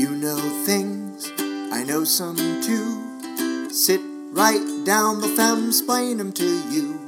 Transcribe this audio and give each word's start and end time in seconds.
You 0.00 0.16
know 0.16 0.38
things, 0.64 1.30
I 1.38 1.84
know 1.84 2.04
some 2.04 2.34
too. 2.62 3.68
Sit 3.70 4.00
right 4.32 4.82
down, 4.82 5.20
the 5.20 5.26
femsplain 5.26 6.16
them 6.16 6.32
to 6.32 6.70
you. 6.70 6.98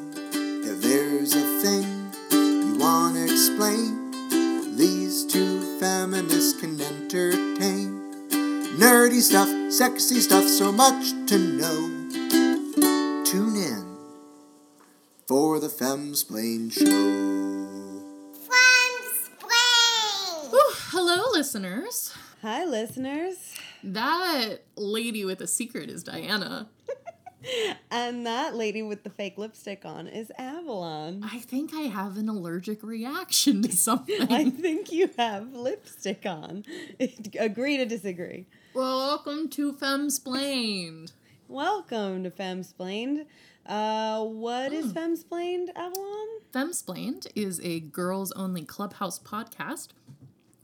If 0.63 0.83
there's 0.83 1.35
a 1.35 1.41
thing 1.63 2.13
you 2.31 2.77
wanna 2.79 3.23
explain, 3.23 4.11
these 4.77 5.25
two 5.25 5.81
feminists 5.81 6.61
can 6.61 6.79
entertain. 6.79 8.29
Nerdy 8.77 9.23
stuff, 9.23 9.49
sexy 9.73 10.21
stuff, 10.21 10.47
so 10.47 10.71
much 10.71 11.13
to 11.29 11.39
know. 11.39 11.89
Tune 13.25 13.57
in 13.57 13.97
for 15.27 15.59
the 15.61 15.69
Femsplain 15.69 16.71
Show. 16.71 18.03
Whew, 20.51 20.73
hello, 20.91 21.31
listeners. 21.33 22.13
Hi, 22.43 22.65
listeners. 22.65 23.55
That 23.85 24.65
lady 24.75 25.25
with 25.25 25.41
a 25.43 25.47
secret 25.47 25.89
is 25.89 26.03
Diana. 26.03 26.69
And 27.91 28.25
that 28.25 28.55
lady 28.55 28.83
with 28.83 29.03
the 29.03 29.11
fake 29.11 29.37
lipstick 29.37 29.85
on 29.85 30.07
is 30.07 30.31
Avalon. 30.39 31.25
I 31.25 31.41
think 31.41 31.75
I 31.75 31.83
have 31.83 32.17
an 32.17 32.29
allergic 32.29 32.85
reaction 32.85 33.63
to 33.63 33.73
something. 33.73 34.33
I 34.33 34.49
think 34.49 34.93
you 34.93 35.11
have 35.19 35.53
lipstick 35.53 36.25
on. 36.25 36.65
Agree 37.39 37.79
to 37.79 37.85
disagree. 37.85 38.47
Welcome 38.75 39.49
to 39.51 39.73
Femsplained. 39.73 41.13
Welcome 41.49 42.23
to 42.23 42.31
Femsplained. 42.31 43.27
Uh, 43.67 44.25
what 44.25 44.73
is 44.73 44.93
Femsplained, 44.93 45.69
Avalon? 45.77 46.29
Femsplained 46.53 47.27
is 47.35 47.61
a 47.63 47.81
girls 47.81 48.33
only 48.33 48.65
clubhouse 48.65 49.19
podcast 49.19 49.89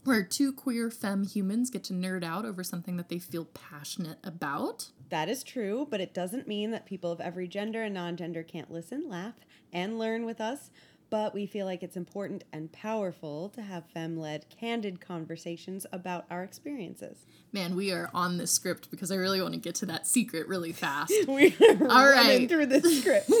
where 0.09 0.23
two 0.23 0.51
queer 0.51 0.89
femme 0.89 1.23
humans 1.23 1.69
get 1.69 1.83
to 1.83 1.93
nerd 1.93 2.23
out 2.23 2.43
over 2.43 2.63
something 2.63 2.97
that 2.97 3.09
they 3.09 3.19
feel 3.19 3.45
passionate 3.45 4.17
about. 4.23 4.89
That 5.09 5.29
is 5.29 5.43
true, 5.43 5.87
but 5.87 6.01
it 6.01 6.15
doesn't 6.15 6.47
mean 6.47 6.71
that 6.71 6.87
people 6.87 7.11
of 7.11 7.21
every 7.21 7.47
gender 7.47 7.83
and 7.83 7.93
non 7.93 8.17
gender 8.17 8.41
can't 8.41 8.71
listen, 8.71 9.07
laugh, 9.07 9.35
and 9.71 9.99
learn 9.99 10.25
with 10.25 10.41
us. 10.41 10.71
But 11.11 11.35
we 11.35 11.45
feel 11.45 11.67
like 11.67 11.83
it's 11.83 11.95
important 11.95 12.43
and 12.51 12.71
powerful 12.71 13.49
to 13.49 13.61
have 13.61 13.85
femme 13.85 14.17
led, 14.17 14.49
candid 14.49 14.99
conversations 14.99 15.85
about 15.91 16.25
our 16.31 16.43
experiences. 16.43 17.27
Man, 17.51 17.75
we 17.75 17.91
are 17.91 18.09
on 18.11 18.37
this 18.37 18.51
script 18.51 18.89
because 18.89 19.11
I 19.11 19.15
really 19.15 19.41
want 19.41 19.53
to 19.53 19.59
get 19.59 19.75
to 19.75 19.85
that 19.87 20.07
secret 20.07 20.47
really 20.47 20.71
fast. 20.71 21.13
We're 21.27 21.53
All 21.61 22.09
running 22.09 22.39
right. 22.39 22.49
through 22.49 22.65
the 22.65 22.81
script. 22.81 23.31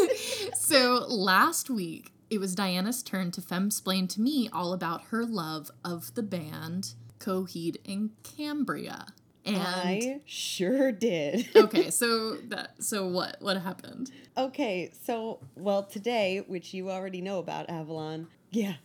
so 0.55 1.05
last 1.07 1.71
week 1.71 2.11
it 2.29 2.39
was 2.39 2.55
Diana's 2.55 3.01
turn 3.01 3.31
to 3.31 3.41
femsplain 3.41 4.07
to 4.09 4.21
me 4.21 4.49
all 4.53 4.73
about 4.73 5.05
her 5.05 5.25
love 5.25 5.71
of 5.83 6.13
the 6.15 6.23
band 6.23 6.93
Coheed 7.19 7.77
and 7.85 8.11
Cambria. 8.23 9.07
And 9.45 9.57
I 9.57 10.21
sure 10.25 10.91
did. 10.91 11.49
okay, 11.55 11.89
so 11.89 12.35
that 12.49 12.83
so 12.83 13.07
what 13.07 13.37
what 13.39 13.57
happened? 13.57 14.11
Okay, 14.37 14.91
so 15.03 15.39
well 15.55 15.83
today, 15.83 16.43
which 16.45 16.73
you 16.73 16.91
already 16.91 17.21
know 17.21 17.39
about 17.39 17.69
Avalon, 17.69 18.27
yeah. 18.51 18.75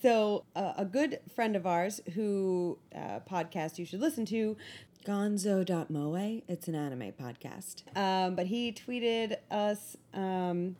So 0.00 0.44
uh, 0.54 0.74
a 0.76 0.84
good 0.84 1.20
friend 1.34 1.56
of 1.56 1.66
ours 1.66 2.00
who 2.14 2.78
uh, 2.94 3.20
podcast 3.28 3.78
you 3.78 3.84
should 3.84 4.00
listen 4.00 4.24
to, 4.26 4.56
Gonzo.moe. 5.04 6.42
It's 6.48 6.68
an 6.68 6.74
anime 6.74 7.12
podcast. 7.12 7.82
Um, 7.96 8.34
but 8.34 8.46
he 8.46 8.72
tweeted 8.72 9.36
us. 9.50 9.96
Um, 10.14 10.76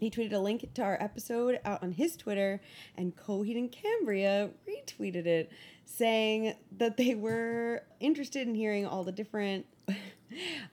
he 0.00 0.10
tweeted 0.10 0.32
a 0.32 0.38
link 0.38 0.68
to 0.74 0.82
our 0.82 0.96
episode 1.00 1.60
out 1.64 1.82
on 1.82 1.92
his 1.92 2.16
Twitter, 2.16 2.60
and 2.96 3.14
Coheed 3.16 3.56
and 3.56 3.70
Cambria 3.70 4.50
retweeted 4.68 5.26
it, 5.26 5.52
saying 5.84 6.54
that 6.78 6.96
they 6.96 7.14
were 7.14 7.82
interested 8.00 8.48
in 8.48 8.54
hearing 8.54 8.86
all 8.86 9.04
the 9.04 9.12
different, 9.12 9.66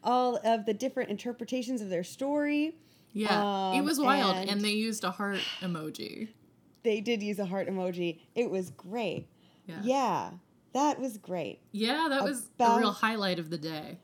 all 0.04 0.40
of 0.44 0.66
the 0.66 0.74
different 0.74 1.10
interpretations 1.10 1.82
of 1.82 1.90
their 1.90 2.04
story. 2.04 2.76
Yeah, 3.14 3.74
it 3.74 3.80
Um, 3.80 3.86
was 3.86 4.00
wild, 4.00 4.36
and, 4.38 4.50
and- 4.50 4.62
they 4.62 4.72
used 4.72 5.04
a 5.04 5.12
heart 5.12 5.40
emoji. 5.62 6.30
They 6.84 7.02
did 7.02 7.22
use 7.22 7.40
a 7.40 7.46
heart 7.46 7.68
emoji. 7.68 8.20
It 8.36 8.50
was 8.50 8.70
great. 8.70 9.28
Yeah, 9.66 9.80
Yeah, 9.84 10.32
that 10.74 11.00
was 11.00 11.18
great. 11.18 11.60
yeah, 11.72 12.08
that 12.10 12.24
was 12.24 12.50
a 12.60 12.78
real 12.80 12.92
highlight 12.92 13.40
of 13.40 13.50
the 13.50 13.58
day. 13.58 13.98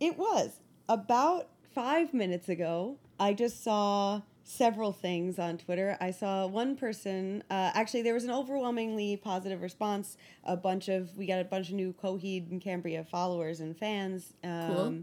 It 0.00 0.18
was. 0.18 0.60
About 0.90 1.48
five 1.74 2.12
minutes 2.12 2.48
ago, 2.48 2.98
I 3.20 3.32
just 3.34 3.62
saw 3.64 4.22
several 4.50 4.92
things 4.92 5.38
on 5.38 5.58
Twitter. 5.58 5.98
I 6.00 6.10
saw 6.10 6.46
one 6.46 6.74
person, 6.74 7.44
uh, 7.50 7.70
actually, 7.74 8.00
there 8.00 8.14
was 8.14 8.24
an 8.24 8.30
overwhelmingly 8.30 9.18
positive 9.18 9.60
response. 9.60 10.16
A 10.44 10.56
bunch 10.56 10.88
of, 10.88 11.14
we 11.18 11.26
got 11.26 11.40
a 11.40 11.44
bunch 11.44 11.68
of 11.68 11.74
new 11.74 11.92
Coheed 12.02 12.50
and 12.50 12.58
Cambria 12.58 13.04
followers 13.04 13.60
and 13.60 13.76
fans. 13.76 14.32
Um, 14.42 14.66
Cool. 14.74 14.98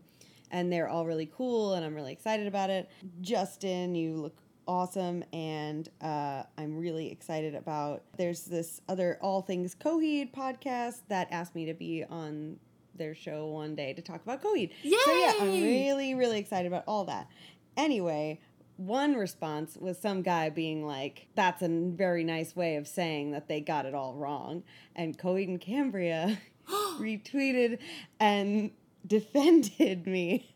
And 0.52 0.72
they're 0.72 0.88
all 0.88 1.06
really 1.06 1.30
cool, 1.36 1.74
and 1.74 1.84
I'm 1.86 1.94
really 1.96 2.14
excited 2.14 2.48
about 2.48 2.70
it. 2.70 2.90
Justin, 3.22 3.94
you 3.96 4.16
look 4.16 4.38
awesome, 4.68 5.24
and 5.34 5.90
uh, 6.02 6.44
I'm 6.58 6.78
really 6.78 7.12
excited 7.12 7.56
about. 7.56 8.04
There's 8.18 8.46
this 8.46 8.80
other 8.88 9.18
All 9.22 9.42
Things 9.42 9.76
Coheed 9.76 10.34
podcast 10.34 11.02
that 11.10 11.28
asked 11.32 11.56
me 11.56 11.66
to 11.66 11.74
be 11.74 12.04
on 12.10 12.58
their 12.96 13.14
show 13.16 13.48
one 13.48 13.76
day 13.76 13.94
to 13.94 14.02
talk 14.02 14.24
about 14.24 14.42
Coheed. 14.42 14.72
So 15.06 15.18
yeah, 15.18 15.34
I'm 15.42 15.52
really, 15.52 16.14
really 16.16 16.40
excited 16.40 16.68
about 16.68 16.84
all 16.88 17.06
that. 17.06 17.28
Anyway, 17.76 18.40
one 18.78 19.16
response 19.16 19.78
was 19.80 19.98
some 19.98 20.22
guy 20.22 20.50
being 20.50 20.86
like, 20.86 21.28
"That's 21.36 21.62
a 21.62 21.68
very 21.70 22.24
nice 22.24 22.56
way 22.56 22.76
of 22.76 22.88
saying 22.88 23.32
that 23.32 23.48
they 23.48 23.62
got 23.62 23.86
it 23.86 23.94
all 23.94 24.14
wrong," 24.14 24.64
and 24.96 25.18
Coheed 25.18 25.48
and 25.48 25.62
Cambria 25.62 26.38
retweeted 27.00 27.80
and 28.20 28.72
defended 29.08 30.08
me. 30.08 30.54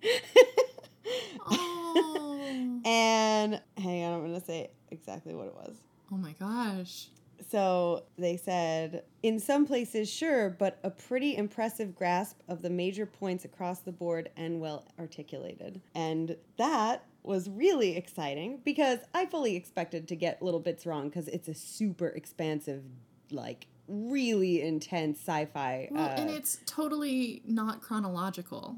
Oh, 1.50 2.82
and 2.86 3.62
hang 3.78 4.04
on, 4.04 4.14
I'm 4.14 4.22
gonna 4.22 4.42
say 4.42 4.72
exactly 4.92 5.34
what 5.36 5.48
it 5.48 5.56
was. 5.56 5.76
oh 6.12 6.18
my 6.18 6.34
gosh. 6.40 7.08
So 7.50 8.04
they 8.18 8.36
said, 8.38 9.04
in 9.24 9.40
some 9.40 9.66
places, 9.66 10.10
sure, 10.10 10.50
but 10.50 10.78
a 10.84 10.90
pretty 10.92 11.36
impressive 11.38 11.96
grasp 11.96 12.38
of 12.48 12.62
the 12.62 12.70
major 12.70 13.06
points 13.06 13.46
across 13.46 13.80
the 13.80 13.92
board 13.94 14.30
and 14.36 14.60
well 14.60 14.86
articulated. 15.00 15.82
And 15.96 16.36
that 16.58 17.06
was 17.24 17.50
really 17.50 17.96
exciting 17.98 18.62
because 18.64 19.00
I 19.14 19.26
fully 19.26 19.56
expected 19.56 20.08
to 20.08 20.16
get 20.16 20.42
little 20.42 20.60
bits 20.60 20.86
wrong 20.86 21.10
because 21.10 21.28
it's 21.28 21.48
a 21.48 21.54
super 21.54 22.08
expansive, 22.08 22.84
like, 23.32 23.68
really 23.90 24.62
intense 24.62 25.20
sci 25.20 25.46
fi. 25.46 25.90
Well, 25.92 26.06
uh, 26.06 26.14
and 26.14 26.30
it's 26.30 26.60
totally 26.66 27.42
not 27.46 27.82
chronological. 27.82 28.78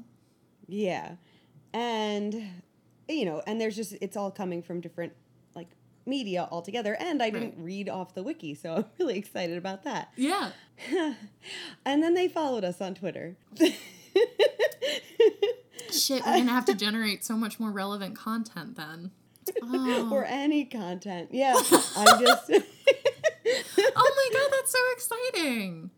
Yeah. 0.66 1.16
And 1.72 2.48
you 3.08 3.24
know, 3.24 3.42
and 3.46 3.60
there's 3.60 3.76
just 3.76 3.94
it's 4.00 4.16
all 4.16 4.30
coming 4.30 4.62
from 4.62 4.80
different 4.80 5.12
like 5.54 5.68
media 6.06 6.48
altogether 6.50 6.96
and 6.98 7.22
I 7.22 7.30
didn't 7.30 7.54
read 7.58 7.88
off 7.88 8.14
the 8.14 8.22
wiki, 8.22 8.54
so 8.54 8.76
I'm 8.76 8.84
really 8.98 9.18
excited 9.18 9.58
about 9.58 9.84
that. 9.84 10.12
Yeah. 10.16 10.52
and 11.84 12.02
then 12.02 12.14
they 12.14 12.28
followed 12.28 12.64
us 12.64 12.80
on 12.80 12.94
Twitter. 12.94 13.36
Shit, 16.00 16.24
we're 16.26 16.36
gonna 16.38 16.50
have 16.50 16.64
to 16.66 16.74
generate 16.74 17.24
so 17.24 17.36
much 17.36 17.58
more 17.60 17.70
relevant 17.70 18.16
content 18.16 18.76
then. 18.76 19.10
Oh, 19.60 20.08
or 20.12 20.24
any 20.24 20.64
content. 20.64 21.30
Yeah. 21.32 21.54
I'm 21.96 22.20
just 22.24 22.50
oh 22.50 24.12
my 24.16 24.28
god, 24.32 24.48
that's 24.52 24.70
so 24.70 24.78
exciting! 24.92 25.90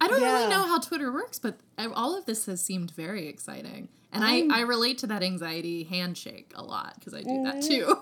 I 0.00 0.08
don't 0.08 0.20
Yeah. 0.20 0.32
really 0.38 0.48
know 0.50 0.66
how 0.66 0.78
Twitter 0.80 1.12
works, 1.12 1.38
but 1.38 1.58
all 1.78 2.16
of 2.18 2.24
this 2.26 2.46
has 2.46 2.60
seemed 2.62 2.90
very 2.90 3.28
exciting, 3.28 3.88
and 4.12 4.24
I, 4.24 4.38
I'm- 4.38 4.50
I 4.50 4.60
relate 4.62 4.98
to 4.98 5.06
that 5.08 5.22
anxiety 5.22 5.84
handshake 5.84 6.52
a 6.56 6.62
lot 6.64 6.94
because 6.98 7.14
I 7.14 7.22
do 7.22 7.42
that 7.44 7.56
Mhm. 7.56 7.68
too. 7.68 7.96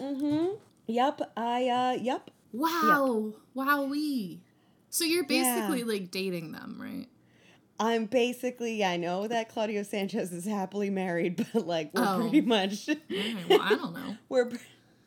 Mhm. 0.00 0.58
Yep, 0.86 1.32
I 1.36 1.68
uh 1.68 1.92
yep. 2.00 2.30
wow, 2.52 3.32
wowee! 3.56 4.38
So 4.90 5.04
you're 5.04 5.24
Yeah. 5.28 5.66
basically 5.66 5.82
like 5.84 6.10
dating 6.12 6.52
them, 6.52 6.76
right? 6.80 7.08
I'm 7.80 8.04
basically 8.04 8.84
I 8.84 8.96
know 8.98 9.26
that 9.26 9.48
Claudio 9.48 9.82
Sanchez 9.82 10.32
is 10.32 10.44
happily 10.44 10.90
married, 10.90 11.44
but 11.52 11.66
like 11.66 11.90
we're 11.94 12.04
Oh. 12.06 12.20
pretty 12.20 12.42
much 12.42 12.88
Alright, 12.88 13.48
well, 13.48 13.60
I 13.62 13.70
don't 13.70 13.94
know. 13.94 14.16
we're 14.28 14.50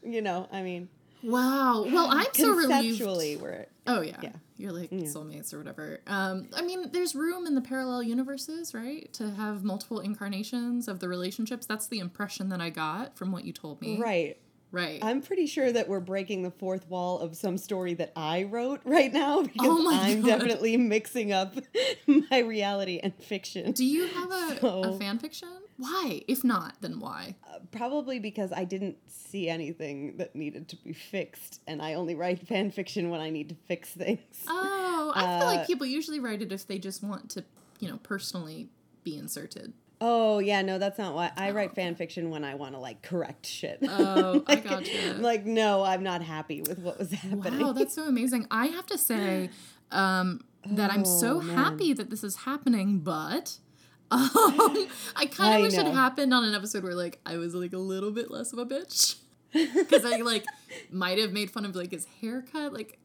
you 0.03 0.21
know, 0.21 0.47
I 0.51 0.61
mean 0.63 0.89
Wow. 1.21 1.85
Well, 1.85 2.07
I'm 2.11 2.25
so 2.33 2.49
relieved. 2.49 2.69
conceptually 2.99 3.37
we're 3.37 3.67
Oh 3.87 4.01
yeah. 4.01 4.17
Yeah. 4.21 4.31
You're 4.57 4.71
like 4.73 4.91
Yeah. 4.91 5.03
soulmates 5.03 5.53
or 5.53 5.57
whatever. 5.59 5.99
Um, 6.07 6.47
I 6.55 6.61
mean, 6.61 6.89
there's 6.91 7.15
room 7.15 7.45
in 7.47 7.55
the 7.55 7.61
parallel 7.61 8.03
universes, 8.03 8.73
right? 8.73 9.11
To 9.13 9.31
have 9.31 9.63
multiple 9.63 9.99
incarnations 9.99 10.87
of 10.87 10.99
the 10.99 11.07
relationships. 11.07 11.65
That's 11.65 11.87
the 11.87 11.99
impression 11.99 12.49
that 12.49 12.59
I 12.61 12.69
got 12.69 13.17
from 13.17 13.31
what 13.31 13.45
you 13.45 13.53
told 13.53 13.81
me. 13.81 13.97
right. 14.01 14.37
Right. 14.73 14.99
I'm 15.01 15.21
pretty 15.21 15.45
sure 15.45 15.71
that 15.71 15.87
we're 15.87 15.99
breaking 16.01 16.41
the 16.41 16.51
fourth 16.51 16.89
wall 16.89 17.19
of 17.19 17.37
some 17.37 17.57
story 17.57 17.93
that 17.93 18.11
I 18.15 18.43
wrote 18.43 18.81
right 18.85 19.13
now 19.13 19.43
because 19.43 19.67
Oh 19.69 19.81
my 19.83 19.93
I'm 20.09 20.21
God. 20.21 20.27
definitely 20.27 20.75
mixing 20.77 21.31
up 21.31 21.55
my 22.31 22.39
reality 22.39 22.99
and 23.01 23.13
fiction. 23.23 23.71
Do 23.71 23.85
you 23.85 24.07
have 24.07 24.31
a, 24.31 24.67
a 24.67 24.97
fan 24.97 25.19
fiction? 25.19 25.49
Why? 25.77 26.23
If 26.27 26.43
not, 26.43 26.75
then 26.81 26.99
why? 26.99 27.35
Uh, 27.47 27.59
probably 27.71 28.19
because 28.19 28.51
I 28.51 28.63
didn't 28.63 28.97
see 29.07 29.47
anything 29.47 30.17
that 30.17 30.35
needed 30.35 30.67
to 30.69 30.75
be 30.77 30.93
fixed, 30.93 31.61
and 31.67 31.81
I 31.81 31.93
only 31.93 32.15
write 32.15 32.47
fan 32.47 32.69
fiction 32.71 33.09
when 33.09 33.21
I 33.21 33.29
need 33.29 33.49
to 33.49 33.55
fix 33.67 33.89
things. 33.89 34.19
Oh, 34.47 35.11
I 35.15 35.21
feel 35.39 35.47
Uh, 35.47 35.55
like 35.55 35.67
people 35.67 35.85
usually 35.87 36.19
write 36.19 36.41
it 36.41 36.51
if 36.51 36.67
they 36.67 36.77
just 36.79 37.03
want 37.03 37.29
to 37.31 37.43
you 37.79 37.89
know, 37.89 37.97
personally 38.01 38.69
be 39.03 39.17
inserted. 39.17 39.73
Oh 40.05 40.39
yeah, 40.39 40.61
no, 40.63 40.79
that's 40.79 40.97
not 40.97 41.15
why 41.15 41.31
I 41.37 41.51
write 41.51 41.75
fan 41.75 41.95
fiction 41.95 42.29
when 42.29 42.43
I 42.43 42.55
want 42.55 42.73
to 42.73 42.79
like 42.79 43.01
correct 43.03 43.45
shit. 43.45 43.79
Oh, 43.87 44.43
I 44.47 44.55
gotcha. 44.69 45.13
like, 45.17 45.45
no, 45.45 45.81
I'm 45.81 46.03
not 46.03 46.21
happy 46.21 46.61
with 46.61 46.79
what 46.79 46.99
was 46.99 47.11
happening. 47.13 47.61
Wow, 47.61 47.71
that's 47.71 47.95
so 47.95 48.03
amazing. 48.03 48.45
I 48.51 48.65
have 48.65 48.85
to 48.87 48.97
say 48.97 49.49
um, 49.91 50.41
that 50.65 50.91
I'm 50.91 51.05
so 51.05 51.37
Oh, 51.37 51.41
man. 51.41 51.55
happy 51.55 51.93
that 51.93 52.09
this 52.09 52.21
is 52.21 52.35
happening, 52.35 52.99
but 52.99 53.57
um, 54.11 54.27
I 55.15 55.25
kind 55.31 55.55
of 55.55 55.61
wish 55.61 55.73
it 55.77 55.87
happened 55.87 56.33
on 56.33 56.43
an 56.43 56.53
episode 56.53 56.83
where 56.83 56.95
like 56.95 57.21
I 57.25 57.37
was 57.37 57.55
like 57.55 57.71
a 57.71 57.77
little 57.77 58.11
bit 58.11 58.29
less 58.29 58.51
of 58.51 58.59
a 58.59 58.65
bitch 58.65 59.15
because 59.53 60.03
I 60.03 60.17
like 60.17 60.43
might 60.91 61.17
have 61.17 61.31
made 61.31 61.49
fun 61.49 61.63
of 61.63 61.77
like 61.77 61.91
his 61.91 62.05
haircut, 62.19 62.73
like. 62.73 62.99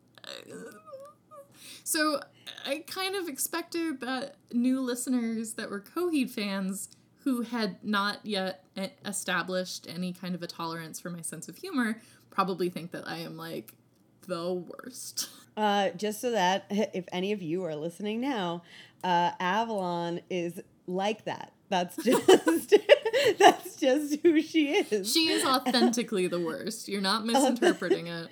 So 1.88 2.20
I 2.66 2.84
kind 2.86 3.16
of 3.16 3.28
expected 3.28 4.00
that 4.00 4.34
new 4.52 4.78
listeners 4.82 5.54
that 5.54 5.70
were 5.70 5.80
Coheed 5.80 6.28
fans 6.28 6.90
who 7.24 7.40
had 7.40 7.82
not 7.82 8.18
yet 8.24 8.62
established 9.06 9.86
any 9.88 10.12
kind 10.12 10.34
of 10.34 10.42
a 10.42 10.46
tolerance 10.46 11.00
for 11.00 11.08
my 11.08 11.22
sense 11.22 11.48
of 11.48 11.56
humor 11.56 11.98
probably 12.28 12.68
think 12.68 12.90
that 12.90 13.08
I 13.08 13.20
am 13.20 13.38
like 13.38 13.72
the 14.26 14.52
worst. 14.52 15.30
Uh, 15.56 15.90
just 15.96 16.20
so 16.20 16.30
that 16.30 16.66
if 16.70 17.04
any 17.10 17.32
of 17.32 17.42
you 17.42 17.64
are 17.64 17.74
listening 17.74 18.20
now, 18.20 18.62
uh, 19.02 19.32
Avalon 19.40 20.20
is 20.30 20.60
like 20.86 21.24
that. 21.24 21.52
That's 21.68 21.96
just 22.04 22.72
that's 23.40 23.74
just 23.74 24.20
who 24.22 24.40
she 24.40 24.68
is. 24.68 25.12
She 25.12 25.30
is 25.30 25.44
authentically 25.44 26.28
the 26.28 26.38
worst. 26.38 26.86
You're 26.86 27.00
not 27.00 27.26
misinterpreting 27.26 28.06
it. 28.06 28.28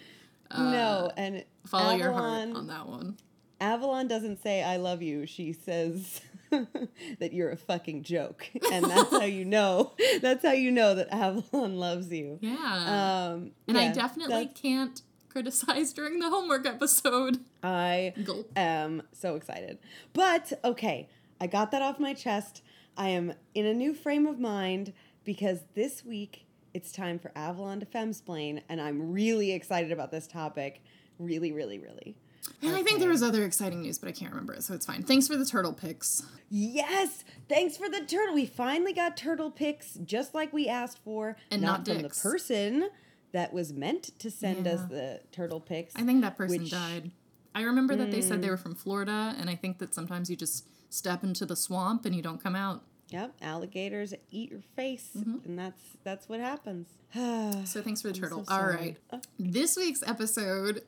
no, 0.56 1.10
and 1.16 1.44
Follow 1.66 1.96
your 1.96 2.12
heart 2.12 2.50
on 2.54 2.66
that 2.68 2.86
one. 2.86 3.16
Avalon 3.60 4.08
doesn't 4.08 4.42
say 4.42 4.62
I 4.62 4.76
love 4.76 5.02
you. 5.02 5.26
She 5.26 5.52
says 5.52 6.20
that 6.50 7.32
you're 7.32 7.50
a 7.50 7.56
fucking 7.56 8.02
joke, 8.02 8.48
and 8.72 8.84
that's 8.84 9.10
how 9.10 9.24
you 9.24 9.44
know. 9.44 9.92
That's 10.20 10.44
how 10.44 10.52
you 10.52 10.70
know 10.70 10.94
that 10.94 11.12
Avalon 11.12 11.76
loves 11.76 12.10
you. 12.10 12.38
Yeah. 12.40 13.32
Um, 13.34 13.50
and 13.68 13.76
I 13.78 13.92
definitely 13.92 14.46
can't 14.46 15.02
criticize 15.28 15.92
during 15.92 16.18
the 16.18 16.30
homework 16.30 16.66
episode. 16.66 17.40
I 17.62 18.14
Gulp. 18.24 18.50
am 18.56 19.02
so 19.12 19.36
excited. 19.36 19.78
But 20.12 20.52
okay, 20.64 21.08
I 21.40 21.46
got 21.46 21.70
that 21.72 21.82
off 21.82 21.98
my 22.00 22.14
chest. 22.14 22.62
I 22.96 23.08
am 23.08 23.34
in 23.54 23.66
a 23.66 23.74
new 23.74 23.92
frame 23.92 24.26
of 24.26 24.38
mind 24.38 24.92
because 25.24 25.60
this 25.74 26.04
week 26.04 26.46
it's 26.72 26.90
time 26.92 27.18
for 27.18 27.32
Avalon 27.36 27.80
to 27.80 27.86
Femsplain, 27.86 28.62
and 28.68 28.80
I'm 28.80 29.12
really 29.12 29.52
excited 29.52 29.92
about 29.92 30.10
this 30.10 30.26
topic. 30.26 30.82
Really, 31.18 31.52
really, 31.52 31.78
really. 31.78 32.16
And 32.62 32.74
I 32.74 32.82
think 32.82 33.00
there 33.00 33.08
was 33.08 33.22
other 33.22 33.44
exciting 33.44 33.82
news, 33.82 33.98
but 33.98 34.08
I 34.08 34.12
can't 34.12 34.30
remember 34.32 34.54
it, 34.54 34.62
so 34.62 34.74
it's 34.74 34.86
fine. 34.86 35.02
Thanks 35.02 35.26
for 35.28 35.36
the 35.36 35.44
turtle 35.44 35.72
pics. 35.72 36.22
Yes! 36.50 37.24
Thanks 37.48 37.76
for 37.76 37.88
the 37.88 38.00
turtle. 38.00 38.34
We 38.34 38.46
finally 38.46 38.92
got 38.92 39.16
turtle 39.16 39.50
pics 39.50 39.94
just 40.04 40.34
like 40.34 40.52
we 40.52 40.68
asked 40.68 40.98
for. 41.04 41.36
And 41.50 41.62
not 41.62 41.84
from 41.86 41.98
dicks. 42.02 42.22
the 42.22 42.28
person 42.30 42.88
that 43.32 43.52
was 43.52 43.72
meant 43.72 44.18
to 44.20 44.30
send 44.30 44.66
us 44.66 44.80
the 44.88 45.20
turtle 45.32 45.60
pics. 45.60 45.94
I 45.96 46.02
think 46.02 46.22
that 46.22 46.36
person 46.36 46.62
Which- 46.62 46.70
died. 46.70 47.10
I 47.54 47.62
remember 47.62 47.96
that 47.96 48.10
they 48.10 48.20
said 48.20 48.38
Mm. 48.38 48.42
they 48.42 48.50
were 48.50 48.56
from 48.58 48.74
Florida, 48.74 49.34
and 49.38 49.48
I 49.48 49.54
think 49.56 49.78
that 49.78 49.94
sometimes 49.94 50.28
you 50.28 50.36
just 50.36 50.66
step 50.90 51.24
into 51.24 51.46
the 51.46 51.56
swamp 51.56 52.04
and 52.04 52.14
you 52.14 52.20
don't 52.22 52.42
come 52.42 52.54
out. 52.54 52.82
Yep, 53.08 53.34
alligators 53.40 54.12
eat 54.30 54.50
your 54.50 54.60
face, 54.74 55.10
Mm-hmm. 55.16 55.36
and 55.44 55.58
that's 55.58 55.82
that's 56.04 56.28
what 56.28 56.40
happens. 56.40 56.88
So 57.66 57.80
thanks 57.82 58.02
for 58.02 58.08
the 58.08 58.14
turtle. 58.14 58.44
so 58.44 58.52
All 58.54 58.66
right. 58.66 58.96
This 59.38 59.76
week's 59.76 60.02
episode 60.06 60.82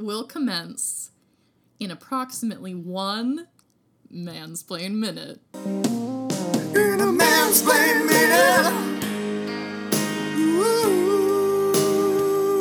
will 0.00 0.24
commence 0.24 1.10
in 1.78 1.90
approximately 1.90 2.74
one 2.74 3.48
mansplain 4.12 4.94
minute. 4.94 5.40
In 5.54 7.00
a 7.00 7.06
mansplain 7.06 8.06
minute. 8.06 8.72
Ooh, 10.38 11.80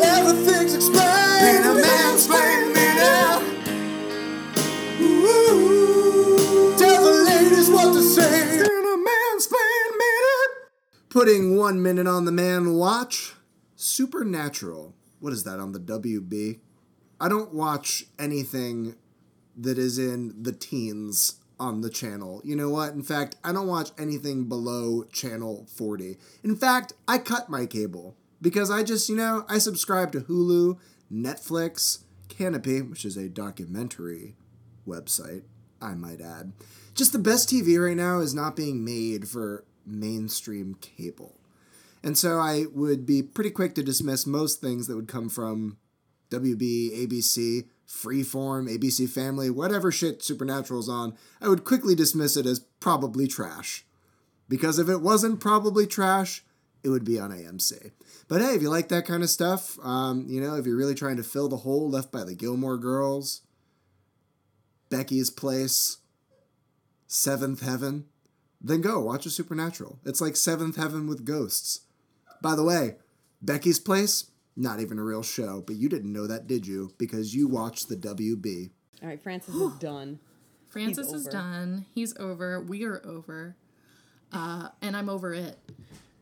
everything's 0.02 0.76
explained. 0.76 1.46
In 1.56 1.64
a 1.64 1.74
mansplain 1.82 2.74
minute. 2.74 3.42
Ooh, 5.02 6.76
tell 6.78 7.04
the 7.04 7.12
ladies 7.26 7.70
what 7.70 7.94
to 7.94 8.02
say. 8.02 8.60
In 8.60 8.66
a 8.66 8.98
mansplain 9.10 9.98
minute. 9.98 10.52
Putting 11.10 11.56
one 11.58 11.82
minute 11.82 12.08
on 12.08 12.26
the 12.26 12.32
man 12.32 12.74
watch. 12.74 13.34
Supernatural. 13.76 14.94
What 15.20 15.34
is 15.34 15.44
that 15.44 15.60
on 15.60 15.72
the 15.72 15.80
WB? 15.80 16.60
I 17.20 17.28
don't 17.28 17.54
watch 17.54 18.06
anything 18.18 18.96
that 19.58 19.78
is 19.78 20.00
in 20.00 20.42
the 20.42 20.54
teens 20.54 21.36
on 21.60 21.82
the 21.82 21.90
channel. 21.90 22.42
You 22.46 22.56
know 22.56 22.70
what? 22.70 22.94
In 22.94 23.04
fact, 23.04 23.36
I 23.44 23.52
don't 23.52 23.68
watch 23.68 23.90
anything 23.98 24.46
below 24.46 25.04
channel 25.12 25.66
40. 25.76 26.18
In 26.44 26.56
fact, 26.56 26.94
I 27.08 27.18
cut 27.18 27.50
my 27.50 27.66
cable 27.66 28.16
because 28.42 28.72
I 28.72 28.84
just, 28.84 29.10
you 29.10 29.18
know, 29.18 29.46
I 29.50 29.58
subscribe 29.58 30.14
to 30.14 30.22
Hulu, 30.22 30.78
Netflix, 31.12 32.04
Canopy, 32.30 32.82
which 32.82 33.04
is 33.04 33.18
a 33.18 33.28
documentary 33.28 34.36
website, 34.88 35.44
I 35.82 35.96
might 35.96 36.22
add. 36.22 36.54
Just 36.96 37.12
the 37.12 37.20
best 37.20 37.50
TV 37.50 37.84
right 37.84 37.98
now 37.98 38.20
is 38.20 38.34
not 38.34 38.56
being 38.56 38.86
made 38.86 39.28
for 39.28 39.66
mainstream 39.86 40.76
cable. 40.80 41.36
And 42.02 42.18
so 42.18 42.40
I 42.40 42.66
would 42.74 43.06
be 43.06 43.22
pretty 43.22 43.52
quick 43.52 43.76
to 43.76 43.84
dismiss 43.84 44.26
most 44.26 44.62
things 44.62 44.88
that 44.88 44.96
would 44.96 45.10
come 45.10 45.28
from 45.28 45.78
WB, 46.30 47.08
ABC, 47.08 47.66
Freeform, 47.88 48.70
ABC 48.70 49.10
Family, 49.10 49.50
whatever 49.50 49.92
shit 49.92 50.24
Supernatural's 50.24 50.90
on, 50.90 51.16
I 51.42 51.50
would 51.50 51.66
quickly 51.66 51.96
dismiss 51.96 52.38
it 52.38 52.46
as 52.46 52.60
probably 52.80 53.28
trash. 53.28 53.86
Because 54.48 54.80
if 54.80 54.90
it 54.90 55.02
wasn't 55.02 55.40
probably 55.40 55.88
trash, 55.88 56.44
it 56.84 56.90
would 56.90 57.04
be 57.04 57.20
on 57.20 57.32
AMC. 57.32 57.92
But 58.28 58.42
hey, 58.42 58.56
if 58.56 58.62
you 58.62 58.70
like 58.70 58.90
that 58.90 59.06
kind 59.06 59.24
of 59.24 59.30
stuff, 59.30 59.78
um, 59.84 60.26
you 60.30 60.40
know, 60.40 60.56
if 60.56 60.66
you're 60.66 60.78
really 60.78 60.96
trying 60.96 61.18
to 61.18 61.24
fill 61.24 61.50
the 61.50 61.58
hole 61.58 61.90
left 61.90 62.12
by 62.12 62.24
the 62.24 62.36
Gilmore 62.36 62.78
Girls, 62.78 63.42
Becky's 64.90 65.30
Place, 65.30 65.98
Seventh 67.08 67.62
Heaven, 67.62 68.06
then 68.62 68.82
go 68.82 69.00
watch 69.00 69.26
a 69.26 69.30
Supernatural. 69.30 70.00
It's 70.06 70.22
like 70.22 70.36
Seventh 70.36 70.76
Heaven 70.76 71.08
with 71.08 71.26
ghosts. 71.26 71.82
By 72.42 72.56
the 72.56 72.64
way, 72.64 72.96
Becky's 73.42 73.80
Place, 73.80 74.32
not 74.60 74.80
even 74.80 75.00
a 75.00 75.04
real 75.04 75.24
show, 75.24 75.64
but 75.66 75.78
you 75.78 75.90
didn't 75.90 76.12
know 76.12 76.28
that, 76.28 76.48
did 76.48 76.68
you? 76.68 76.92
Because 76.98 77.34
you 77.34 77.48
watched 77.48 77.90
the 77.90 77.96
WB. 77.96 78.70
All 79.02 79.08
right, 79.08 79.22
Francis 79.22 79.56
is 79.56 79.74
done. 79.76 80.20
Francis 80.68 81.12
is 81.12 81.28
over. 81.28 81.32
done. 81.32 81.86
He's 81.96 82.16
over. 82.18 82.62
We 82.62 82.86
are 82.86 83.02
over. 83.06 83.56
Uh, 84.32 84.70
and 84.82 84.96
I'm 84.96 85.10
over 85.10 85.34
it. 85.34 85.58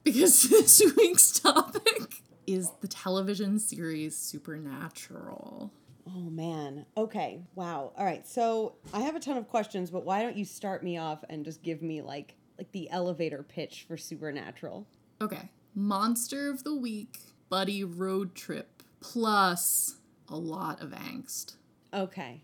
Because 0.03 0.44
this 0.50 0.82
week's 0.96 1.39
topic 1.39 2.22
is 2.46 2.72
the 2.82 2.88
television 2.88 3.60
series 3.60 4.15
Supernatural. 4.15 5.74
Oh 6.08 6.29
man. 6.29 6.86
Okay. 6.96 7.41
Wow. 7.56 7.91
All 7.98 8.06
right. 8.06 8.25
So 8.25 8.75
I 8.94 9.01
have 9.01 9.15
a 9.15 9.20
ton 9.20 9.36
of 9.36 9.50
questions, 9.50 9.91
but 9.91 10.06
why 10.06 10.22
don't 10.22 10.38
you 10.38 10.46
start 10.46 10.84
me 10.84 10.98
off 10.98 11.25
and 11.29 11.44
just 11.44 11.62
give 11.63 11.82
me 11.82 12.01
like 12.01 12.36
like 12.58 12.72
the 12.72 12.89
elevator 12.89 13.44
pitch 13.44 13.86
for 13.88 13.98
Supernatural? 13.98 14.88
Okay. 15.22 15.50
Monster 15.75 16.50
of 16.50 16.63
the 16.63 16.74
Week, 16.75 17.20
Buddy 17.50 17.84
Road 17.84 18.36
Trip, 18.36 18.84
plus 19.00 19.98
a 20.30 20.36
lot 20.36 20.82
of 20.82 20.92
angst. 20.92 21.56
Okay. 21.94 22.42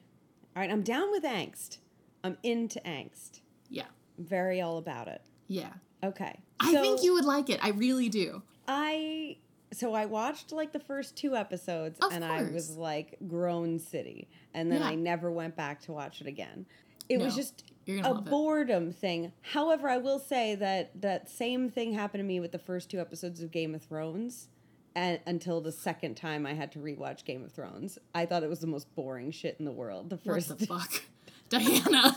All 0.56 0.62
right. 0.62 0.72
I'm 0.72 0.82
down 0.84 1.12
with 1.12 1.24
angst. 1.24 1.78
I'm 2.24 2.38
into 2.44 2.80
angst. 2.82 3.42
Yeah. 3.70 3.86
I'm 4.18 4.26
very 4.26 4.62
all 4.62 4.78
about 4.78 5.08
it. 5.08 5.22
Yeah. 5.48 5.74
Okay. 6.04 6.40
I 6.60 6.72
think 6.74 7.04
you 7.04 7.14
would 7.14 7.26
like 7.26 7.50
it. 7.50 7.60
I 7.64 7.70
really 7.70 8.10
do. 8.10 8.42
I 8.68 9.38
so 9.74 9.94
I 9.94 10.06
watched 10.06 10.52
like 10.52 10.72
the 10.72 10.80
first 10.80 11.18
two 11.18 11.36
episodes 11.36 12.00
Of 12.00 12.14
and 12.14 12.24
I 12.24 12.44
was 12.44 12.78
like 12.78 13.18
grown 13.28 13.80
city 13.80 14.30
and 14.54 14.72
then 14.72 14.82
Yeah. 14.82 14.88
I 14.90 14.96
never 14.96 15.32
went 15.32 15.56
back 15.56 15.82
to 15.82 15.92
watch 15.92 16.22
it 16.22 16.28
again. 16.28 16.66
It 17.10 17.18
was 17.20 17.36
just 17.36 17.64
a 17.88 18.02
gonna 18.02 18.20
it. 18.20 18.26
boredom 18.26 18.94
thing. 18.94 19.34
However, 19.42 19.90
I 19.90 19.98
will 19.98 20.20
say 20.20 20.56
that 20.56 21.02
that 21.02 21.30
same 21.30 21.70
thing 21.70 21.94
happened 21.94 22.22
to 22.22 22.26
me 22.26 22.40
with 22.40 22.52
the 22.54 22.60
first 22.60 22.90
two 22.90 23.00
episodes 23.02 23.42
of 23.42 23.52
Game 23.52 23.76
of 23.76 23.82
Thrones. 23.84 24.48
And 24.96 25.20
until 25.26 25.60
the 25.60 25.72
second 25.72 26.16
time 26.16 26.46
I 26.46 26.54
had 26.54 26.72
to 26.74 26.80
rewatch 26.80 27.26
Game 27.26 27.44
of 27.44 27.52
Thrones, 27.52 27.98
I 28.14 28.26
thought 28.26 28.44
it 28.44 28.50
was 28.50 28.60
the 28.60 28.68
most 28.68 28.94
boring 28.96 29.32
shit 29.32 29.56
in 29.60 29.66
the 29.66 29.72
world. 29.72 30.10
The 30.10 30.18
What 30.18 30.36
first 30.36 30.58
the 30.58 30.68
fuck? 30.68 31.04
Diana. 31.50 32.16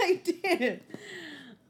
I 0.00 0.20
did. 0.24 0.82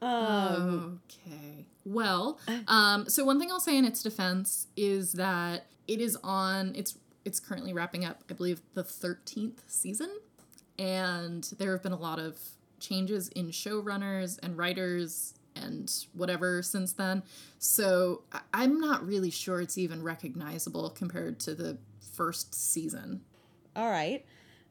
Um, 0.01 1.01
okay. 1.09 1.65
Well, 1.85 2.39
um, 2.67 3.07
so 3.09 3.23
one 3.25 3.39
thing 3.39 3.51
I'll 3.51 3.59
say 3.59 3.77
in 3.77 3.85
its 3.85 4.03
defense 4.03 4.67
is 4.75 5.13
that 5.13 5.67
it 5.87 6.01
is 6.01 6.17
on. 6.23 6.73
It's 6.75 6.97
it's 7.25 7.39
currently 7.39 7.73
wrapping 7.73 8.05
up. 8.05 8.23
I 8.29 8.33
believe 8.33 8.61
the 8.73 8.83
thirteenth 8.83 9.63
season, 9.67 10.09
and 10.77 11.43
there 11.57 11.71
have 11.71 11.83
been 11.83 11.93
a 11.93 11.97
lot 11.97 12.19
of 12.19 12.37
changes 12.79 13.29
in 13.29 13.47
showrunners 13.49 14.37
and 14.43 14.57
writers 14.57 15.35
and 15.55 15.91
whatever 16.13 16.61
since 16.61 16.93
then. 16.93 17.23
So 17.59 18.23
I'm 18.53 18.79
not 18.79 19.05
really 19.05 19.29
sure 19.29 19.61
it's 19.61 19.77
even 19.77 20.03
recognizable 20.03 20.89
compared 20.89 21.39
to 21.41 21.55
the 21.55 21.77
first 22.13 22.53
season. 22.53 23.21
All 23.75 23.89
right. 23.89 24.25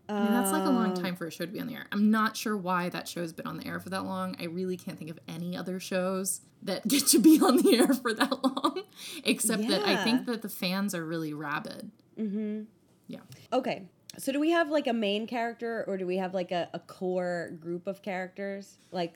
I 0.09 0.25
mean, 0.25 0.33
that's 0.33 0.51
like 0.51 0.65
a 0.65 0.71
long 0.71 0.95
time 0.95 1.17
for 1.17 1.27
a 1.27 1.31
show 1.31 1.47
to 1.47 1.51
be 1.51 1.61
on 1.61 1.69
the 1.69 1.75
air. 1.75 1.87
I'm 1.93 2.11
not 2.11 2.37
sure 2.37 2.57
why 2.57 2.89
that 2.91 3.09
show's 3.09 3.33
been 3.33 3.47
on 3.47 3.57
the 3.57 3.67
air 3.67 3.81
for 3.81 3.89
that 3.91 4.05
long. 4.05 4.37
I 4.39 4.45
really 4.45 4.77
can't 4.77 4.99
think 4.99 5.11
of 5.11 5.19
any 5.29 5.57
other 5.57 5.81
shows 5.81 6.43
that 6.63 6.87
get 6.89 7.07
to 7.09 7.19
be 7.19 7.41
on 7.41 7.59
the 7.59 7.77
air 7.77 7.95
for 7.95 8.13
that 8.13 8.45
long, 8.45 8.83
except 9.25 9.69
that 9.69 9.83
I 9.83 10.03
think 10.05 10.27
that 10.27 10.43
the 10.43 10.49
fans 10.49 10.95
are 10.95 11.05
really 11.05 11.33
rabid. 11.33 11.91
Mm-hmm. 12.19 12.63
Yeah. 13.07 13.21
Okay. 13.53 13.85
So 14.19 14.33
do 14.33 14.41
we 14.41 14.51
have 14.51 14.69
like 14.69 14.87
a 14.87 14.93
main 14.93 15.27
character 15.27 15.85
or 15.87 15.97
do 15.97 16.07
we 16.07 16.19
have 16.19 16.35
like 16.35 16.51
a, 16.51 16.69
a 16.75 16.79
core 16.79 17.53
group 17.59 17.87
of 17.87 18.03
characters? 18.03 18.77
Like 18.91 19.15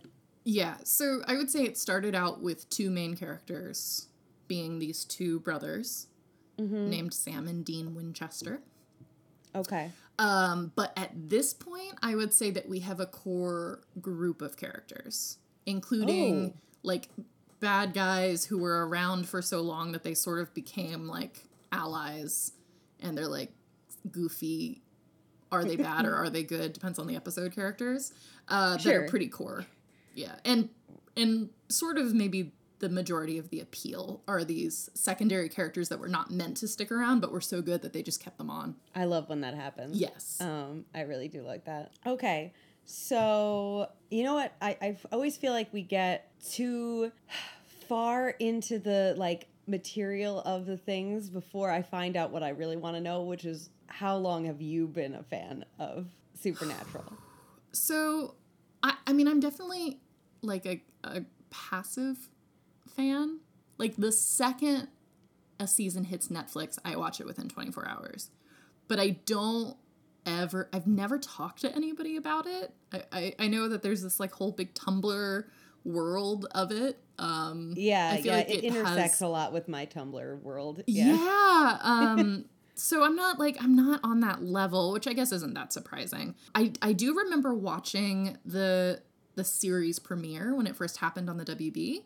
Yeah, 0.49 0.76
so 0.85 1.23
I 1.26 1.35
would 1.37 1.50
say 1.50 1.65
it 1.65 1.76
started 1.76 2.15
out 2.15 2.41
with 2.41 2.71
two 2.71 2.88
main 2.88 3.17
characters 3.17 4.07
being 4.47 4.79
these 4.79 5.05
two 5.05 5.41
brothers 5.41 6.07
named 6.57 7.12
Sam 7.12 7.49
and 7.49 7.65
Dean 7.65 7.95
Winchester. 7.97 8.61
okay. 9.55 9.91
Um, 10.19 10.73
but 10.76 10.93
at 10.97 11.11
this 11.29 11.53
point, 11.53 11.95
I 12.03 12.15
would 12.15 12.33
say 12.33 12.50
that 12.53 12.69
we 12.69 12.79
have 12.81 13.00
a 13.00 13.07
core 13.07 13.81
group 14.00 14.41
of 14.41 14.57
characters, 14.57 15.38
including 15.67 16.55
Oh. 16.57 16.61
like 16.83 17.09
bad 17.61 17.93
guys 17.93 18.45
who 18.47 18.57
were 18.59 18.87
around 18.88 19.29
for 19.29 19.43
so 19.43 19.61
long 19.61 19.93
that 19.93 20.05
they 20.05 20.15
sort 20.15 20.38
of 20.41 20.55
became 20.55 21.07
like 21.09 21.43
allies 21.73 22.53
and 23.00 23.19
they're 23.19 23.26
like 23.29 23.50
goofy. 24.11 24.81
Are 25.53 25.65
they 25.65 25.76
bad 25.76 26.07
or 26.07 26.15
are 26.23 26.31
they 26.31 26.43
good? 26.45 26.73
Depends 26.73 26.99
on 26.99 27.07
the 27.09 27.17
episode 27.17 27.53
characters. 27.55 28.12
Uh, 28.49 28.73
that 28.75 28.81
Sure. 28.83 29.05
are 29.05 29.09
pretty 29.09 29.29
core. 29.29 29.67
Yeah. 30.16 30.35
And 30.44 30.70
and 31.16 31.50
sort 31.68 31.99
of 31.99 32.14
maybe 32.14 32.52
the 32.78 32.88
majority 32.88 33.38
of 33.38 33.49
the 33.50 33.61
appeal 33.61 34.23
are 34.28 34.44
these 34.44 34.90
secondary 34.94 35.49
characters 35.49 35.88
that 35.88 35.99
were 35.99 36.08
not 36.08 36.30
meant 36.30 36.58
to 36.58 36.68
stick 36.68 36.92
around 36.92 37.20
but 37.20 37.32
were 37.32 37.40
so 37.40 37.62
good 37.62 37.82
that 37.82 37.92
they 37.92 38.02
just 38.02 38.23
kept 38.23 38.38
them 38.38 38.50
on. 38.50 38.76
I 38.94 39.04
love 39.04 39.28
when 39.28 39.40
that 39.42 39.54
happens. 39.54 39.99
Yes. 39.99 40.38
Um, 40.40 40.85
I 40.94 41.02
really 41.02 41.28
do 41.28 41.42
like 41.42 41.64
that. 41.66 41.92
Okay. 42.06 42.52
So, 42.85 43.88
you 44.11 44.23
know 44.23 44.35
what? 44.35 44.52
I, 44.62 44.76
I 44.80 44.96
always 45.11 45.37
feel 45.37 45.52
like 45.52 45.73
we 45.73 45.82
get 45.82 46.30
too 46.44 47.11
far 47.88 48.30
into 48.30 48.78
the 48.78 49.14
like 49.16 49.49
material 49.66 50.40
of 50.42 50.66
the 50.66 50.76
things 50.76 51.28
before 51.28 51.70
I 51.70 51.82
find 51.82 52.16
out 52.16 52.30
what 52.30 52.42
I 52.42 52.50
really 52.50 52.76
want 52.76 52.96
to 52.96 53.00
know, 53.00 53.23
which 53.23 53.44
is 53.44 53.70
how 53.88 54.16
long 54.16 54.44
have 54.44 54.61
you 54.61 54.87
been 54.87 55.14
a 55.14 55.23
fan 55.23 55.64
of 55.78 56.06
Supernatural? 56.35 57.12
So, 57.73 58.37
I, 58.82 58.94
I 59.06 59.12
mean, 59.12 59.28
I'm 59.28 59.38
definitely 59.38 60.00
like 60.43 60.66
a, 60.66 60.83
a 61.05 61.23
passive 61.50 62.28
fan. 62.95 63.40
Like 63.78 63.97
the 63.97 64.12
second 64.12 64.88
a 65.59 65.66
season 65.66 66.05
hits 66.05 66.28
Netflix, 66.28 66.78
I 66.85 66.97
watch 66.97 67.21
it 67.21 67.26
within 67.26 67.49
24 67.49 67.88
hours. 67.88 68.31
But 68.88 69.00
I 69.00 69.11
don't 69.25 69.76
ever, 70.26 70.69
I've 70.73 70.87
never 70.87 71.19
talked 71.19 71.62
to 71.62 71.75
anybody 71.75 72.16
about 72.16 72.47
it. 72.47 72.73
I, 72.93 73.02
I, 73.12 73.35
I 73.40 73.49
know 73.49 73.69
that 73.69 73.83
there's 73.83 74.02
this 74.02 74.21
like 74.21 74.33
whole 74.33 74.52
big 74.52 74.75
Tumblr 74.75 75.45
world 75.85 76.47
of 76.52 76.73
it. 76.73 76.99
Um, 77.19 77.73
Yeah, 77.76 78.11
I 78.12 78.16
feel 78.16 78.26
yeah, 78.26 78.37
like 78.38 78.50
it, 78.50 78.57
it 78.59 78.64
intersects 78.64 79.12
has- 79.19 79.21
a 79.23 79.28
lot 79.28 79.52
with 79.52 79.69
my 79.69 79.87
Tumblr 79.87 80.43
world. 80.43 80.83
yeah. 80.87 81.14
Yeah. 81.16 81.78
um, 81.83 82.45
so 82.75 83.02
I'm 83.02 83.16
not 83.16 83.38
like 83.38 83.57
I'm 83.62 83.75
not 83.75 84.00
on 84.05 84.21
that 84.21 84.43
level, 84.43 84.93
which 84.93 85.07
I 85.07 85.14
guess 85.14 85.33
isn't 85.33 85.55
that 85.55 85.73
surprising. 85.73 86.35
I 86.55 86.73
I 86.83 86.93
do 86.93 87.16
remember 87.16 87.55
watching 87.55 88.37
the 88.45 89.00
the 89.37 89.45
series 89.45 89.99
premiere 89.99 90.55
when 90.55 90.66
it 90.66 90.75
first 90.76 90.97
happened 90.99 91.31
on 91.31 91.37
the 91.37 91.45
WB 91.45 92.02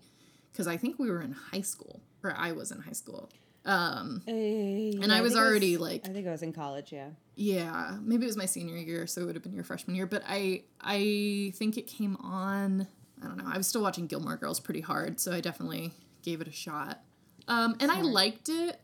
because 0.53 0.67
I 0.67 0.77
think 0.77 0.99
we 0.99 1.11
were 1.11 1.23
in 1.23 1.33
high 1.33 1.61
school 1.63 2.01
or 2.23 2.35
I 2.37 2.53
was 2.53 2.71
in 2.71 2.81
high 2.81 2.93
school. 2.93 3.31
Um, 3.65 4.23
and 4.27 5.13
I 5.13 5.21
was 5.21 5.37
already, 5.37 5.77
like- 5.77 6.07
I 6.09 6.13
think 6.13 6.27
I 6.27 6.31
was 6.33 6.43
in 6.43 6.53
college. 6.53 6.93
Yeah. 6.93 7.11
yeah, 7.37 7.97
maybe 8.03 8.25
it 8.25 8.27
was 8.27 8.37
my 8.37 8.47
senior 8.47 8.77
year, 8.77 9.07
so 9.07 9.21
it 9.23 9.25
would 9.27 9.35
have 9.37 9.43
been 9.43 9.55
your 9.55 9.65
freshman 9.65 9.95
year. 9.97 10.07
But 10.07 10.23
I 10.27 10.65
I 10.81 11.53
think 11.57 11.77
it 11.79 11.87
came 11.87 12.17
on. 12.17 12.87
I 13.23 13.27
don't 13.27 13.37
know. 13.37 13.45
I 13.47 13.59
was 13.59 13.67
still 13.67 13.83
watching 13.83 14.07
Gilmore 14.07 14.37
Girls 14.37 14.61
pretty 14.61 14.81
hard, 14.81 15.21
so 15.21 15.31
I 15.33 15.41
definitely 15.43 15.93
gave 16.23 16.41
it 16.41 16.49
a 16.49 16.53
shot. 16.53 17.03
Um, 17.49 17.77
and 17.81 17.91
I 17.91 18.01
liked 18.01 18.49
it, 18.49 18.81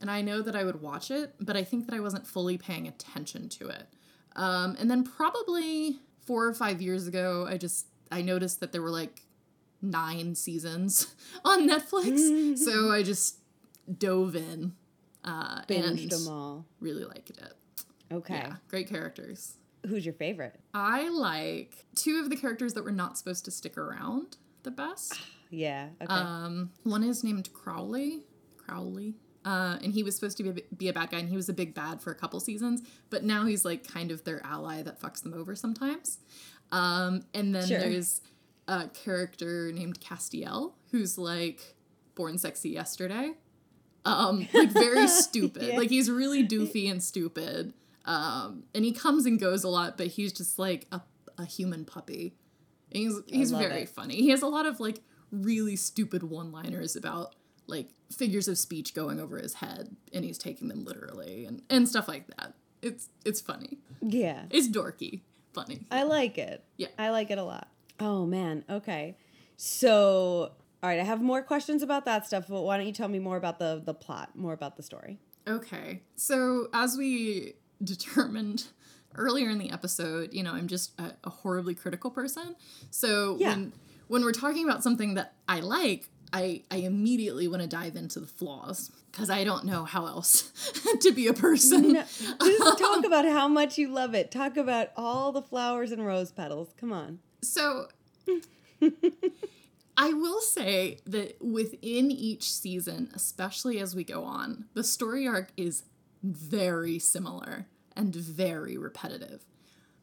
and 0.00 0.08
I 0.10 0.22
know 0.22 0.42
that 0.42 0.54
I 0.54 0.62
would 0.62 0.80
watch 0.80 1.10
it, 1.10 1.34
but 1.40 1.56
I 1.56 1.64
think 1.64 1.86
that 1.86 1.94
I 1.94 2.00
wasn't 2.00 2.24
fully 2.26 2.56
paying 2.56 2.86
attention 2.86 3.48
to 3.50 3.68
it. 3.68 3.86
Um, 4.36 4.76
and 4.78 4.88
then 4.90 5.02
probably 5.02 5.98
four 6.26 6.46
or 6.46 6.54
five 6.54 6.80
years 6.82 7.06
ago, 7.06 7.46
I 7.48 7.56
just 7.56 7.86
I 8.10 8.22
noticed 8.22 8.60
that 8.60 8.72
there 8.72 8.82
were 8.82 8.90
like 8.90 9.22
nine 9.82 10.34
seasons 10.34 11.14
on 11.44 11.68
Netflix, 11.68 12.58
so 12.58 12.90
I 12.92 13.02
just 13.02 13.38
dove 13.98 14.34
in 14.36 14.72
uh, 15.24 15.62
Binged 15.62 16.02
and 16.02 16.10
them 16.10 16.28
all. 16.28 16.66
really 16.80 17.04
liked 17.04 17.30
it. 17.30 17.52
Okay. 18.12 18.34
Yeah, 18.34 18.56
great 18.68 18.88
characters. 18.88 19.56
Who's 19.86 20.04
your 20.06 20.14
favorite? 20.14 20.58
I 20.72 21.08
like 21.08 21.84
two 21.94 22.20
of 22.22 22.30
the 22.30 22.36
characters 22.36 22.72
that 22.74 22.84
were 22.84 22.92
not 22.92 23.18
supposed 23.18 23.44
to 23.46 23.50
stick 23.50 23.76
around 23.76 24.36
the 24.62 24.70
best. 24.70 25.14
Yeah. 25.50 25.90
Okay. 26.02 26.12
Um, 26.12 26.70
one 26.82 27.04
is 27.04 27.22
named 27.22 27.48
Crowley. 27.52 28.24
Crowley. 28.56 29.14
Uh, 29.44 29.78
and 29.82 29.92
he 29.92 30.02
was 30.02 30.14
supposed 30.14 30.36
to 30.38 30.42
be 30.42 30.50
a, 30.62 30.74
be 30.74 30.88
a 30.88 30.92
bad 30.92 31.10
guy, 31.10 31.18
and 31.18 31.28
he 31.28 31.36
was 31.36 31.48
a 31.48 31.52
big 31.52 31.74
bad 31.74 32.00
for 32.00 32.10
a 32.10 32.14
couple 32.14 32.40
seasons. 32.40 32.82
But 33.10 33.24
now 33.24 33.44
he's 33.44 33.64
like 33.64 33.86
kind 33.86 34.10
of 34.10 34.24
their 34.24 34.40
ally 34.44 34.82
that 34.82 35.00
fucks 35.00 35.22
them 35.22 35.34
over 35.34 35.54
sometimes. 35.54 36.18
Um, 36.72 37.24
and 37.34 37.54
then 37.54 37.66
Sure. 37.66 37.78
there's 37.78 38.22
a 38.68 38.88
character 38.88 39.70
named 39.72 40.00
Castiel, 40.00 40.72
who's 40.90 41.18
like 41.18 41.74
born 42.14 42.38
sexy 42.38 42.70
yesterday. 42.70 43.32
Um, 44.06 44.48
like 44.54 44.70
very 44.70 45.06
stupid. 45.08 45.62
Yeah. 45.64 45.76
Like 45.76 45.90
he's 45.90 46.10
really 46.10 46.46
doofy 46.46 46.90
and 46.90 47.02
stupid. 47.02 47.74
Um, 48.06 48.64
and 48.74 48.84
he 48.84 48.92
comes 48.92 49.24
and 49.26 49.38
goes 49.40 49.64
a 49.64 49.68
lot, 49.68 49.96
but 49.96 50.08
he's 50.08 50.32
just 50.32 50.58
like 50.58 50.86
a, 50.92 51.00
a 51.38 51.44
human 51.44 51.84
puppy. 51.84 52.34
And 52.92 53.02
he's 53.02 53.14
he's 53.26 53.50
very 53.50 53.82
it. 53.82 53.88
funny. 53.88 54.16
He 54.16 54.30
has 54.30 54.42
a 54.42 54.46
lot 54.46 54.66
of 54.66 54.80
like 54.80 55.00
really 55.30 55.74
stupid 55.76 56.22
one-liners 56.22 56.96
about 56.96 57.34
like 57.66 57.88
figures 58.12 58.48
of 58.48 58.58
speech 58.58 58.94
going 58.94 59.18
over 59.20 59.38
his 59.38 59.54
head 59.54 59.96
and 60.12 60.24
he's 60.24 60.38
taking 60.38 60.68
them 60.68 60.84
literally 60.84 61.44
and, 61.46 61.62
and 61.70 61.88
stuff 61.88 62.06
like 62.08 62.26
that. 62.36 62.54
It's 62.82 63.08
it's 63.24 63.40
funny. 63.40 63.78
yeah. 64.02 64.42
It's 64.50 64.68
dorky, 64.68 65.22
funny. 65.54 65.86
I 65.90 66.02
like 66.02 66.36
it. 66.38 66.64
Yeah. 66.76 66.88
I 66.98 67.10
like 67.10 67.30
it 67.30 67.38
a 67.38 67.44
lot. 67.44 67.68
Oh 68.00 68.26
man. 68.26 68.64
Okay. 68.68 69.16
So, 69.56 70.52
all 70.82 70.90
right, 70.90 71.00
I 71.00 71.04
have 71.04 71.22
more 71.22 71.40
questions 71.42 71.82
about 71.82 72.04
that 72.04 72.26
stuff, 72.26 72.46
but 72.48 72.62
why 72.62 72.76
don't 72.76 72.86
you 72.86 72.92
tell 72.92 73.08
me 73.08 73.18
more 73.18 73.36
about 73.36 73.58
the 73.58 73.80
the 73.84 73.94
plot, 73.94 74.36
more 74.36 74.52
about 74.52 74.76
the 74.76 74.82
story? 74.82 75.18
Okay. 75.48 76.02
So, 76.16 76.68
as 76.74 76.96
we 76.96 77.54
determined 77.82 78.66
earlier 79.14 79.48
in 79.48 79.58
the 79.58 79.70
episode, 79.70 80.34
you 80.34 80.42
know, 80.42 80.52
I'm 80.52 80.68
just 80.68 80.98
a, 81.00 81.12
a 81.24 81.30
horribly 81.30 81.74
critical 81.74 82.10
person. 82.10 82.56
So, 82.90 83.36
Yeah. 83.38 83.50
when 83.50 83.72
when 84.08 84.22
we're 84.22 84.32
talking 84.32 84.68
about 84.68 84.82
something 84.82 85.14
that 85.14 85.34
I 85.48 85.60
like, 85.60 86.10
I 86.34 86.62
I 86.70 86.78
immediately 86.78 87.46
want 87.46 87.62
to 87.62 87.68
dive 87.68 87.94
into 87.94 88.18
the 88.18 88.26
flaws 88.26 88.90
because 89.10 89.30
I 89.30 89.44
don't 89.44 89.64
know 89.64 89.84
how 89.84 90.06
else 90.06 90.50
to 91.00 91.12
be 91.12 91.28
a 91.28 91.32
person. 91.32 91.92
No, 91.92 92.04
just 92.42 92.78
talk 92.78 93.06
about 93.06 93.24
how 93.24 93.46
much 93.46 93.78
you 93.78 93.88
love 93.88 94.14
it. 94.14 94.32
Talk 94.32 94.56
about 94.56 94.88
all 94.96 95.30
the 95.30 95.40
flowers 95.40 95.92
and 95.92 96.04
rose 96.04 96.32
petals. 96.32 96.74
Come 96.76 96.92
on. 96.92 97.20
So 97.40 97.86
I 99.96 100.12
will 100.12 100.40
say 100.40 100.98
that 101.06 101.40
within 101.40 102.10
each 102.10 102.52
season, 102.52 103.10
especially 103.14 103.78
as 103.78 103.94
we 103.94 104.02
go 104.02 104.24
on, 104.24 104.64
the 104.74 104.82
story 104.82 105.28
arc 105.28 105.50
is 105.56 105.84
very 106.24 106.98
similar 106.98 107.66
and 107.96 108.12
very 108.12 108.76
repetitive. 108.76 109.44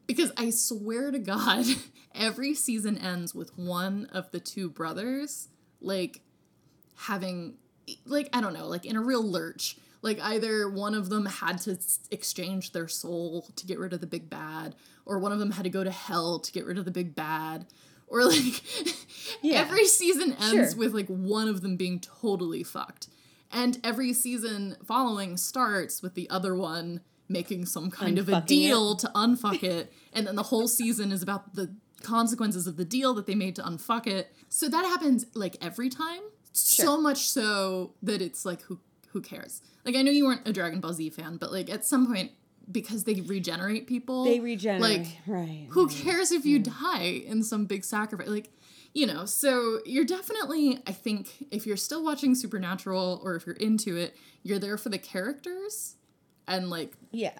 Because 0.06 0.32
I 0.36 0.48
swear 0.48 1.10
to 1.10 1.18
God, 1.18 1.66
every 2.14 2.54
season 2.54 2.96
ends 2.96 3.34
with 3.34 3.56
one 3.58 4.06
of 4.12 4.30
the 4.30 4.40
two 4.40 4.70
brothers, 4.70 5.48
like, 5.82 6.20
having, 6.96 7.54
like, 8.06 8.28
I 8.32 8.40
don't 8.40 8.54
know, 8.54 8.66
like 8.68 8.84
in 8.84 8.96
a 8.96 9.00
real 9.02 9.22
lurch. 9.22 9.76
Like, 10.02 10.20
either 10.20 10.68
one 10.68 10.94
of 10.94 11.10
them 11.10 11.26
had 11.26 11.58
to 11.62 11.78
exchange 12.10 12.72
their 12.72 12.88
soul 12.88 13.46
to 13.54 13.66
get 13.66 13.78
rid 13.78 13.92
of 13.92 14.00
the 14.00 14.06
big 14.06 14.28
bad, 14.28 14.74
or 15.06 15.18
one 15.20 15.30
of 15.30 15.38
them 15.38 15.52
had 15.52 15.62
to 15.62 15.70
go 15.70 15.84
to 15.84 15.90
hell 15.92 16.40
to 16.40 16.50
get 16.52 16.66
rid 16.66 16.76
of 16.76 16.84
the 16.84 16.90
big 16.90 17.14
bad. 17.14 17.66
Or, 18.08 18.24
like, 18.28 18.62
Yeah. 19.42 19.60
every 19.60 19.86
season 19.86 20.32
ends 20.40 20.72
Sure. 20.72 20.76
with, 20.78 20.92
like, 20.92 21.06
one 21.06 21.46
of 21.48 21.60
them 21.62 21.76
being 21.76 22.00
totally 22.00 22.64
fucked. 22.64 23.08
And 23.52 23.78
every 23.84 24.12
season 24.12 24.76
following 24.84 25.36
starts 25.36 26.02
with 26.02 26.14
the 26.14 26.28
other 26.30 26.54
one 26.54 27.00
making 27.28 27.66
some 27.66 27.90
kind 27.90 28.18
of 28.18 28.28
a 28.28 28.32
Unfucking 28.32 28.42
it. 28.42 28.46
deal 28.48 28.96
to 28.96 29.10
unfuck 29.14 29.62
it. 29.62 29.92
And 30.12 30.26
then 30.26 30.34
the 30.36 30.42
whole 30.42 30.66
season 30.68 31.12
is 31.12 31.22
about 31.22 31.54
the 31.54 31.72
consequences 32.02 32.66
of 32.66 32.76
the 32.76 32.84
deal 32.84 33.14
that 33.14 33.26
they 33.26 33.34
made 33.34 33.56
to 33.56 33.62
unfuck 33.62 34.06
it. 34.06 34.32
So 34.48 34.68
that 34.68 34.84
happens 34.84 35.26
like 35.34 35.56
every 35.60 35.88
time. 35.88 36.20
So 36.52 37.00
much 37.00 37.28
so 37.28 37.94
that 38.02 38.20
it's 38.20 38.44
like 38.44 38.62
who 38.62 38.78
who 39.12 39.20
cares? 39.20 39.62
Like 39.84 39.96
I 39.96 40.02
know 40.02 40.10
you 40.10 40.26
weren't 40.26 40.46
a 40.46 40.52
Dragon 40.52 40.80
Ball 40.80 40.92
Z 40.92 41.10
fan, 41.10 41.36
but 41.38 41.52
like 41.52 41.70
at 41.70 41.84
some 41.84 42.06
point 42.06 42.32
because 42.70 43.04
they 43.04 43.14
regenerate 43.22 43.86
people, 43.86 44.24
They 44.24 44.38
regenerate. 44.40 44.80
Like 44.82 45.06
right. 45.26 45.66
who 45.70 45.86
right. 45.86 45.96
cares 45.96 46.30
if 46.30 46.44
you 46.44 46.58
die 46.58 47.22
in 47.26 47.42
some 47.42 47.64
big 47.66 47.84
sacrifice? 47.84 48.28
Like, 48.28 48.50
you 48.94 49.06
know, 49.06 49.24
so 49.24 49.80
you're 49.84 50.04
definitely, 50.04 50.78
I 50.86 50.92
think, 50.92 51.46
if 51.50 51.66
you're 51.66 51.76
still 51.76 52.04
watching 52.04 52.34
Supernatural 52.34 53.20
or 53.24 53.34
if 53.34 53.46
you're 53.46 53.56
into 53.56 53.96
it, 53.96 54.16
you're 54.44 54.58
there 54.60 54.76
for 54.78 54.90
the 54.90 54.98
characters 54.98 55.96
and 56.46 56.70
like 56.70 56.92
Yeah. 57.10 57.38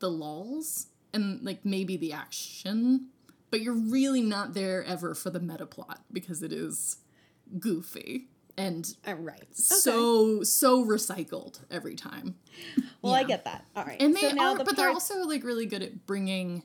the 0.00 0.10
lulls 0.10 0.88
and 1.12 1.42
like 1.44 1.64
maybe 1.64 1.96
the 1.96 2.12
action, 2.12 3.06
but 3.54 3.62
you're 3.62 3.72
really 3.72 4.20
not 4.20 4.52
there 4.52 4.82
ever 4.82 5.14
for 5.14 5.30
the 5.30 5.38
meta 5.38 5.64
plot 5.64 6.00
because 6.12 6.42
it 6.42 6.52
is 6.52 6.96
goofy 7.60 8.26
and 8.56 8.96
Uh, 9.06 9.14
right. 9.14 9.46
so 9.56 10.42
so 10.42 10.84
recycled 10.84 11.60
every 11.70 11.94
time. 11.94 12.34
Well, 13.00 13.14
I 13.14 13.22
get 13.22 13.44
that. 13.44 13.64
All 13.76 13.84
right. 13.84 14.02
And 14.02 14.12
they 14.12 14.22
so 14.30 14.40
are, 14.40 14.58
the 14.58 14.64
but 14.64 14.74
they're 14.74 14.88
also 14.90 15.22
like 15.22 15.44
really 15.44 15.66
good 15.66 15.82
at 15.84 16.04
bringing. 16.04 16.64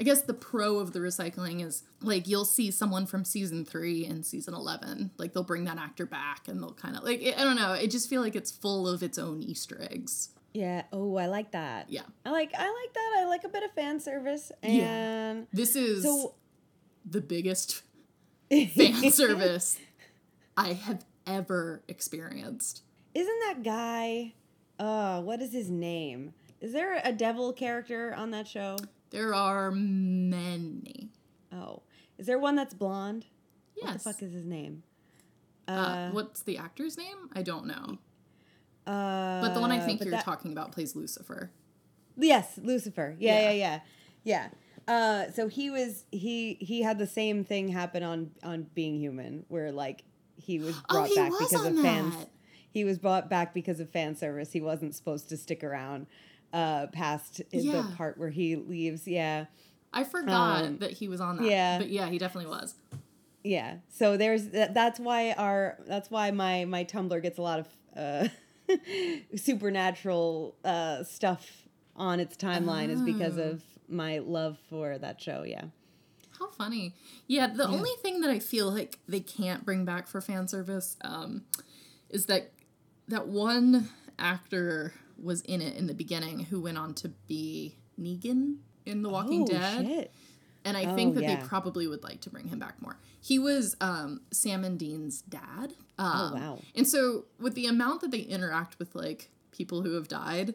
I 0.00 0.02
guess 0.02 0.22
the 0.22 0.34
pro 0.34 0.80
of 0.80 0.92
the 0.92 0.98
recycling 0.98 1.64
is 1.64 1.84
like 2.02 2.26
you'll 2.26 2.44
see 2.44 2.72
someone 2.72 3.06
from 3.06 3.24
season 3.24 3.64
three 3.64 4.04
and 4.04 4.26
season 4.26 4.52
eleven, 4.52 5.12
like 5.18 5.32
they'll 5.32 5.44
bring 5.44 5.62
that 5.66 5.78
actor 5.78 6.06
back 6.06 6.48
and 6.48 6.60
they'll 6.60 6.74
kind 6.74 6.96
of 6.96 7.04
like 7.04 7.22
I 7.22 7.44
don't 7.44 7.54
know. 7.56 7.70
I 7.70 7.86
just 7.86 8.10
feel 8.10 8.20
like 8.20 8.34
it's 8.34 8.50
full 8.50 8.88
of 8.88 9.04
its 9.04 9.16
own 9.16 9.42
Easter 9.44 9.80
eggs. 9.92 10.30
Yeah. 10.56 10.82
Oh, 10.92 11.16
I 11.16 11.26
like 11.26 11.52
that. 11.52 11.90
Yeah, 11.90 12.02
I 12.24 12.30
like 12.30 12.52
I 12.56 12.62
like 12.66 12.92
that. 12.94 13.16
I 13.20 13.26
like 13.26 13.44
a 13.44 13.48
bit 13.48 13.62
of 13.62 13.72
fan 13.72 14.00
service 14.00 14.50
Yeah. 14.62 15.42
this 15.52 15.76
is 15.76 16.02
so 16.02 16.34
the 17.04 17.20
biggest 17.20 17.82
fan 18.50 19.10
service 19.10 19.78
I 20.56 20.72
have 20.72 21.04
ever 21.26 21.82
experienced. 21.88 22.82
Isn't 23.14 23.40
that 23.46 23.62
guy 23.62 24.34
uh 24.78 25.20
what 25.22 25.40
is 25.42 25.52
his 25.52 25.68
name? 25.70 26.32
Is 26.60 26.72
there 26.72 27.00
a 27.04 27.12
devil 27.12 27.52
character 27.52 28.14
on 28.14 28.30
that 28.30 28.48
show? 28.48 28.76
There 29.10 29.34
are 29.34 29.70
many. 29.70 31.10
Oh. 31.52 31.82
Is 32.18 32.26
there 32.26 32.38
one 32.38 32.54
that's 32.56 32.72
blonde? 32.74 33.26
What 33.74 33.86
the 33.88 33.92
Yes. 33.92 34.04
fuck 34.04 34.22
is 34.22 34.32
his 34.32 34.46
name? 34.46 34.82
uh, 35.68 35.70
Uh, 35.72 36.10
what's 36.12 36.42
the 36.42 36.56
actor's 36.56 36.96
name? 36.96 37.28
I 37.34 37.42
don't 37.42 37.66
know. 37.66 37.98
Uh 38.86 39.40
But 39.40 39.54
the 39.54 39.60
one 39.60 39.72
I 39.72 39.80
think 39.80 40.00
you're 40.02 40.10
that- 40.12 40.24
talking 40.24 40.52
about 40.52 40.72
plays 40.72 40.94
Lucifer. 40.96 41.50
Yes, 42.16 42.58
Lucifer. 42.62 43.16
Yeah, 43.18 43.40
yeah, 43.40 43.50
Yeah. 43.50 43.80
yeah. 44.24 44.48
Yeah. 44.88 44.92
Uh 45.26 45.30
so 45.32 45.48
he 45.48 45.70
was 45.70 46.04
he 46.12 46.54
he 46.60 46.82
had 46.82 46.98
the 46.98 47.06
same 47.06 47.44
thing 47.44 47.68
happen 47.68 48.02
on 48.02 48.30
on 48.42 48.66
Being 48.74 48.98
Human 49.00 49.44
where 49.48 49.72
like 49.72 50.04
he 50.36 50.58
was 50.58 50.76
Oh, 50.88 50.94
brought 50.94 51.08
he 51.08 51.14
back 51.16 51.30
was 51.32 51.48
because 51.50 51.66
of 51.66 51.80
fans. 51.80 52.14
He 52.70 52.84
was 52.84 52.98
brought 52.98 53.28
back 53.30 53.52
because 53.54 53.80
of 53.80 53.90
fan 53.90 54.14
service. 54.16 54.52
He 54.52 54.60
wasn't 54.60 54.94
supposed 54.94 55.28
to 55.30 55.36
stick 55.36 55.64
around 55.64 56.06
uh 56.52 56.86
past 56.88 57.42
the 57.50 57.92
part 57.96 58.16
where 58.18 58.30
he 58.30 58.54
leaves. 58.56 59.06
Yeah. 59.08 59.46
I 59.92 60.04
forgot 60.04 60.64
Um, 60.64 60.78
that 60.78 60.92
he 60.92 61.08
was 61.08 61.20
on 61.20 61.36
that. 61.38 61.44
yeah. 61.46 61.78
But 61.78 61.88
yeah, 61.88 62.08
he 62.08 62.18
definitely 62.18 62.50
was. 62.50 62.74
Yeah. 63.42 63.76
So 63.88 64.16
there's 64.16 64.48
that, 64.50 64.74
that's 64.74 65.00
why 65.00 65.32
our 65.32 65.78
that's 65.86 66.10
why 66.10 66.30
my 66.30 66.64
my 66.64 66.84
Tumblr 66.84 67.20
gets 67.22 67.38
a 67.38 67.42
lot 67.42 67.60
of 67.60 67.68
uh 67.96 68.28
supernatural 69.36 70.56
uh 70.64 71.02
stuff 71.04 71.50
on 71.94 72.20
its 72.20 72.36
timeline 72.36 72.88
is 72.90 73.00
because 73.00 73.38
Oh. 73.38 73.42
of 73.50 73.62
my 73.88 74.18
love 74.18 74.58
for 74.68 74.98
that 74.98 75.20
show. 75.20 75.44
Yeah. 75.46 75.64
How 76.38 76.50
funny. 76.50 76.94
Yeah, 77.26 77.46
the 77.46 77.66
only 77.66 77.90
thing 78.02 78.20
that 78.20 78.30
I 78.30 78.40
feel 78.40 78.70
like 78.70 78.98
they 79.08 79.20
can't 79.20 79.64
bring 79.64 79.84
back 79.86 80.06
for 80.06 80.20
fan 80.20 80.48
service 80.48 80.96
um, 81.02 81.44
is 82.10 82.26
that 82.26 82.52
that 83.08 83.26
one 83.28 83.88
actor 84.18 84.92
was 85.22 85.40
in 85.42 85.62
it 85.62 85.76
in 85.76 85.86
the 85.86 85.94
beginning 85.94 86.40
who 86.40 86.60
went 86.60 86.76
on 86.76 86.92
to 86.94 87.08
be 87.26 87.76
Negan 87.98 88.56
in 88.84 89.02
The 89.02 89.08
Walking 89.08 89.44
Oh, 89.44 89.46
Dead. 89.46 89.86
shit. 89.86 90.12
And 90.66 90.76
I 90.76 90.84
Oh, 90.92 90.94
think 90.96 91.14
that 91.14 91.22
yeah. 91.22 91.36
they 91.40 91.46
probably 91.46 91.86
would 91.86 92.02
like 92.02 92.20
to 92.22 92.30
bring 92.30 92.48
him 92.48 92.58
back 92.58 92.82
more. 92.82 92.98
He 93.20 93.38
was 93.38 93.74
um, 93.80 94.20
Sam 94.32 94.64
and 94.64 94.78
Dean's 94.78 95.22
dad. 95.22 95.72
Um, 95.98 96.12
Oh, 96.14 96.32
wow. 96.34 96.58
And 96.74 96.86
so, 96.86 97.24
with 97.40 97.54
the 97.54 97.66
amount 97.66 98.00
that 98.02 98.10
they 98.10 98.20
interact 98.20 98.78
with 98.78 98.94
like 98.94 99.30
people 99.52 99.82
who 99.82 99.92
have 99.94 100.08
died, 100.08 100.54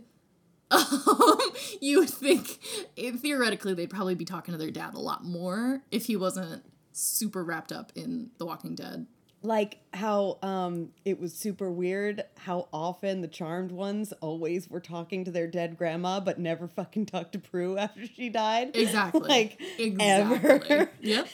um, 0.70 1.40
you 1.82 2.00
would 2.00 2.10
think 2.10 2.60
eh, 2.98 3.12
theoretically 3.18 3.74
they'd 3.74 3.90
probably 3.90 4.16
be 4.16 4.26
talking 4.26 4.52
to 4.54 4.58
their 4.58 4.70
dad 4.72 4.94
a 4.94 5.00
lot 5.00 5.24
more 5.26 5.82
if 5.92 6.06
he 6.06 6.16
wasn't 6.16 6.64
super 6.94 7.44
wrapped 7.44 7.72
up 7.72 7.92
in 7.96 8.32
The 8.38 8.46
Walking 8.46 8.76
Dead. 8.76 9.08
Like 9.44 9.80
how 9.94 10.38
um 10.44 10.90
it 11.04 11.20
was 11.20 11.34
super 11.34 11.72
weird 11.72 12.24
how 12.38 12.68
often 12.72 13.22
the 13.22 13.28
charmed 13.28 13.72
ones 13.72 14.14
always 14.22 14.70
were 14.70 14.80
talking 14.80 15.26
to 15.26 15.32
their 15.32 15.48
dead 15.48 15.78
grandma 15.78 16.20
but 16.20 16.40
never 16.40 16.68
fucking 16.68 17.08
talked 17.08 17.32
to 17.34 17.40
Prue 17.40 17.78
after 17.80 18.06
she 18.06 18.30
died. 18.30 18.76
Exactly. 18.76 19.22
like 19.28 19.60
exactly. 19.80 20.70
ever. 20.70 20.92
Yep. 21.02 21.28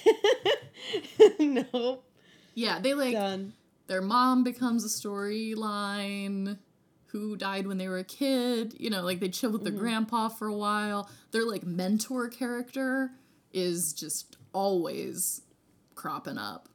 no. 1.40 2.00
Yeah, 2.56 2.80
they 2.80 2.94
like 2.94 3.14
Done. 3.14 3.54
their 3.88 4.02
mom 4.02 4.44
becomes 4.44 4.86
a 4.86 4.88
storyline 4.88 6.58
who 7.08 7.36
died 7.36 7.68
when 7.68 7.78
they 7.78 7.88
were 7.88 8.00
a 8.00 8.04
kid 8.04 8.76
you 8.80 8.90
know 8.90 9.02
like 9.02 9.20
they 9.20 9.30
chill 9.30 9.50
with 9.52 9.64
their 9.64 9.72
grandpa 9.72 10.28
for 10.28 10.48
a 10.48 10.54
while 10.54 11.10
their 11.32 11.46
like 11.46 11.64
mentor 11.66 12.28
character 12.28 13.12
is 13.54 13.94
just 13.94 14.36
always 14.54 15.42
cropping 15.96 16.38
up 16.38 16.68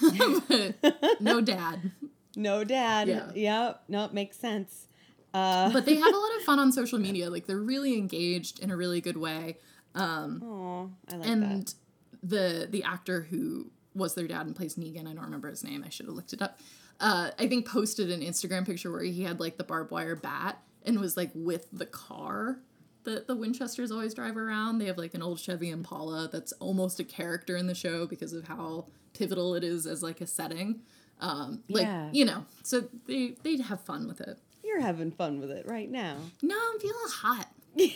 no 1.20 1.40
dad 1.40 1.92
No 2.36 2.64
dad. 2.64 3.08
Yeah. 3.08 3.30
Yep. 3.34 3.82
No, 3.88 4.04
it 4.04 4.12
makes 4.12 4.36
sense. 4.36 4.86
Uh 5.32 5.70
but 5.72 5.86
they 5.86 5.96
have 5.96 6.14
a 6.14 6.18
lot 6.18 6.36
of 6.36 6.42
fun 6.42 6.58
on 6.58 6.72
social 6.72 6.98
media 6.98 7.30
like 7.30 7.46
they're 7.46 7.56
really 7.56 7.96
engaged 7.96 8.58
in 8.60 8.70
a 8.70 8.76
really 8.76 9.00
good 9.00 9.16
way 9.16 9.56
Oh, 9.96 10.90
I 11.10 11.16
like 11.16 11.28
and 11.28 11.42
that. 11.42 11.50
And 11.50 11.74
the 12.22 12.68
the 12.70 12.84
actor 12.84 13.22
who 13.22 13.70
was 13.94 14.14
their 14.14 14.28
dad 14.28 14.46
and 14.46 14.54
plays 14.54 14.76
Negan, 14.76 15.06
I 15.08 15.14
don't 15.14 15.24
remember 15.24 15.48
his 15.48 15.64
name. 15.64 15.82
I 15.84 15.88
should 15.88 16.06
have 16.06 16.14
looked 16.14 16.32
it 16.32 16.42
up. 16.42 16.58
Uh, 17.00 17.30
I 17.38 17.46
think 17.46 17.66
posted 17.66 18.10
an 18.10 18.20
Instagram 18.20 18.66
picture 18.66 18.90
where 18.90 19.02
he 19.02 19.22
had 19.22 19.40
like 19.40 19.56
the 19.56 19.64
barbed 19.64 19.90
wire 19.90 20.16
bat 20.16 20.62
and 20.84 21.00
was 21.00 21.16
like 21.16 21.30
with 21.34 21.66
the 21.72 21.86
car 21.86 22.58
that 23.06 23.26
the 23.26 23.34
Winchesters 23.34 23.90
always 23.90 24.12
drive 24.14 24.36
around. 24.36 24.78
They 24.78 24.84
have 24.86 24.98
like 24.98 25.14
an 25.14 25.22
old 25.22 25.40
Chevy 25.40 25.70
Impala 25.70 26.28
that's 26.30 26.52
almost 26.52 27.00
a 27.00 27.04
character 27.04 27.56
in 27.56 27.66
the 27.66 27.74
show 27.74 28.06
because 28.06 28.32
of 28.34 28.46
how 28.46 28.86
pivotal 29.14 29.54
it 29.54 29.64
is 29.64 29.86
as 29.86 30.02
like 30.02 30.20
a 30.20 30.26
setting. 30.26 30.82
Um, 31.20 31.62
like 31.70 31.84
Yeah. 31.84 32.10
you 32.12 32.26
know, 32.26 32.44
so 32.62 32.84
they 33.06 33.36
they'd 33.42 33.60
have 33.62 33.80
fun 33.80 34.06
with 34.06 34.20
it. 34.20 34.38
You're 34.62 34.82
having 34.82 35.10
fun 35.12 35.40
with 35.40 35.50
it 35.50 35.66
right 35.66 35.90
now. 35.90 36.18
No, 36.42 36.56
I'm 36.72 36.78
feeling 36.78 36.96
hot. 37.08 37.48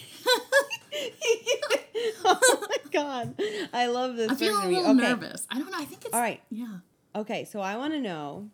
oh 2.24 2.66
my 2.68 2.76
god. 2.90 3.34
I 3.72 3.86
love 3.86 4.16
this. 4.16 4.30
I'm 4.30 4.36
feeling 4.36 4.56
a 4.56 4.60
version 4.60 4.66
of 4.66 4.72
you. 4.72 4.78
little 4.78 4.96
Okay. 4.96 5.08
nervous. 5.22 5.46
I 5.50 5.58
don't 5.58 5.70
know. 5.70 5.78
I 5.78 5.84
think 5.84 6.04
it's 6.04 6.14
All 6.14 6.20
right. 6.20 6.40
Yeah. 6.50 6.78
Okay, 7.14 7.44
so 7.44 7.60
I 7.60 7.76
want 7.76 7.92
to 7.94 8.00
know 8.00 8.48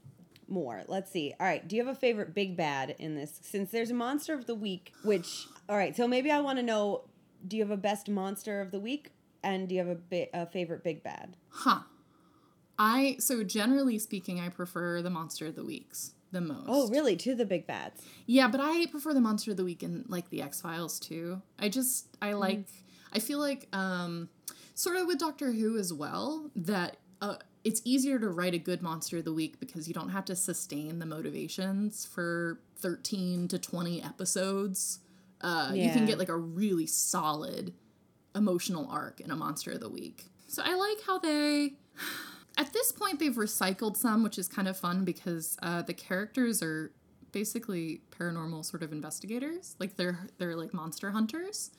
more. 0.49 0.83
Let's 0.89 1.11
see. 1.11 1.35
All 1.39 1.47
right, 1.47 1.67
do 1.67 1.77
you 1.77 1.85
have 1.85 1.95
a 1.95 1.99
favorite 1.99 2.35
big 2.35 2.57
bad 2.57 2.95
in 2.99 3.15
this? 3.15 3.39
Since 3.43 3.71
there's 3.71 3.91
a 3.91 3.95
monster 3.95 4.35
of 4.35 4.47
the 4.47 4.55
week, 4.55 4.93
which 5.05 5.47
all 5.69 5.77
right, 5.77 5.97
so 5.97 6.07
maybe 6.07 6.31
I 6.31 6.41
want 6.41 6.59
to 6.59 6.63
know. 6.63 7.05
Do 7.47 7.57
you 7.57 7.63
have 7.63 7.71
a 7.71 7.77
best 7.77 8.09
monster 8.09 8.61
of 8.61 8.71
the 8.71 8.81
week, 8.81 9.11
and 9.43 9.69
do 9.69 9.75
you 9.75 9.81
have 9.81 9.89
a, 9.89 9.95
bi- 9.95 10.31
a 10.35 10.47
favorite 10.47 10.83
big 10.83 11.03
bad? 11.03 11.37
Huh. 11.51 11.81
I 12.79 13.17
so 13.19 13.43
generally 13.43 13.99
speaking, 13.99 14.41
I 14.41 14.49
prefer 14.49 15.01
the 15.03 15.11
monster 15.11 15.47
of 15.47 15.55
the 15.55 15.65
weeks 15.65 16.13
the 16.33 16.41
most. 16.41 16.67
Oh, 16.69 16.89
really? 16.89 17.17
To 17.17 17.35
the 17.35 17.45
big 17.47 17.67
bads. 17.67 18.03
Yeah, 18.27 18.49
but 18.49 18.61
I 18.61 18.87
prefer 18.87 19.15
the 19.15 19.21
monster 19.21 19.51
of 19.51 19.57
the 19.57 19.65
week 19.65 19.83
in 19.83 20.05
like 20.09 20.31
the 20.31 20.43
X 20.43 20.61
Files 20.61 21.01
too. 21.01 21.43
I 21.59 21.69
just. 21.69 22.09
I 22.21 22.33
like 22.35 22.67
I 23.13 23.19
feel 23.19 23.39
like 23.39 23.69
um 23.75 24.29
sort 24.75 24.97
of 24.97 25.07
with 25.07 25.19
Doctor 25.19 25.53
Who 25.53 25.79
as 25.79 25.93
well 25.93 26.51
that 26.55 26.99
uh 27.23 27.37
it's 27.65 27.81
easier 27.85 28.19
to 28.19 28.29
write 28.29 28.55
a 28.55 28.59
good 28.59 28.83
monster 28.83 29.19
of 29.19 29.25
the 29.25 29.33
week 29.33 29.59
because 29.59 29.89
you 29.89 29.95
don't 29.95 30.11
have 30.11 30.25
to 30.27 30.37
sustain 30.37 31.01
the 31.01 31.07
motivations 31.07 32.05
for 32.07 32.61
13 32.79 33.49
to 33.49 33.59
20 33.59 34.03
episodes. 34.03 35.01
Uh 35.41 35.73
you 35.75 35.91
can 35.91 36.07
get 36.07 36.19
like 36.19 36.29
a 36.29 36.37
really 36.37 36.87
solid 36.87 37.75
emotional 38.35 38.87
arc 38.91 39.21
in 39.21 39.31
a 39.31 39.37
monster 39.37 39.73
of 39.73 39.81
the 39.81 39.89
week. 39.89 40.27
So 40.47 40.63
I 40.65 40.75
like 40.75 40.99
how 41.07 41.19
they 41.19 41.75
at 42.59 42.73
this 42.73 42.93
point 42.93 43.19
they've 43.19 43.35
recycled 43.35 43.97
some 43.97 44.23
which 44.23 44.39
is 44.39 44.49
kind 44.49 44.69
of 44.69 44.77
fun 44.79 45.05
because 45.05 45.57
uh, 45.63 45.83
the 45.83 45.93
characters 45.95 46.63
are 46.63 46.93
basically 47.33 48.01
paranormal 48.19 48.65
sort 48.65 48.83
of 48.83 48.93
investigators 48.93 49.77
like 49.79 49.97
they're 49.97 50.27
they're 50.39 50.57
like 50.57 50.73
monster 50.73 51.11
hunters 51.11 51.71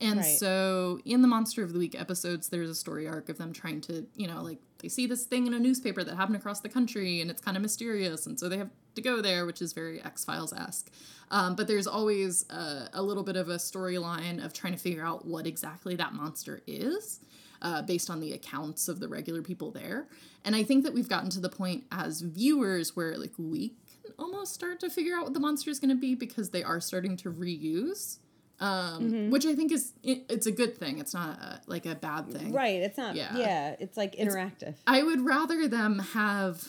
and 0.00 0.18
Right. 0.20 0.38
so 0.38 0.98
in 1.04 1.22
the 1.22 1.28
monster 1.28 1.62
of 1.62 1.72
the 1.72 1.78
week 1.78 1.94
episodes 1.98 2.48
there's 2.48 2.68
a 2.70 2.74
story 2.74 3.06
arc 3.06 3.28
of 3.28 3.38
them 3.38 3.52
trying 3.52 3.80
to 3.82 4.06
you 4.16 4.26
know 4.26 4.42
like 4.42 4.58
they 4.84 4.88
see 4.90 5.06
this 5.06 5.24
thing 5.24 5.46
in 5.46 5.54
a 5.54 5.58
newspaper 5.58 6.04
that 6.04 6.14
happened 6.14 6.36
across 6.36 6.60
the 6.60 6.68
country 6.68 7.22
and 7.22 7.30
it's 7.30 7.40
kind 7.40 7.56
of 7.56 7.62
mysterious 7.62 8.26
and 8.26 8.38
so 8.38 8.50
they 8.50 8.58
have 8.58 8.68
to 8.94 9.00
go 9.00 9.22
there 9.22 9.46
which 9.46 9.62
is 9.62 9.72
very 9.72 9.98
x-files-esque 10.02 10.90
um, 11.30 11.56
but 11.56 11.66
there's 11.66 11.86
always 11.86 12.44
a, 12.50 12.90
a 12.92 13.02
little 13.02 13.22
bit 13.22 13.34
of 13.34 13.48
a 13.48 13.56
storyline 13.56 14.44
of 14.44 14.52
trying 14.52 14.74
to 14.74 14.78
figure 14.78 15.02
out 15.02 15.24
what 15.24 15.46
exactly 15.46 15.96
that 15.96 16.12
monster 16.12 16.60
is 16.66 17.20
uh, 17.62 17.80
based 17.80 18.10
on 18.10 18.20
the 18.20 18.34
accounts 18.34 18.88
of 18.88 19.00
the 19.00 19.08
regular 19.08 19.40
people 19.40 19.70
there. 19.70 20.06
And 20.44 20.54
I 20.54 20.62
think 20.62 20.84
that 20.84 20.92
we've 20.92 21.08
gotten 21.08 21.30
to 21.30 21.40
the 21.40 21.48
point 21.48 21.84
as 21.90 22.20
viewers 22.20 22.94
where 22.94 23.16
like 23.16 23.32
we 23.38 23.72
can 24.04 24.12
almost 24.18 24.52
start 24.52 24.80
to 24.80 24.90
figure 24.90 25.16
out 25.16 25.24
what 25.24 25.32
the 25.32 25.40
monster 25.40 25.70
is 25.70 25.80
going 25.80 25.88
to 25.88 26.00
be 26.00 26.14
because 26.14 26.50
they 26.50 26.62
are 26.62 26.78
starting 26.78 27.16
to 27.16 27.32
reuse, 27.32 28.18
um, 28.60 29.30
which 29.30 29.44
I 29.46 29.54
think 29.54 29.72
is 29.72 29.92
it, 30.02 30.24
it's 30.28 30.46
a 30.46 30.52
good 30.52 30.76
thing. 30.78 30.98
It's 30.98 31.12
not 31.14 31.38
a, 31.38 31.60
like 31.66 31.86
a 31.86 31.94
bad 31.94 32.30
thing. 32.30 32.52
Right. 32.52 32.80
It's 32.82 32.96
not. 32.98 33.14
Yeah. 33.16 33.36
Yeah. 33.36 33.76
it's 33.80 33.96
like 33.96 34.16
interactive. 34.16 34.74
I 34.86 35.02
would 35.02 35.20
rather 35.20 35.66
them 35.68 35.98
have 35.98 36.66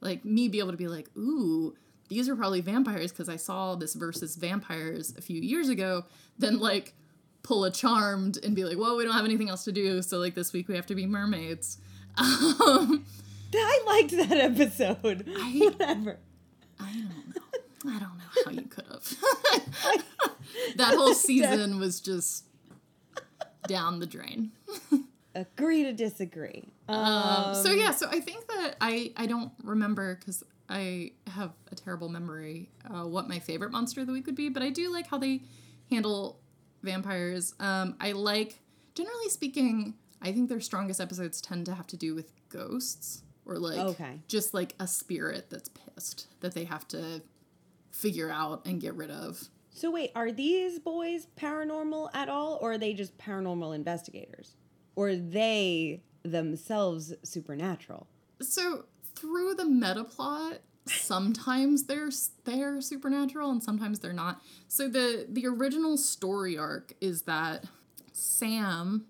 like 0.00 0.24
me 0.24 0.48
be 0.48 0.58
able 0.58 0.70
to 0.72 0.76
be 0.76 0.88
like, 0.88 1.08
ooh, 1.16 1.74
these 2.08 2.28
are 2.28 2.36
probably 2.36 2.60
vampires 2.60 3.10
because 3.10 3.28
I 3.28 3.36
saw 3.36 3.74
this 3.74 3.94
versus 3.94 4.36
vampires 4.36 5.14
a 5.16 5.22
few 5.22 5.40
years 5.40 5.68
ago 5.68 6.04
than 6.38 6.58
like, 6.58 6.92
pull 7.42 7.64
a 7.64 7.70
charmed 7.70 8.38
and 8.42 8.56
be 8.56 8.64
like, 8.64 8.78
well, 8.78 8.96
we 8.96 9.04
don't 9.04 9.12
have 9.12 9.24
anything 9.26 9.50
else 9.50 9.64
to 9.64 9.72
do, 9.72 10.00
so 10.00 10.16
like 10.18 10.34
this 10.34 10.52
week 10.54 10.66
we 10.66 10.74
have 10.76 10.86
to 10.86 10.94
be 10.94 11.06
mermaids. 11.06 11.78
Um, 12.16 13.04
I 13.54 13.82
liked 13.86 14.12
that 14.12 14.32
episode. 14.38 15.28
I- 15.36 15.58
Whatever. 15.78 16.18
I 16.80 16.92
don't 16.92 17.34
know. 17.36 17.42
I 17.86 17.98
don't 17.98 18.18
know 18.18 18.42
how 18.44 18.50
you 18.50 18.62
could 18.62 18.84
have. 18.90 19.16
that 20.76 20.94
whole 20.94 21.14
season 21.14 21.78
was 21.78 22.00
just 22.00 22.44
down 23.66 23.98
the 23.98 24.06
drain. 24.06 24.52
Agree 25.34 25.82
to 25.84 25.92
disagree. 25.92 26.64
Um, 26.88 27.54
so 27.54 27.72
yeah, 27.72 27.90
so 27.90 28.08
I 28.08 28.20
think 28.20 28.46
that 28.48 28.76
I 28.80 29.12
I 29.16 29.26
don't 29.26 29.52
remember 29.62 30.14
because 30.14 30.44
I 30.68 31.12
have 31.26 31.52
a 31.72 31.74
terrible 31.74 32.08
memory 32.08 32.70
uh, 32.88 33.02
what 33.04 33.28
my 33.28 33.38
favorite 33.38 33.70
monster 33.72 34.00
of 34.00 34.06
the 34.06 34.12
week 34.12 34.26
would 34.26 34.36
be, 34.36 34.48
but 34.48 34.62
I 34.62 34.70
do 34.70 34.92
like 34.92 35.08
how 35.08 35.18
they 35.18 35.42
handle 35.90 36.40
vampires. 36.82 37.54
Um, 37.58 37.96
I 38.00 38.12
like 38.12 38.60
generally 38.94 39.28
speaking. 39.28 39.94
I 40.22 40.32
think 40.32 40.48
their 40.48 40.60
strongest 40.60 41.00
episodes 41.00 41.40
tend 41.40 41.66
to 41.66 41.74
have 41.74 41.86
to 41.88 41.96
do 41.96 42.14
with 42.14 42.32
ghosts 42.48 43.22
or 43.44 43.58
like 43.58 43.78
Okay. 43.78 44.20
just 44.28 44.54
like 44.54 44.74
a 44.80 44.86
spirit 44.86 45.50
that's 45.50 45.68
pissed 45.68 46.28
that 46.40 46.54
they 46.54 46.64
have 46.64 46.86
to 46.88 47.20
figure 47.94 48.30
out 48.30 48.66
and 48.66 48.80
get 48.80 48.94
rid 48.94 49.10
of. 49.10 49.48
So 49.70 49.90
wait, 49.90 50.10
are 50.14 50.30
these 50.32 50.78
boys 50.78 51.28
paranormal 51.36 52.10
at 52.14 52.28
all, 52.28 52.58
or 52.60 52.72
are 52.72 52.78
they 52.78 52.92
just 52.94 53.16
paranormal 53.18 53.74
investigators, 53.74 54.56
or 54.96 55.08
are 55.08 55.16
they 55.16 56.02
themselves 56.22 57.14
supernatural? 57.22 58.06
So 58.40 58.84
through 59.14 59.54
the 59.54 59.64
meta 59.64 60.04
plot, 60.04 60.58
sometimes 60.86 61.84
they're 61.84 62.10
they're 62.44 62.80
supernatural 62.80 63.50
and 63.50 63.62
sometimes 63.62 64.00
they're 64.00 64.12
not. 64.12 64.40
So 64.68 64.88
the 64.88 65.26
the 65.28 65.46
original 65.46 65.96
story 65.96 66.58
arc 66.58 66.94
is 67.00 67.22
that 67.22 67.64
Sam, 68.12 69.06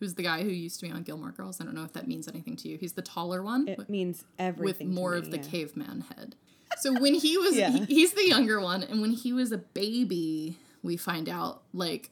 who's 0.00 0.14
the 0.14 0.22
guy 0.22 0.42
who 0.42 0.50
used 0.50 0.80
to 0.80 0.86
be 0.86 0.92
on 0.92 1.02
Gilmore 1.02 1.32
Girls, 1.32 1.60
I 1.60 1.64
don't 1.64 1.74
know 1.74 1.84
if 1.84 1.92
that 1.94 2.06
means 2.08 2.26
anything 2.28 2.56
to 2.56 2.68
you. 2.68 2.78
He's 2.78 2.92
the 2.94 3.02
taller 3.02 3.42
one 3.42 3.68
It 3.68 3.76
with, 3.78 3.88
means 3.90 4.18
with 4.18 4.26
everything. 4.38 4.88
to 4.88 4.94
more 4.94 5.12
me, 5.12 5.18
of 5.18 5.30
the 5.30 5.36
yeah. 5.38 5.42
caveman 5.44 6.04
head. 6.16 6.36
So 6.80 6.98
when 7.00 7.14
he 7.14 7.36
was 7.38 7.56
Yeah. 7.56 7.70
he- 7.70 7.84
he's 7.86 8.12
the 8.12 8.26
younger 8.26 8.60
one 8.60 8.82
and 8.82 9.00
when 9.00 9.12
he 9.12 9.32
was 9.32 9.52
a 9.52 9.58
baby, 9.58 10.58
we 10.82 10.96
find 10.96 11.28
out 11.28 11.62
like 11.72 12.10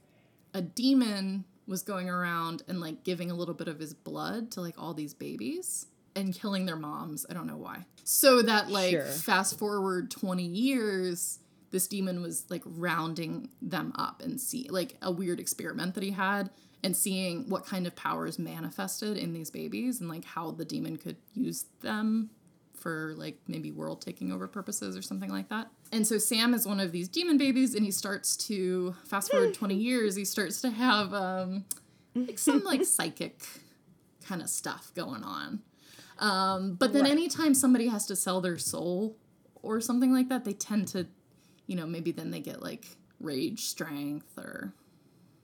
a 0.55 0.63
demon 0.63 1.45
was 1.67 1.83
going 1.83 2.09
around 2.09 2.63
and 2.69 2.81
like 2.81 3.05
giving 3.05 3.31
a 3.31 3.35
little 3.35 3.55
bit 3.55 3.69
of 3.69 3.79
his 3.79 3.95
blood 3.95 4.51
to 4.53 4.61
like 4.61 4.75
all 4.81 4.95
these 4.95 5.15
babies 5.15 5.87
and 6.15 6.35
killing 6.35 6.67
their 6.67 6.77
moms. 6.77 7.25
I 7.31 7.35
don't 7.35 7.47
know 7.47 7.57
why. 7.57 7.87
So 8.05 8.43
that 8.43 8.71
like 8.71 8.91
Sure. 8.91 9.05
fast 9.05 9.59
forward 9.59 10.11
20 10.11 10.43
years, 10.45 11.39
this 11.71 11.87
demon 11.87 12.21
was 12.21 12.45
like 12.51 12.63
rounding 12.67 13.49
them 13.63 13.93
up 13.95 14.21
and 14.23 14.41
see 14.41 14.67
like 14.69 14.97
a 15.01 15.11
weird 15.11 15.41
experiment 15.41 15.95
that 15.95 16.03
he 16.03 16.11
had 16.11 16.51
and 16.85 16.97
seeing 16.97 17.49
what 17.49 17.65
kind 17.65 17.87
of 17.87 17.95
powers 17.95 18.39
manifested 18.39 19.17
in 19.17 19.33
these 19.33 19.51
babies 19.51 20.01
and 20.01 20.09
like 20.09 20.25
how 20.25 20.51
the 20.51 20.65
demon 20.65 20.97
could 20.97 21.17
use 21.33 21.65
them 21.81 22.29
for 22.83 23.15
like 23.17 23.39
maybe 23.47 23.71
world 23.71 24.01
taking 24.03 24.33
over 24.33 24.49
purposes 24.49 24.97
or 24.97 25.03
something 25.03 25.31
like 25.31 25.49
that. 25.49 25.69
And 25.93 26.07
so 26.07 26.19
Sam 26.19 26.53
is 26.55 26.67
one 26.67 26.81
of 26.81 26.91
these 26.91 27.09
demon 27.09 27.39
babies 27.39 27.75
and 27.75 27.85
he 27.85 27.91
starts 27.91 28.37
to 28.49 28.95
fast 29.05 29.31
forward 29.31 29.55
20 29.55 29.75
years, 29.75 30.17
he 30.17 30.25
starts 30.25 30.61
to 30.63 30.71
have 30.71 31.15
um 31.15 31.65
like 32.17 32.39
some 32.39 32.65
like 32.73 32.85
psychic 32.85 33.43
kind 34.25 34.43
of 34.43 34.49
stuff 34.49 34.91
going 34.95 35.23
on. 35.23 35.61
Um, 36.19 36.75
but 36.75 36.93
then 36.93 37.03
Right. 37.03 37.11
anytime 37.13 37.55
somebody 37.55 37.89
has 37.89 38.07
to 38.07 38.17
sell 38.17 38.41
their 38.41 38.59
soul 38.59 39.17
or 39.63 39.81
something 39.81 40.13
like 40.13 40.29
that, 40.29 40.45
they 40.45 40.53
tend 40.53 40.89
to, 40.89 41.07
you 41.67 41.77
know, 41.77 41.87
maybe 41.87 42.13
then 42.13 42.31
they 42.31 42.41
get 42.41 42.63
like 42.63 42.87
rage 43.21 43.61
strength 43.67 44.37
or, 44.39 44.73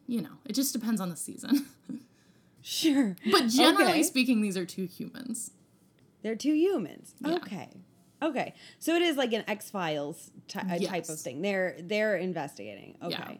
you 0.06 0.20
know, 0.22 0.38
it 0.44 0.52
just 0.54 0.72
depends 0.72 1.00
on 1.00 1.08
the 1.10 1.16
season. 1.16 1.66
Sure, 2.60 3.16
but 3.24 3.46
generally 3.48 3.92
Okay. 4.00 4.02
speaking, 4.02 4.42
these 4.42 4.56
are 4.56 4.66
two 4.66 4.84
humans. 4.84 5.52
They're 6.22 6.36
two 6.36 6.54
humans. 6.54 7.14
Yeah. 7.20 7.34
Okay, 7.36 7.68
okay. 8.22 8.54
So 8.78 8.94
it 8.94 9.02
is 9.02 9.16
like 9.16 9.32
an 9.32 9.44
X 9.46 9.70
Files 9.70 10.30
ty- 10.48 10.60
uh, 10.60 10.78
type 10.86 11.08
of 11.08 11.20
thing. 11.20 11.42
They're 11.42 11.76
they're 11.80 12.16
investigating. 12.16 12.96
Okay, 13.02 13.16
Yeah. 13.18 13.34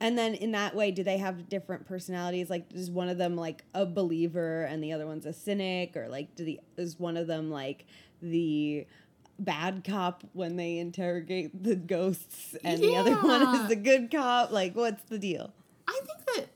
and 0.00 0.18
then 0.18 0.34
in 0.34 0.52
that 0.52 0.74
way, 0.74 0.90
do 0.90 1.02
they 1.04 1.18
have 1.18 1.48
different 1.48 1.86
personalities? 1.86 2.50
Like, 2.50 2.72
is 2.72 2.90
one 2.90 3.08
of 3.08 3.18
them 3.18 3.36
like 3.36 3.64
a 3.74 3.86
believer 3.86 4.64
and 4.64 4.82
the 4.82 4.92
other 4.92 5.06
one's 5.06 5.26
a 5.26 5.32
cynic, 5.32 5.96
or 5.96 6.08
like, 6.08 6.34
do 6.34 6.44
the 6.44 6.60
is 6.76 6.98
one 6.98 7.16
of 7.16 7.26
them 7.26 7.50
like 7.50 7.86
the 8.22 8.86
bad 9.38 9.82
cop 9.84 10.22
when 10.32 10.54
they 10.56 10.78
interrogate 10.78 11.62
the 11.64 11.74
ghosts 11.74 12.54
and 12.62 12.80
the 12.80 12.94
other 12.96 13.16
one 13.16 13.42
is 13.56 13.68
the 13.68 13.74
good 13.74 14.08
cop 14.08 14.52
like 14.52 14.76
what's 14.76 15.02
the 15.04 15.18
deal 15.18 15.52
I 15.88 16.00
think 16.06 16.24
that 16.36 16.46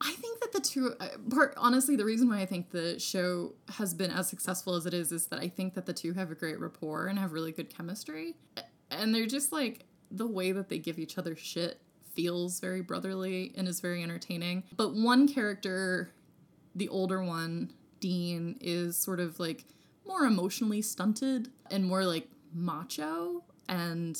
I 0.00 0.12
think 0.12 0.40
that 0.40 0.52
the 0.52 0.60
two 0.60 0.94
uh, 1.00 1.08
part 1.30 1.54
honestly 1.56 1.96
the 1.96 2.04
reason 2.04 2.28
why 2.28 2.40
I 2.40 2.46
think 2.46 2.70
the 2.70 2.98
show 3.00 3.54
has 3.76 3.94
been 3.94 4.10
as 4.10 4.28
successful 4.28 4.74
as 4.74 4.86
it 4.86 4.94
is 4.94 5.10
is 5.12 5.26
that 5.26 5.40
I 5.40 5.48
think 5.48 5.74
that 5.74 5.86
the 5.86 5.92
two 5.92 6.12
have 6.12 6.30
a 6.30 6.34
great 6.34 6.60
rapport 6.60 7.06
and 7.08 7.18
have 7.18 7.32
really 7.32 7.52
good 7.52 7.74
chemistry 7.74 8.34
and 8.90 9.14
they're 9.14 9.26
just 9.26 9.52
like 9.52 9.84
the 10.10 10.26
way 10.26 10.52
that 10.52 10.68
they 10.68 10.78
give 10.78 10.98
each 10.98 11.18
other 11.18 11.36
shit 11.36 11.80
feels 12.14 12.60
very 12.60 12.80
brotherly 12.80 13.52
and 13.56 13.68
is 13.68 13.80
very 13.80 14.02
entertaining. 14.02 14.64
But 14.76 14.94
one 14.94 15.28
character, 15.28 16.10
the 16.74 16.88
older 16.88 17.22
one, 17.22 17.72
Dean, 18.00 18.56
is 18.60 18.96
sort 18.96 19.20
of 19.20 19.38
like 19.38 19.64
more 20.06 20.24
emotionally 20.24 20.82
stunted 20.82 21.50
and 21.70 21.84
more 21.84 22.04
like 22.04 22.28
macho 22.52 23.44
and 23.68 24.18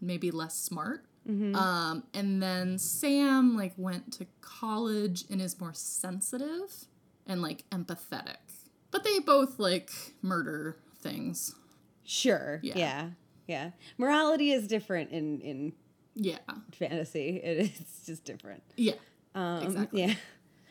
maybe 0.00 0.30
less 0.30 0.54
smart. 0.56 1.04
Um, 1.26 2.04
and 2.12 2.42
then 2.42 2.78
Sam 2.78 3.56
like 3.56 3.72
went 3.76 4.12
to 4.14 4.26
college 4.42 5.24
and 5.30 5.40
is 5.40 5.58
more 5.58 5.72
sensitive 5.74 6.86
and 7.26 7.40
like 7.40 7.64
empathetic. 7.70 8.36
But 8.90 9.04
they 9.04 9.18
both 9.20 9.58
like 9.58 9.90
murder 10.22 10.76
things. 11.00 11.54
sure 12.04 12.60
Yeah. 12.62 12.74
yeah 12.76 13.08
yeah, 13.46 13.70
morality 13.98 14.52
is 14.52 14.66
different 14.68 15.10
in 15.10 15.40
in 15.40 15.72
Yeah. 16.14 16.38
fantasy 16.72 17.40
it 17.42 17.58
is 17.78 18.02
just 18.06 18.24
different 18.24 18.62
Yeah. 18.76 18.94
um 19.34 19.62
Exactly. 19.62 20.02
yeah 20.04 20.14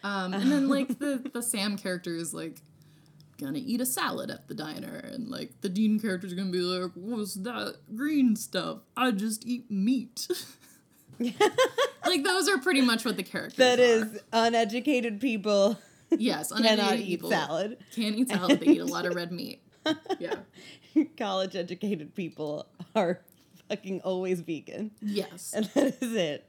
Um, 0.03 0.33
and 0.35 0.51
then 0.51 0.69
like 0.69 0.99
the 0.99 1.29
the 1.33 1.41
Sam 1.41 1.77
character 1.77 2.15
is 2.15 2.33
like 2.33 2.61
gonna 3.37 3.59
eat 3.63 3.81
a 3.81 3.85
salad 3.85 4.29
at 4.31 4.47
the 4.47 4.53
diner, 4.53 4.97
and 5.11 5.29
like 5.29 5.61
the 5.61 5.69
Dean 5.69 5.99
character 5.99 6.27
is 6.27 6.33
gonna 6.33 6.51
be 6.51 6.59
like, 6.61 6.91
"What's 6.95 7.33
that 7.35 7.75
green 7.95 8.35
stuff? 8.35 8.79
I 8.97 9.11
just 9.11 9.45
eat 9.45 9.69
meat." 9.71 10.27
like 11.19 12.23
those 12.23 12.49
are 12.49 12.57
pretty 12.57 12.81
much 12.81 13.05
what 13.05 13.17
the 13.17 13.23
characters. 13.23 13.57
that 13.57 13.79
are. 13.79 13.83
is 13.83 14.19
uneducated 14.31 15.19
people 15.21 15.77
yes, 16.09 16.51
cannot 16.51 16.71
uneducated 16.71 16.99
eat 17.01 17.09
people 17.09 17.29
salad 17.29 17.77
Can't 17.95 18.15
eat 18.15 18.29
salad. 18.29 18.59
They 18.59 18.67
eat 18.67 18.81
a 18.81 18.85
lot 18.85 19.05
of 19.05 19.15
red 19.15 19.31
meat. 19.31 19.61
Yeah. 20.19 20.35
college 21.17 21.55
educated 21.55 22.13
people 22.15 22.67
are 22.95 23.19
fucking 23.69 24.01
always 24.01 24.41
vegan 24.41 24.91
Yes. 25.01 25.53
and 25.55 25.65
that 25.73 25.97
is 26.01 26.13
it 26.13 26.45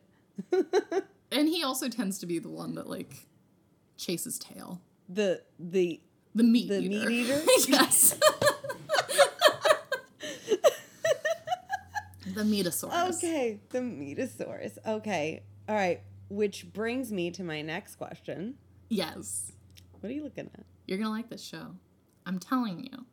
And 1.30 1.48
he 1.48 1.62
also 1.64 1.88
tends 1.88 2.18
to 2.20 2.26
be 2.26 2.38
the 2.38 2.48
one 2.48 2.74
that 2.76 2.88
like 2.88 3.26
chases 3.96 4.38
tail. 4.38 4.80
the 5.08 5.42
the 5.58 6.00
The 6.34 6.42
meat 6.44 6.68
The 6.68 6.80
eater. 6.80 7.08
meat 7.08 7.24
eater? 7.26 7.42
yes. 7.68 8.14
the 12.26 12.42
metasaurus. 12.42 13.16
okay 13.18 13.60
the 13.70 13.78
metasaurus 13.80 14.78
okay 14.86 15.42
all 15.68 15.74
right 15.74 16.00
which 16.28 16.72
brings 16.72 17.12
me 17.12 17.30
to 17.30 17.44
my 17.44 17.62
next 17.62 17.96
question 17.96 18.54
Yes. 18.88 19.52
what 20.00 20.10
are 20.10 20.12
you 20.14 20.22
looking 20.24 20.50
at 20.54 20.64
You're 20.86 20.98
gonna 20.98 21.10
like 21.10 21.28
this 21.28 21.42
show. 21.44 21.74
I'm 22.26 22.38
telling 22.38 22.80
you. 22.90 23.04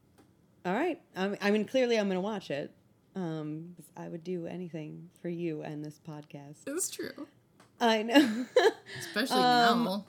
All 0.66 0.74
right. 0.74 1.02
I 1.18 1.38
I 1.42 1.52
mean, 1.52 1.66
clearly, 1.66 1.98
I'm 2.00 2.06
going 2.08 2.16
to 2.16 2.22
watch 2.22 2.50
it. 2.50 2.74
Um, 3.16 3.76
I 3.98 4.08
would 4.08 4.24
do 4.24 4.46
anything 4.48 5.10
for 5.22 5.28
you 5.28 5.64
and 5.64 5.84
this 5.84 6.00
podcast. 6.08 6.60
It's 6.66 6.90
true. 6.90 7.28
I 7.82 8.04
know. 8.04 8.46
Especially 9.00 9.36
Um, 9.42 10.04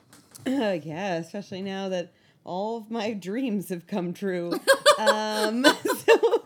now. 0.46 0.72
yeah, 0.85 1.14
especially 1.14 1.62
now 1.62 1.88
that 1.88 2.12
all 2.44 2.76
of 2.76 2.90
my 2.90 3.12
dreams 3.12 3.68
have 3.68 3.87
come 3.87 4.12
true. 4.12 4.52
um, 4.98 5.64
so 6.05 6.42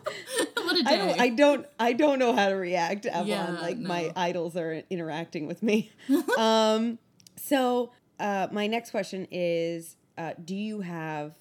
what 0.55 0.77
a 0.77 0.83
day. 0.83 0.89
I 0.89 0.97
don't, 0.97 1.19
I 1.19 1.29
don't, 1.29 1.65
I 1.79 1.93
don't 1.93 2.19
know 2.19 2.35
how 2.35 2.49
to 2.49 2.55
react, 2.55 3.05
Avalon. 3.05 3.27
Yeah, 3.27 3.61
like 3.61 3.77
my 3.77 4.11
idols 4.15 4.55
are 4.55 4.83
interacting 4.89 5.47
with 5.47 5.63
me. 5.63 5.91
um, 6.37 6.99
so 7.35 7.91
uh, 8.19 8.47
my 8.51 8.67
next 8.67 8.91
question 8.91 9.27
is: 9.31 9.95
uh, 10.17 10.33
Do 10.43 10.55
you 10.55 10.81
have 10.81 11.33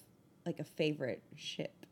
like 0.44 0.60
a 0.60 0.64
favorite 0.64 1.22
ship 1.36 1.86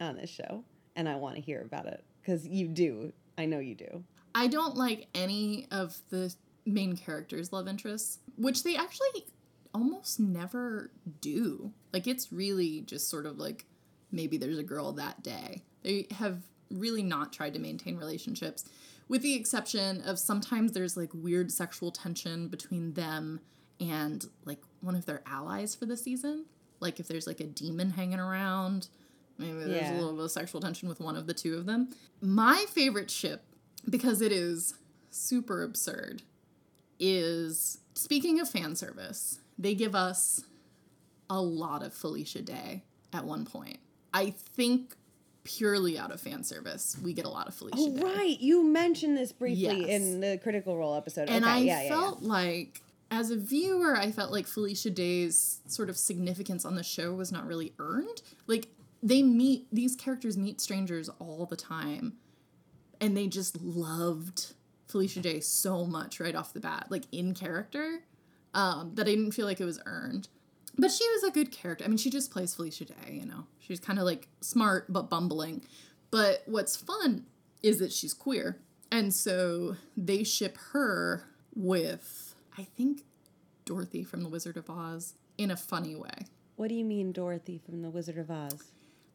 on 0.00 0.16
this 0.16 0.30
show? 0.30 0.64
And 0.96 1.08
I 1.08 1.16
want 1.16 1.34
to 1.36 1.40
hear 1.40 1.60
about 1.60 1.86
it 1.86 2.04
because 2.20 2.46
you 2.46 2.68
do. 2.68 3.12
I 3.36 3.46
know 3.46 3.58
you 3.58 3.74
do. 3.74 4.04
I 4.34 4.46
don't 4.46 4.76
like 4.76 5.08
any 5.14 5.66
of 5.70 5.96
the 6.10 6.34
main 6.66 6.96
characters' 6.96 7.52
love 7.52 7.68
interests, 7.68 8.20
which 8.36 8.62
they 8.62 8.76
actually 8.76 9.26
almost 9.74 10.20
never 10.20 10.90
do. 11.20 11.72
Like 11.92 12.06
it's 12.06 12.32
really 12.32 12.80
just 12.82 13.10
sort 13.10 13.26
of 13.26 13.38
like 13.38 13.64
maybe 14.12 14.36
there's 14.36 14.58
a 14.58 14.62
girl 14.62 14.92
that 14.92 15.22
day. 15.22 15.62
They 15.82 16.06
have 16.12 16.38
really 16.70 17.02
not 17.02 17.32
tried 17.32 17.54
to 17.54 17.60
maintain 17.60 17.96
relationships, 17.96 18.64
with 19.08 19.22
the 19.22 19.34
exception 19.34 20.00
of 20.02 20.18
sometimes 20.18 20.72
there's 20.72 20.96
like 20.96 21.10
weird 21.12 21.52
sexual 21.52 21.90
tension 21.90 22.48
between 22.48 22.94
them 22.94 23.40
and 23.80 24.24
like 24.44 24.60
one 24.80 24.94
of 24.94 25.04
their 25.06 25.22
allies 25.26 25.74
for 25.74 25.84
the 25.86 25.96
season. 25.96 26.46
Like 26.80 27.00
if 27.00 27.08
there's 27.08 27.26
like 27.26 27.40
a 27.40 27.44
demon 27.44 27.90
hanging 27.90 28.20
around, 28.20 28.88
maybe 29.38 29.52
there's 29.58 29.70
Yeah. 29.70 29.94
a 29.94 29.98
little 29.98 30.14
bit 30.14 30.24
of 30.24 30.30
sexual 30.30 30.60
tension 30.60 30.88
with 30.88 31.00
one 31.00 31.16
of 31.16 31.26
the 31.26 31.34
two 31.34 31.56
of 31.56 31.66
them. 31.66 31.90
My 32.22 32.64
favorite 32.70 33.10
ship, 33.10 33.42
because 33.90 34.20
it 34.22 34.32
is 34.32 34.74
super 35.10 35.62
absurd, 35.62 36.22
is 36.98 37.78
speaking 37.94 38.40
of 38.40 38.48
fan 38.48 38.74
service, 38.76 39.40
they 39.58 39.74
give 39.74 39.94
us 39.94 40.42
a 41.30 41.40
lot 41.40 41.82
of 41.82 41.92
Felicia 41.94 42.42
Day 42.42 42.82
at 43.12 43.24
one 43.24 43.44
point. 43.44 43.78
I 44.12 44.30
think 44.30 44.94
purely 45.44 45.98
out 45.98 46.10
of 46.10 46.20
fan 46.20 46.42
service, 46.44 46.96
we 47.02 47.12
get 47.12 47.24
a 47.26 47.28
lot 47.28 47.48
of 47.48 47.54
Felicia 47.54 47.76
Oh, 47.78 47.96
Day. 47.96 48.02
right. 48.02 48.40
You 48.40 48.64
mentioned 48.64 49.16
this 49.16 49.32
briefly 49.32 49.62
Yes. 49.86 49.88
in 49.88 50.20
the 50.20 50.38
Critical 50.42 50.76
Role 50.76 50.94
episode. 50.94 51.28
And 51.28 51.44
okay, 51.44 51.52
I 51.54 51.58
yeah, 51.58 51.82
yeah, 51.82 51.88
felt 51.88 52.22
like, 52.22 52.80
as 53.10 53.30
a 53.30 53.36
viewer, 53.36 53.96
I 53.96 54.10
felt 54.10 54.32
like 54.32 54.46
Felicia 54.46 54.90
Day's 54.90 55.60
sort 55.66 55.90
of 55.90 55.96
significance 55.98 56.64
on 56.64 56.74
the 56.76 56.82
show 56.82 57.12
was 57.12 57.30
not 57.30 57.46
really 57.46 57.74
earned. 57.78 58.22
Like, 58.46 58.68
they 59.02 59.22
meet, 59.22 59.66
these 59.70 59.94
characters 59.96 60.36
meet 60.38 60.60
strangers 60.62 61.10
all 61.18 61.44
the 61.46 61.56
time, 61.56 62.14
and 63.00 63.14
they 63.16 63.26
just 63.26 63.60
loved 63.60 64.54
Felicia 64.88 65.20
Day 65.20 65.40
so 65.40 65.84
much 65.84 66.20
right 66.20 66.34
off 66.34 66.54
the 66.54 66.60
bat, 66.60 66.86
like 66.88 67.04
in 67.12 67.34
character, 67.34 68.04
um, 68.54 68.92
that 68.94 69.06
I 69.06 69.10
didn't 69.10 69.32
feel 69.32 69.46
like 69.46 69.60
it 69.60 69.64
was 69.64 69.80
earned. 69.86 70.28
But 70.76 70.90
she 70.90 71.04
was 71.10 71.22
a 71.24 71.30
good 71.30 71.52
character. 71.52 71.84
I 71.84 71.88
mean, 71.88 71.98
she 71.98 72.10
just 72.10 72.30
plays 72.32 72.54
Felicia 72.54 72.86
Day, 72.86 73.12
you 73.12 73.26
know. 73.26 73.46
She's 73.60 73.78
kind 73.78 73.98
of 73.98 74.04
like 74.04 74.28
smart 74.40 74.92
but 74.92 75.08
bumbling. 75.08 75.62
But 76.10 76.42
what's 76.46 76.74
fun 76.76 77.26
is 77.62 77.78
that 77.78 77.92
she's 77.92 78.12
queer. 78.14 78.58
And 78.90 79.12
so 79.14 79.76
they 79.96 80.24
ship 80.24 80.58
her 80.72 81.24
with, 81.54 82.34
I 82.58 82.64
think, 82.76 83.02
Dorothy 83.64 84.04
from 84.04 84.22
The 84.22 84.28
Wizard 84.28 84.56
of 84.56 84.68
Oz 84.68 85.14
in 85.38 85.50
a 85.50 85.56
funny 85.56 85.94
way. 85.94 86.26
What 86.56 86.68
do 86.68 86.74
you 86.74 86.84
mean, 86.84 87.12
Dorothy 87.12 87.58
from 87.58 87.82
The 87.82 87.90
Wizard 87.90 88.18
of 88.18 88.30
Oz? 88.30 88.62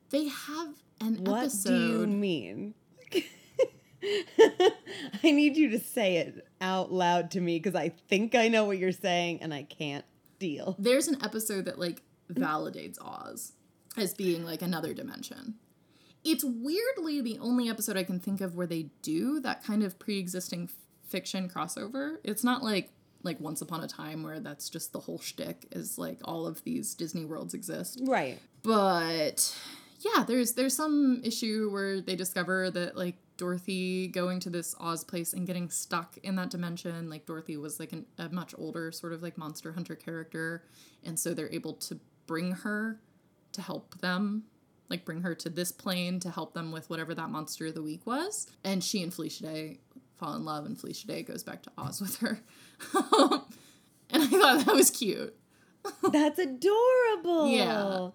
They 0.10 0.28
have 0.28 0.69
an 1.02 1.23
What 1.23 1.41
episode. 1.43 1.69
do 1.69 1.75
you 2.02 2.08
mean? 2.08 2.73
I 5.23 5.31
need 5.31 5.57
you 5.57 5.69
to 5.71 5.79
say 5.79 6.17
it 6.17 6.47
out 6.62 6.91
loud 6.91 7.31
to 7.31 7.41
me 7.41 7.59
because 7.59 7.75
I 7.75 7.89
think 7.89 8.35
I 8.35 8.47
know 8.47 8.65
what 8.65 8.77
you're 8.77 8.91
saying 8.91 9.41
and 9.41 9.53
I 9.53 9.63
can't 9.63 10.05
deal. 10.39 10.75
There's 10.79 11.07
an 11.07 11.17
episode 11.23 11.65
that 11.65 11.79
like 11.79 12.01
validates 12.31 12.97
Oz 13.01 13.53
as 13.97 14.13
being 14.13 14.45
like 14.45 14.62
another 14.62 14.93
dimension. 14.93 15.55
It's 16.23 16.43
weirdly 16.43 17.21
the 17.21 17.39
only 17.39 17.69
episode 17.69 17.97
I 17.97 18.03
can 18.03 18.19
think 18.19 18.41
of 18.41 18.55
where 18.55 18.67
they 18.67 18.89
do 19.01 19.39
that 19.41 19.63
kind 19.63 19.83
of 19.83 19.97
pre-existing 19.99 20.69
f- 20.69 20.75
fiction 21.07 21.49
crossover. 21.49 22.17
It's 22.23 22.43
not 22.43 22.63
like 22.63 22.91
like 23.23 23.39
Once 23.39 23.62
Upon 23.62 23.83
a 23.83 23.88
Time 23.88 24.23
where 24.23 24.39
that's 24.39 24.69
just 24.69 24.93
the 24.93 24.99
whole 24.99 25.19
shtick 25.19 25.67
is 25.71 25.97
like 25.97 26.19
all 26.23 26.47
of 26.47 26.63
these 26.63 26.93
Disney 26.93 27.25
worlds 27.25 27.53
exist. 27.53 27.99
Right. 28.03 28.39
But 28.63 29.55
yeah, 29.99 30.23
there's 30.23 30.53
there's 30.53 30.75
some 30.75 31.21
issue 31.23 31.69
where 31.71 32.01
they 32.01 32.15
discover 32.15 32.69
that 32.71 32.95
like 32.97 33.15
Dorothy 33.39 34.08
going 34.08 34.39
to 34.41 34.49
this 34.49 34.75
Oz 34.80 35.04
place 35.04 35.34
and 35.34 35.47
getting 35.47 35.69
stuck 35.69 36.17
in 36.21 36.36
that 36.36 36.52
dimension. 36.52 37.10
Like 37.10 37.25
Dorothy 37.25 37.58
was 37.58 37.80
like 37.80 37.93
an, 37.93 38.06
a 38.19 38.30
much 38.30 38.54
older 38.58 38.91
sort 38.91 39.13
of 39.13 39.23
like 39.23 39.38
monster 39.38 39.71
hunter 39.71 39.95
character, 39.95 40.63
and 41.04 41.17
so 41.17 41.34
they're 41.34 41.52
able 41.52 41.73
to 41.73 41.99
bring 42.28 42.52
her 42.52 42.99
to 43.54 43.62
help 43.62 43.99
them, 44.02 44.43
like 44.89 45.06
bring 45.06 45.21
her 45.21 45.34
to 45.34 45.49
this 45.49 45.71
plane 45.71 46.19
to 46.19 46.30
help 46.30 46.54
them 46.54 46.71
with 46.71 46.89
whatever 46.89 47.15
that 47.15 47.30
monster 47.30 47.67
of 47.67 47.73
the 47.73 47.82
week 47.82 48.06
was. 48.06 48.47
And 48.63 48.84
she 48.84 49.02
and 49.02 49.12
Felicia 49.12 49.43
Day 49.43 49.80
fall 50.17 50.36
in 50.36 50.45
love, 50.45 50.65
and 50.65 50.80
Felicia 50.80 51.08
Day 51.08 51.23
goes 51.23 51.41
back 51.41 51.63
to 51.63 51.71
Oz 51.78 52.02
with 52.02 52.17
her. 52.17 52.41
and 54.12 54.23
I 54.23 54.28
thought 54.28 54.65
that 54.65 54.75
was 54.75 54.91
cute. 54.91 55.36
That's 56.12 56.38
adorable. 56.39 57.47
Yeah. 57.49 58.10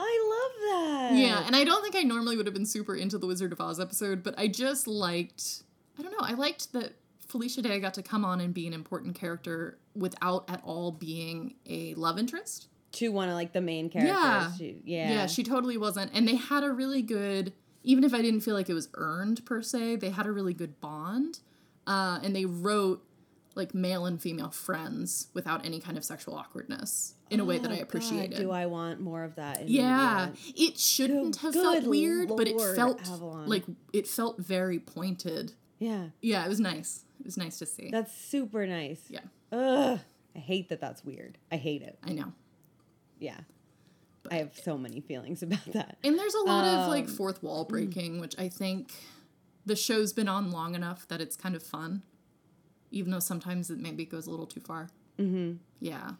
I 0.00 1.10
love 1.10 1.10
that. 1.10 1.18
Yeah, 1.18 1.46
and 1.46 1.54
I 1.54 1.64
don't 1.64 1.82
think 1.82 1.96
I 1.96 2.02
normally 2.02 2.36
would 2.36 2.46
have 2.46 2.54
been 2.54 2.66
super 2.66 2.94
into 2.94 3.18
the 3.18 3.26
Wizard 3.26 3.52
of 3.52 3.60
Oz 3.60 3.78
episode, 3.78 4.22
but 4.22 4.34
I 4.38 4.48
just 4.48 4.86
liked 4.86 5.62
I 5.98 6.02
don't 6.02 6.12
know, 6.12 6.18
I 6.26 6.32
liked 6.32 6.72
that 6.72 6.94
Felicia 7.28 7.62
Day 7.62 7.78
got 7.78 7.94
to 7.94 8.02
come 8.02 8.24
on 8.24 8.40
and 8.40 8.52
be 8.54 8.66
an 8.66 8.72
important 8.72 9.14
character 9.14 9.78
without 9.94 10.48
at 10.48 10.60
all 10.64 10.92
being 10.92 11.54
a 11.66 11.94
love 11.94 12.18
interest. 12.18 12.68
To 12.92 13.08
one 13.10 13.28
of 13.28 13.34
like 13.34 13.52
the 13.52 13.60
main 13.60 13.88
characters. 13.88 14.16
Yeah. 14.16 14.52
She, 14.56 14.82
yeah. 14.84 15.12
Yeah, 15.12 15.26
she 15.26 15.44
totally 15.44 15.76
wasn't. 15.76 16.10
And 16.12 16.26
they 16.26 16.34
had 16.36 16.64
a 16.64 16.72
really 16.72 17.02
good 17.02 17.52
even 17.82 18.04
if 18.04 18.12
I 18.12 18.20
didn't 18.20 18.40
feel 18.40 18.54
like 18.54 18.68
it 18.68 18.74
was 18.74 18.88
earned 18.94 19.44
per 19.46 19.62
se, 19.62 19.96
they 19.96 20.10
had 20.10 20.26
a 20.26 20.32
really 20.32 20.52
good 20.52 20.80
bond. 20.80 21.40
Uh, 21.86 22.20
and 22.22 22.36
they 22.36 22.44
wrote 22.44 23.02
like 23.54 23.74
male 23.74 24.06
and 24.06 24.20
female 24.20 24.50
friends 24.50 25.28
without 25.34 25.64
any 25.66 25.80
kind 25.80 25.98
of 25.98 26.04
sexual 26.04 26.34
awkwardness 26.34 27.14
in 27.30 27.40
a 27.40 27.44
way 27.44 27.58
that 27.58 27.70
Oh, 27.70 27.74
I 27.74 27.76
God, 27.78 27.82
appreciated. 27.82 28.38
do 28.38 28.50
I 28.50 28.66
want 28.66 29.00
more 29.00 29.24
of 29.24 29.34
that? 29.36 29.62
In 29.62 29.68
Yeah, 29.68 30.30
it 30.56 30.78
shouldn't 30.78 31.36
have 31.36 31.54
felt 31.54 31.84
weird, 31.84 32.28
but 32.36 32.46
it 32.48 32.60
felt 32.76 33.00
Avalon. 33.08 33.48
like 33.48 33.64
it 33.92 34.06
felt 34.06 34.38
very 34.38 34.78
pointed. 34.78 35.52
Yeah. 35.78 36.06
Yeah, 36.20 36.44
it 36.44 36.48
was 36.48 36.60
nice. 36.60 37.04
It 37.18 37.26
was 37.26 37.36
nice 37.36 37.58
to 37.58 37.66
see. 37.66 37.90
That's 37.90 38.14
super 38.14 38.66
nice. 38.66 39.00
yeah, 39.08 39.20
Ugh. 39.52 39.98
I 40.34 40.38
hate 40.38 40.68
that 40.68 40.80
that's 40.80 41.04
weird. 41.04 41.38
I 41.50 41.56
hate 41.56 41.82
it. 41.82 41.98
I 42.04 42.12
know. 42.12 42.32
Yeah. 43.18 43.38
I 44.30 44.36
have 44.36 44.54
so 44.62 44.78
many 44.78 45.00
feelings 45.00 45.42
about 45.42 45.64
that. 45.72 45.96
And 46.04 46.18
there's 46.18 46.34
a 46.34 46.40
lot 46.42 46.64
of 46.66 46.88
like 46.88 47.06
Um, 47.06 47.10
fourth 47.10 47.42
wall 47.42 47.64
breaking, 47.64 48.20
which 48.20 48.38
I 48.38 48.48
think 48.48 48.92
the 49.66 49.74
show's 49.74 50.12
been 50.12 50.28
on 50.28 50.50
long 50.50 50.74
enough 50.74 51.08
that 51.08 51.20
it's 51.20 51.36
kind 51.36 51.54
of 51.56 51.62
fun, 51.62 52.02
even 52.90 53.10
though 53.12 53.20
sometimes 53.20 53.70
it 53.70 53.78
maybe 53.78 54.04
goes 54.04 54.26
a 54.26 54.30
little 54.30 54.46
too 54.46 54.60
far. 54.60 54.88
Mm-hmm. 55.18 55.56
Yeah, 55.80 56.12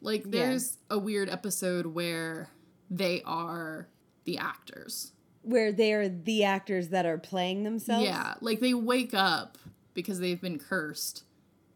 like 0.00 0.24
there's 0.24 0.78
a 0.88 0.98
weird 0.98 1.28
episode 1.28 1.86
where 1.86 2.48
they 2.90 3.22
are 3.24 3.88
the 4.24 4.38
actors. 4.38 5.12
Where 5.42 5.72
they're 5.72 6.08
the 6.08 6.44
actors 6.44 6.88
that 6.88 7.06
are 7.06 7.18
playing 7.18 7.64
themselves. 7.64 8.04
Yeah, 8.04 8.34
like 8.40 8.60
they 8.60 8.74
wake 8.74 9.14
up 9.14 9.58
because 9.94 10.20
they've 10.20 10.40
been 10.40 10.58
cursed 10.58 11.24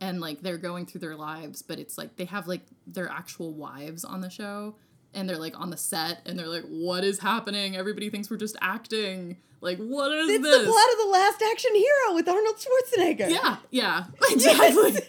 and 0.00 0.20
like 0.20 0.42
they're 0.42 0.58
going 0.58 0.86
through 0.86 1.00
their 1.00 1.16
lives, 1.16 1.62
but 1.62 1.78
it's 1.78 1.96
like 1.96 2.16
they 2.16 2.26
have 2.26 2.46
like 2.46 2.62
their 2.86 3.08
actual 3.08 3.52
wives 3.52 4.04
on 4.04 4.20
the 4.20 4.30
show 4.30 4.76
and 5.14 5.28
they're 5.28 5.38
like 5.38 5.58
on 5.58 5.70
the 5.70 5.76
set 5.76 6.20
and 6.26 6.38
they're 6.38 6.48
like, 6.48 6.64
what 6.64 7.04
is 7.04 7.18
happening? 7.18 7.76
Everybody 7.76 8.10
thinks 8.10 8.30
we're 8.30 8.36
just 8.36 8.56
acting. 8.60 9.36
Like, 9.60 9.78
what 9.78 10.12
is 10.12 10.28
It's 10.28 10.42
this? 10.42 10.54
It's 10.54 10.64
the 10.64 10.70
plot 10.70 10.92
of 10.92 10.98
the 10.98 11.10
Last 11.10 11.42
Action 11.42 11.74
Hero 11.74 12.14
with 12.14 12.28
Arnold 12.28 12.56
Schwarzenegger. 12.56 13.30
yeah, 13.30 13.56
yeah, 13.70 14.04
exactly. 14.30 14.92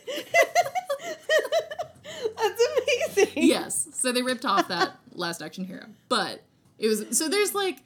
That's 2.37 2.63
amazing. 3.15 3.33
yes. 3.35 3.89
So 3.93 4.11
they 4.11 4.21
ripped 4.21 4.45
off 4.45 4.67
that 4.69 4.97
Last 5.13 5.41
Action 5.41 5.65
Hero. 5.65 5.87
But 6.09 6.41
it 6.79 6.87
was 6.87 7.17
so 7.17 7.27
there's 7.27 7.53
like 7.53 7.79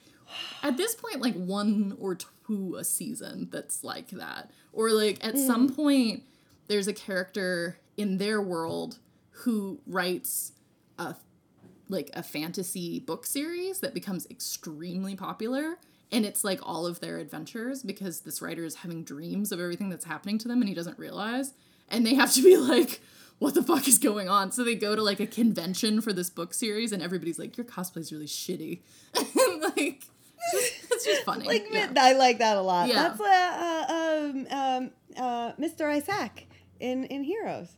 at 0.63 0.77
this 0.77 0.95
point 0.95 1.21
like 1.21 1.35
one 1.35 1.95
or 1.99 2.15
two 2.15 2.75
a 2.77 2.83
season 2.83 3.49
that's 3.51 3.83
like 3.83 4.09
that. 4.11 4.51
Or 4.71 4.91
like 4.91 5.23
at 5.25 5.33
mm-hmm. 5.35 5.47
some 5.47 5.69
point 5.69 6.23
there's 6.67 6.87
a 6.87 6.93
character 6.93 7.77
in 7.97 8.17
their 8.17 8.41
world 8.41 8.99
who 9.31 9.79
writes 9.87 10.53
a 10.97 11.15
like 11.89 12.09
a 12.13 12.23
fantasy 12.23 12.99
book 12.99 13.25
series 13.25 13.79
that 13.79 13.93
becomes 13.93 14.27
extremely 14.29 15.15
popular 15.15 15.77
and 16.11 16.25
it's 16.25 16.43
like 16.43 16.59
all 16.63 16.85
of 16.85 16.99
their 16.99 17.17
adventures 17.17 17.83
because 17.83 18.21
this 18.21 18.41
writer 18.41 18.63
is 18.63 18.75
having 18.75 19.03
dreams 19.03 19.51
of 19.51 19.59
everything 19.59 19.89
that's 19.89 20.05
happening 20.05 20.37
to 20.37 20.47
them 20.47 20.61
and 20.61 20.69
he 20.69 20.75
doesn't 20.75 20.97
realize 20.97 21.53
and 21.89 22.05
they 22.05 22.13
have 22.15 22.33
to 22.33 22.41
be 22.41 22.57
like 22.57 23.01
what 23.39 23.53
the 23.53 23.63
fuck 23.63 23.87
is 23.87 23.97
going 23.97 24.29
on 24.29 24.51
so 24.51 24.63
they 24.63 24.75
go 24.75 24.95
to 24.95 25.01
like 25.01 25.19
a 25.19 25.27
convention 25.27 26.01
for 26.01 26.13
this 26.13 26.29
book 26.29 26.53
series 26.53 26.91
and 26.91 27.01
everybody's 27.01 27.39
like 27.39 27.57
your 27.57 27.65
cosplay's 27.65 28.11
really 28.11 28.27
shitty 28.27 28.79
and 29.15 29.61
like 29.75 30.03
it's 30.53 31.05
just 31.05 31.23
funny 31.23 31.45
Like 31.45 31.67
yeah. 31.71 31.91
I 31.97 32.13
like 32.13 32.39
that 32.39 32.55
a 32.55 32.61
lot. 32.61 32.87
Yeah. 32.87 33.09
That's 33.09 33.19
uh, 33.19 33.85
uh, 33.89 34.29
um, 34.29 34.47
um, 34.49 34.91
uh, 35.17 35.51
Mr. 35.59 35.85
Isaac 35.91 36.47
in 36.79 37.03
in 37.05 37.23
Heroes. 37.23 37.75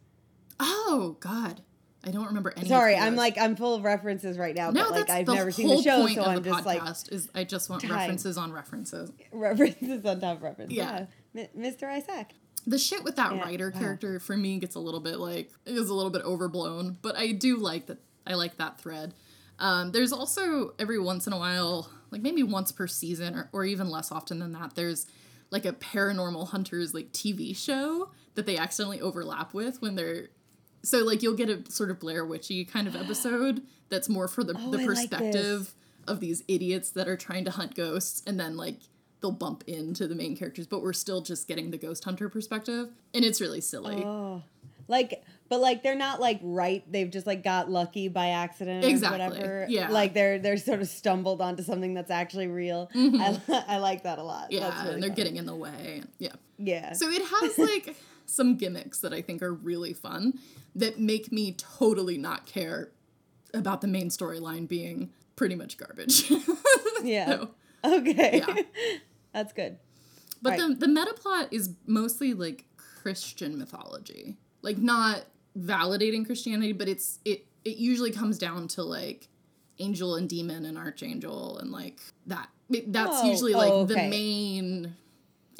oh 0.59 1.17
god 1.19 1.61
i 2.03 2.11
don't 2.11 2.25
remember 2.25 2.53
any 2.57 2.67
Sorry. 2.67 2.95
I'm 2.95 3.15
like 3.15 3.37
I'm 3.37 3.55
full 3.55 3.75
of 3.75 3.83
references 3.83 4.37
right 4.37 4.55
now, 4.55 4.71
no, 4.71 4.85
but 4.85 4.91
like 4.91 5.09
I've 5.09 5.27
never 5.27 5.51
seen 5.51 5.67
the 5.67 5.81
show, 5.81 6.07
so 6.07 6.23
I'm 6.23 6.41
the 6.41 6.49
just 6.49 6.65
like 6.65 6.81
podcast 6.81 7.11
is 7.11 7.29
I 7.35 7.43
just 7.43 7.69
want 7.69 7.83
Time. 7.83 7.91
references 7.91 8.37
on 8.37 8.51
references. 8.51 9.11
references 9.31 10.05
on 10.05 10.19
top 10.19 10.37
of 10.37 10.43
references. 10.43 10.75
Yeah. 10.75 11.05
Yeah. 11.33 11.47
Mr. 11.57 11.83
Isaac. 11.83 12.31
The 12.67 12.77
shit 12.77 13.03
with 13.03 13.15
that 13.15 13.35
Yeah, 13.35 13.41
writer 13.41 13.71
wow. 13.73 13.79
character 13.79 14.19
for 14.19 14.35
me 14.37 14.59
gets 14.59 14.75
a 14.75 14.79
little 14.79 14.99
bit 14.99 15.19
like 15.19 15.51
it 15.65 15.75
is 15.75 15.89
a 15.89 15.93
little 15.93 16.11
bit 16.11 16.23
overblown, 16.23 16.97
but 17.01 17.15
I 17.15 17.31
do 17.31 17.57
like 17.57 17.87
that. 17.87 17.99
I 18.25 18.33
like 18.35 18.57
that 18.57 18.79
thread. 18.79 19.13
Um, 19.59 19.91
there's 19.91 20.11
also 20.11 20.73
every 20.79 20.99
once 20.99 21.27
in 21.27 21.33
a 21.33 21.37
while, 21.37 21.89
like 22.09 22.21
maybe 22.21 22.41
once 22.43 22.71
per 22.71 22.87
season, 22.87 23.35
or, 23.35 23.49
or 23.53 23.63
even 23.65 23.89
less 23.89 24.11
often 24.11 24.39
than 24.39 24.51
that. 24.53 24.75
There's 24.75 25.05
like 25.51 25.65
a 25.65 25.73
paranormal 25.73 26.49
hunters 26.49 26.93
like 26.93 27.11
TV 27.11 27.55
show 27.55 28.09
that 28.35 28.45
they 28.45 28.57
accidentally 28.57 29.01
overlap 29.01 29.53
with 29.53 29.81
when 29.81 29.95
they're 29.95 30.29
so 30.83 30.99
like 30.99 31.21
you'll 31.21 31.35
get 31.35 31.49
a 31.49 31.69
sort 31.71 31.91
of 31.91 31.99
Blair 31.99 32.25
Witchy 32.25 32.65
kind 32.65 32.87
of 32.87 32.95
episode 32.95 33.61
that's 33.89 34.09
more 34.09 34.27
for 34.27 34.43
the, 34.43 34.53
Oh, 34.57 34.71
the 34.71 34.79
I 34.79 34.81
like 34.81 34.87
perspective 34.87 35.73
of 36.07 36.19
these 36.19 36.43
idiots 36.47 36.89
that 36.91 37.07
are 37.07 37.17
trying 37.17 37.45
to 37.45 37.51
hunt 37.51 37.75
ghosts 37.75 38.23
and 38.25 38.39
then 38.39 38.57
like 38.57 38.77
they'll 39.21 39.31
bump 39.31 39.63
into 39.67 40.07
the 40.07 40.15
main 40.15 40.35
characters, 40.35 40.67
but 40.67 40.81
we're 40.81 40.93
still 40.93 41.21
just 41.21 41.47
getting 41.47 41.71
the 41.71 41.77
ghost 41.77 42.03
hunter 42.03 42.27
perspective, 42.27 42.89
and 43.13 43.23
it's 43.23 43.39
really 43.39 43.61
silly. 43.61 44.03
Oh, 44.03 44.41
like, 44.87 45.23
but 45.47 45.61
like 45.61 45.83
they're 45.83 45.95
not 45.95 46.19
like 46.19 46.39
right. 46.41 46.83
They've 46.91 47.09
just 47.09 47.27
like 47.27 47.43
got 47.43 47.69
lucky 47.69 48.07
by 48.07 48.29
accident 48.29 48.83
Exactly, 48.83 49.19
or 49.19 49.29
whatever. 49.29 49.65
yeah. 49.69 49.89
like 49.89 50.13
they're 50.13 50.39
they're 50.39 50.57
sort 50.57 50.81
of 50.81 50.87
stumbled 50.87 51.39
onto 51.41 51.61
something 51.63 51.93
that's 51.93 52.11
actually 52.11 52.47
real. 52.47 52.89
I, 52.95 53.39
I 53.67 53.77
like 53.77 54.03
that 54.03 54.17
a 54.17 54.23
lot. 54.23 54.45
Mm-hmm. 54.45 54.53
yeah, 54.53 54.59
That's 54.69 54.81
really 54.81 54.93
and 54.95 55.03
they're 55.03 55.09
getting 55.11 55.37
in 55.37 55.45
the 55.45 55.55
way. 55.55 56.03
Yeah. 56.17 56.31
yeah. 56.57 56.93
So 56.93 57.07
it 57.09 57.21
has 57.23 57.57
like 57.59 57.95
some 58.31 58.55
gimmicks 58.55 58.99
that 58.99 59.13
I 59.13 59.21
think 59.21 59.41
are 59.41 59.53
really 59.53 59.93
fun 59.93 60.39
that 60.75 60.99
make 60.99 61.31
me 61.31 61.53
totally 61.53 62.17
not 62.17 62.45
care 62.45 62.91
about 63.53 63.81
the 63.81 63.87
main 63.87 64.09
storyline 64.09 64.67
being 64.67 65.11
pretty 65.35 65.55
much 65.55 65.77
garbage. 65.77 66.31
yeah. 67.03 67.25
So- 67.27 67.49
Okay. 67.83 68.43
Yeah. 68.47 68.61
that's 69.33 69.53
good. 69.53 69.77
But 70.41 70.51
Right. 70.51 70.59
the 70.59 70.75
the 70.75 70.87
meta 70.87 71.13
plot 71.15 71.47
is 71.51 71.71
mostly 71.87 72.33
like 72.35 72.65
Christian 72.77 73.57
mythology. 73.57 74.37
Like 74.61 74.77
not 74.77 75.25
validating 75.57 76.25
Christianity, 76.25 76.73
but 76.73 76.87
it's 76.87 77.17
it 77.25 77.45
it 77.65 77.77
usually 77.77 78.11
comes 78.11 78.37
down 78.37 78.67
to 78.69 78.83
like 78.83 79.29
angel 79.79 80.15
and 80.15 80.29
demon 80.29 80.63
and 80.65 80.77
archangel 80.77 81.57
and 81.57 81.71
like 81.71 81.99
that. 82.27 82.49
It- 82.69 82.93
that's 82.93 83.17
Oh, 83.23 83.29
usually 83.31 83.53
like 83.53 83.71
oh, 83.71 83.85
the 83.85 83.95
main 83.95 84.95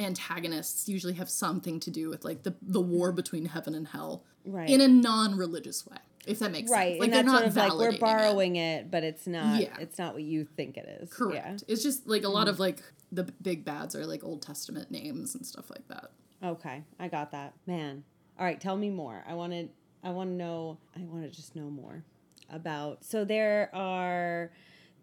antagonists 0.04 0.88
usually 0.90 1.14
have 1.14 1.30
something 1.30 1.80
to 1.80 1.92
do 1.92 2.10
with 2.10 2.24
like 2.24 2.44
the 2.44 2.56
the 2.62 2.82
war 2.82 3.12
between 3.12 3.46
heaven 3.46 3.76
and 3.76 3.88
hell 3.90 4.24
Right. 4.44 4.70
in 4.70 4.82
a 4.82 4.88
non-religious 4.88 5.86
way. 5.86 5.98
If 6.26 6.40
that 6.40 6.52
makes 6.52 6.70
right. 6.72 6.94
sense. 6.94 7.00
Like 7.00 7.08
and 7.08 7.14
they're 7.14 7.24
not 7.24 7.40
sort 7.40 7.48
of 7.48 7.56
like 7.56 7.72
we're 7.74 7.92
validating 7.92 7.94
it. 7.94 8.00
borrowing 8.00 8.56
it. 8.56 8.92
but 8.92 9.04
it's 9.04 9.28
not. 9.28 9.62
Yeah. 9.62 9.76
It's 9.80 9.98
not 9.98 10.14
what 10.14 10.24
you 10.24 10.46
think 10.46 10.78
it 10.78 10.88
is. 11.02 11.12
Correct. 11.12 11.64
It's 11.68 11.82
just 11.84 12.08
like 12.08 12.24
a 12.24 12.30
lot 12.30 12.48
of 12.48 12.56
mm-hmm. 12.56 12.64
like 12.64 12.84
the 13.12 13.24
big 13.42 13.66
bads 13.66 13.96
are 13.96 14.06
like 14.06 14.24
Old 14.24 14.42
Testament 14.42 14.92
names 14.92 15.36
and 15.36 15.46
stuff 15.46 15.70
like 15.70 15.88
that. 15.88 16.12
Okay. 16.44 16.84
I 17.00 17.08
got 17.08 17.32
that. 17.32 17.54
Man. 17.66 18.04
All 18.40 18.46
right. 18.46 18.60
Tell 18.60 18.78
me 18.78 18.90
more. 18.90 19.24
I 19.28 19.34
want 19.34 19.54
to. 19.54 19.70
I 20.04 20.10
want 20.10 20.32
to 20.32 20.36
know. 20.36 20.78
I 20.96 21.00
want 21.02 21.24
to 21.24 21.30
just 21.30 21.56
know 21.56 21.70
more 21.70 22.04
about. 22.52 23.04
So 23.04 23.26
there 23.26 23.70
are 23.74 24.52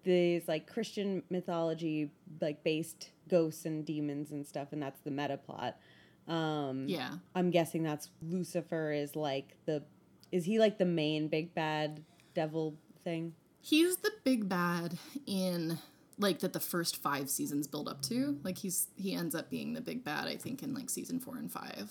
these 0.05 0.47
like 0.49 0.67
Christian 0.67 1.23
mythology 1.31 2.11
like 2.41 2.63
based 2.63 3.11
ghosts 3.29 3.65
and 3.65 3.85
demons 3.85 4.31
and 4.31 4.47
stuff, 4.47 4.69
and 4.73 4.83
that's 4.83 5.01
the 5.01 5.11
meta 5.11 5.37
plot. 5.37 5.77
Um, 6.27 6.87
Yeah. 6.89 7.15
I'm 7.35 7.51
guessing 7.51 7.83
that's 7.83 8.11
Lucifer 8.23 8.93
is 8.93 9.17
like 9.17 9.57
the. 9.67 9.83
Is 10.31 10.45
he 10.45 10.59
like 10.59 10.77
the 10.79 10.85
main 10.85 11.29
big 11.29 11.55
bad 11.55 12.03
devil 12.35 12.75
thing? 13.05 13.35
He's 13.61 13.97
the 13.99 14.13
big 14.25 14.49
bad 14.49 14.99
in 15.27 15.79
like 16.19 16.41
that 16.41 16.53
the 16.53 16.61
first 16.61 16.97
five 17.03 17.31
seasons 17.31 17.67
build 17.67 17.89
up 17.89 18.03
to. 18.03 18.39
Like 18.43 18.59
he's 18.59 18.89
he 18.97 19.15
ends 19.15 19.35
up 19.35 19.49
being 19.51 19.73
the 19.73 19.81
big 19.81 20.05
bad, 20.05 20.27
I 20.29 20.37
think, 20.37 20.63
in 20.63 20.75
like 20.75 20.91
season 20.91 21.19
four 21.21 21.37
and 21.37 21.51
five. 21.51 21.91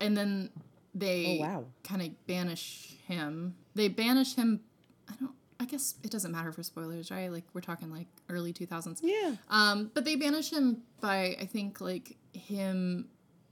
And 0.00 0.16
then 0.16 0.50
they 0.94 1.38
Oh, 1.40 1.46
wow. 1.46 1.64
kind 1.82 2.02
of 2.02 2.26
banish 2.26 2.96
him. 3.06 3.54
They 3.74 3.88
banish 3.88 4.34
him 4.34 4.60
I 5.08 5.14
don't 5.20 5.32
I 5.58 5.64
guess 5.64 5.94
it 6.02 6.10
doesn't 6.10 6.32
matter 6.32 6.52
for 6.52 6.62
spoilers, 6.62 7.10
right? 7.10 7.32
Like 7.32 7.44
we're 7.54 7.60
talking 7.60 7.90
like 7.90 8.06
early 8.28 8.52
two 8.52 8.66
thousands. 8.66 9.00
Yeah. 9.02 9.36
Um, 9.48 9.90
but 9.94 10.04
they 10.04 10.16
banish 10.16 10.52
him 10.52 10.82
by 11.00 11.36
I 11.40 11.46
think 11.46 11.80
like 11.80 12.16
him 12.32 13.08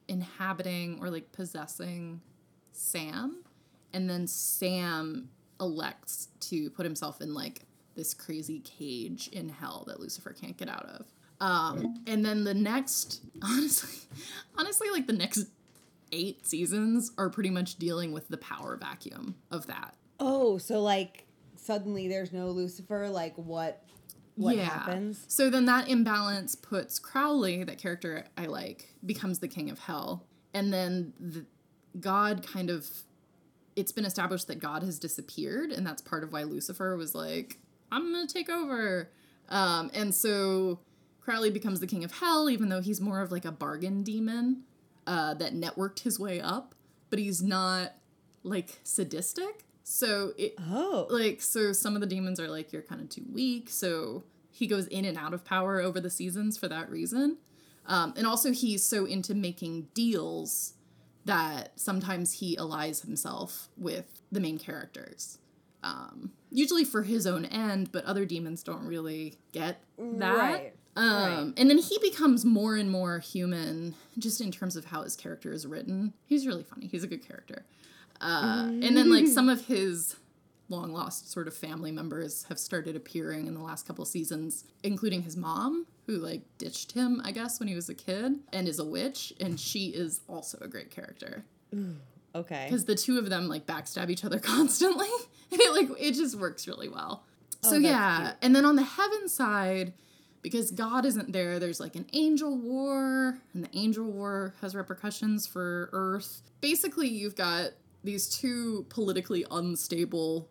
inhabiting 0.09 0.99
or 1.01 1.11
like 1.11 1.33
possessing 1.33 2.21
Sam, 2.73 3.43
and 3.93 4.09
then 4.09 4.27
Sam 4.27 5.31
elects 5.61 6.29
to 6.41 6.71
put 6.71 6.85
himself 6.85 7.21
in 7.21 7.33
like 7.33 7.63
this 7.95 8.13
crazy 8.13 8.61
cage 8.61 9.29
in 9.29 9.49
hell 9.49 9.85
that 9.87 10.01
Lucifer 10.01 10.33
can't 10.33 10.57
get 10.57 10.69
out 10.69 10.87
of. 10.87 11.07
Um, 11.41 12.03
and 12.07 12.25
then 12.25 12.45
the 12.45 12.55
next, 12.55 13.23
honestly, 13.43 14.01
honestly, 14.57 14.91
like 14.91 15.07
the 15.07 15.13
next 15.13 15.47
eight 16.13 16.47
seasons 16.47 17.13
are 17.19 17.29
pretty 17.29 17.51
much 17.51 17.77
dealing 17.77 18.13
with 18.13 18.29
the 18.29 18.37
power 18.37 18.77
vacuum 18.77 19.37
of 19.51 19.67
that. 19.67 19.95
Oh, 20.21 20.59
so 20.59 20.81
like 20.81 21.27
suddenly 21.65 22.09
there's 22.09 22.33
no 22.33 22.49
Lucifer. 22.49 23.09
Like 23.09 23.35
what? 23.37 23.83
What 24.37 24.57
happens? 24.57 25.25
So 25.29 25.49
then 25.49 25.67
that 25.67 25.89
imbalance 25.89 26.57
puts 26.57 26.99
Crowley, 26.99 27.63
that 27.63 27.79
character 27.79 28.27
I 28.37 28.47
like, 28.47 28.93
becomes 29.07 29.39
the 29.39 29.47
king 29.47 29.71
of 29.71 29.79
hell. 29.79 30.27
And 30.53 30.73
then 30.73 31.13
the, 31.21 31.47
God 32.01 32.45
kind 32.45 32.69
of, 32.69 32.91
it's 33.77 33.93
been 33.93 34.05
established 34.05 34.49
that 34.49 34.59
God 34.59 34.83
has 34.83 34.99
disappeared. 34.99 35.71
And 35.71 35.87
that's 35.87 36.03
part 36.03 36.25
of 36.25 36.33
why 36.33 36.43
Lucifer 36.43 36.97
was 36.97 37.15
like, 37.15 37.59
I'm 37.93 38.13
going 38.13 38.27
to 38.27 38.33
take 38.35 38.51
over. 38.51 39.11
Um, 39.49 39.93
and 39.95 40.13
so 40.13 40.81
Crowley 41.21 41.51
becomes 41.51 41.79
the 41.79 41.87
king 41.87 42.03
of 42.03 42.19
hell, 42.19 42.51
even 42.51 42.71
though 42.71 42.81
he's 42.81 43.01
more 43.01 43.21
of 43.21 43.31
like 43.31 43.45
a 43.45 43.53
bargain 43.53 44.03
demon 44.03 44.63
uh, 45.07 45.35
that 45.35 45.55
networked 45.55 46.01
his 46.01 46.19
way 46.19 46.41
up. 46.41 46.75
But 47.09 47.21
he's 47.21 47.41
not 47.41 47.93
like 48.43 48.81
sadistic. 48.83 49.65
So 49.85 50.33
it, 50.39 50.55
Oh, 50.59 51.07
like 51.11 51.43
so 51.43 51.73
some 51.73 51.95
of 51.95 52.01
the 52.01 52.07
demons 52.07 52.41
are 52.41 52.49
like 52.49 52.73
you're 52.73 52.83
kind 52.83 53.03
of 53.03 53.11
too 53.11 53.25
weak 53.31 53.69
so 53.69 54.25
he 54.51 54.67
goes 54.67 54.87
in 54.87 55.05
and 55.05 55.19
out 55.19 55.35
of 55.35 55.45
power 55.45 55.81
over 55.81 56.01
the 56.01 56.11
seasons 56.11 56.57
for 56.57 56.69
that 56.69 56.91
reason. 56.91 57.37
Um, 57.87 58.15
and 58.17 58.27
also 58.27 58.51
he's 58.53 58.83
so 58.83 59.05
into 59.05 59.35
making 59.35 59.89
deals 59.93 60.73
that 61.27 61.79
sometimes 61.79 62.33
he 62.33 62.57
allies 62.57 63.03
himself 63.03 63.69
with 63.77 64.23
the 64.33 64.41
main 64.41 64.59
characters. 64.59 65.39
Um, 65.83 66.33
usually 66.51 66.85
for 66.85 67.03
his 67.03 67.27
own 67.27 67.45
end 67.45 67.93
but 67.93 68.07
other 68.07 68.25
demons 68.25 68.63
don't 68.63 68.87
really 68.87 69.37
get 69.53 69.83
that. 69.99 70.37
Right, 70.39 70.73
um, 70.97 71.05
right. 71.13 71.53
and 71.59 71.69
then 71.69 71.77
he 71.77 71.99
becomes 72.01 72.43
more 72.47 72.75
and 72.77 72.91
more 72.91 73.19
human 73.19 73.97
just 74.19 74.41
in 74.41 74.51
terms 74.51 74.77
of 74.77 74.87
how 74.87 75.03
his 75.03 75.15
character 75.15 75.53
is 75.53 75.67
written. 75.67 76.15
He's 76.25 76.47
really 76.47 76.63
funny. 76.63 76.87
He's 76.87 77.05
a 77.05 77.07
good 77.07 77.27
character 77.27 77.67
uh, 78.25 78.65
and 78.69 78.97
then 78.97 79.11
like 79.11 79.27
some 79.27 79.49
of 79.49 79.67
his 79.67 80.17
long 80.69 80.93
lost 80.93 81.31
sort 81.31 81.47
of 81.47 81.55
family 81.55 81.93
members 81.93 82.45
have 82.49 82.59
started 82.59 82.97
appearing 82.97 83.47
in 83.47 83.55
the 83.55 83.61
last 83.61 83.87
couple 83.87 84.05
seasons, 84.05 84.65
including 84.83 85.23
his 85.23 85.37
mom, 85.37 85.87
who 86.07 86.17
like 86.17 86.43
ditched 86.59 86.93
him, 86.93 87.21
I 87.25 87.33
guess, 87.33 87.61
when 87.61 87.69
he 87.69 87.75
was 87.75 87.89
a 87.89 87.95
kid, 87.95 88.41
and 88.53 88.67
is 88.67 88.79
a 88.79 88.85
witch, 88.85 89.33
and 89.41 89.61
she 89.61 89.89
is 89.89 90.21
also 90.29 90.59
a 90.61 90.69
great 90.69 90.91
character 90.91 91.45
okay. 92.35 92.67
because 92.67 92.85
the 92.87 92.95
two 92.95 93.19
of 93.19 93.29
them 93.29 93.49
like 93.49 93.67
backstab 93.67 94.11
each 94.11 94.25
other 94.25 94.39
constantly, 94.55 95.09
and 95.53 95.61
it 95.61 95.73
like 95.73 95.89
it 96.01 96.13
just 96.13 96.37
works 96.39 96.67
really 96.67 96.89
well. 96.89 97.25
So 97.63 97.71
Oh, 97.71 97.73
that's 97.73 97.85
yeah, 97.85 98.21
cute. 98.21 98.37
and 98.43 98.57
then 98.57 98.65
on 98.65 98.77
the 98.77 98.83
heaven 98.83 99.29
side, 99.29 99.93
because 100.43 100.71
God 100.71 101.07
isn't 101.07 101.33
there, 101.33 101.59
there's 101.59 101.81
like 101.81 101.97
an 101.97 102.07
angel 102.13 102.57
war, 102.57 103.39
and 103.55 103.65
the 103.65 103.79
angel 103.79 104.05
war 104.05 104.55
has 104.61 104.75
repercussions 104.75 105.47
for 105.47 105.89
Earth. 105.93 106.43
Basically, 106.61 107.09
you've 107.09 107.37
got 107.37 107.71
these 108.05 108.29
two 108.29 108.87
politically 108.91 109.45
unstable 109.51 110.49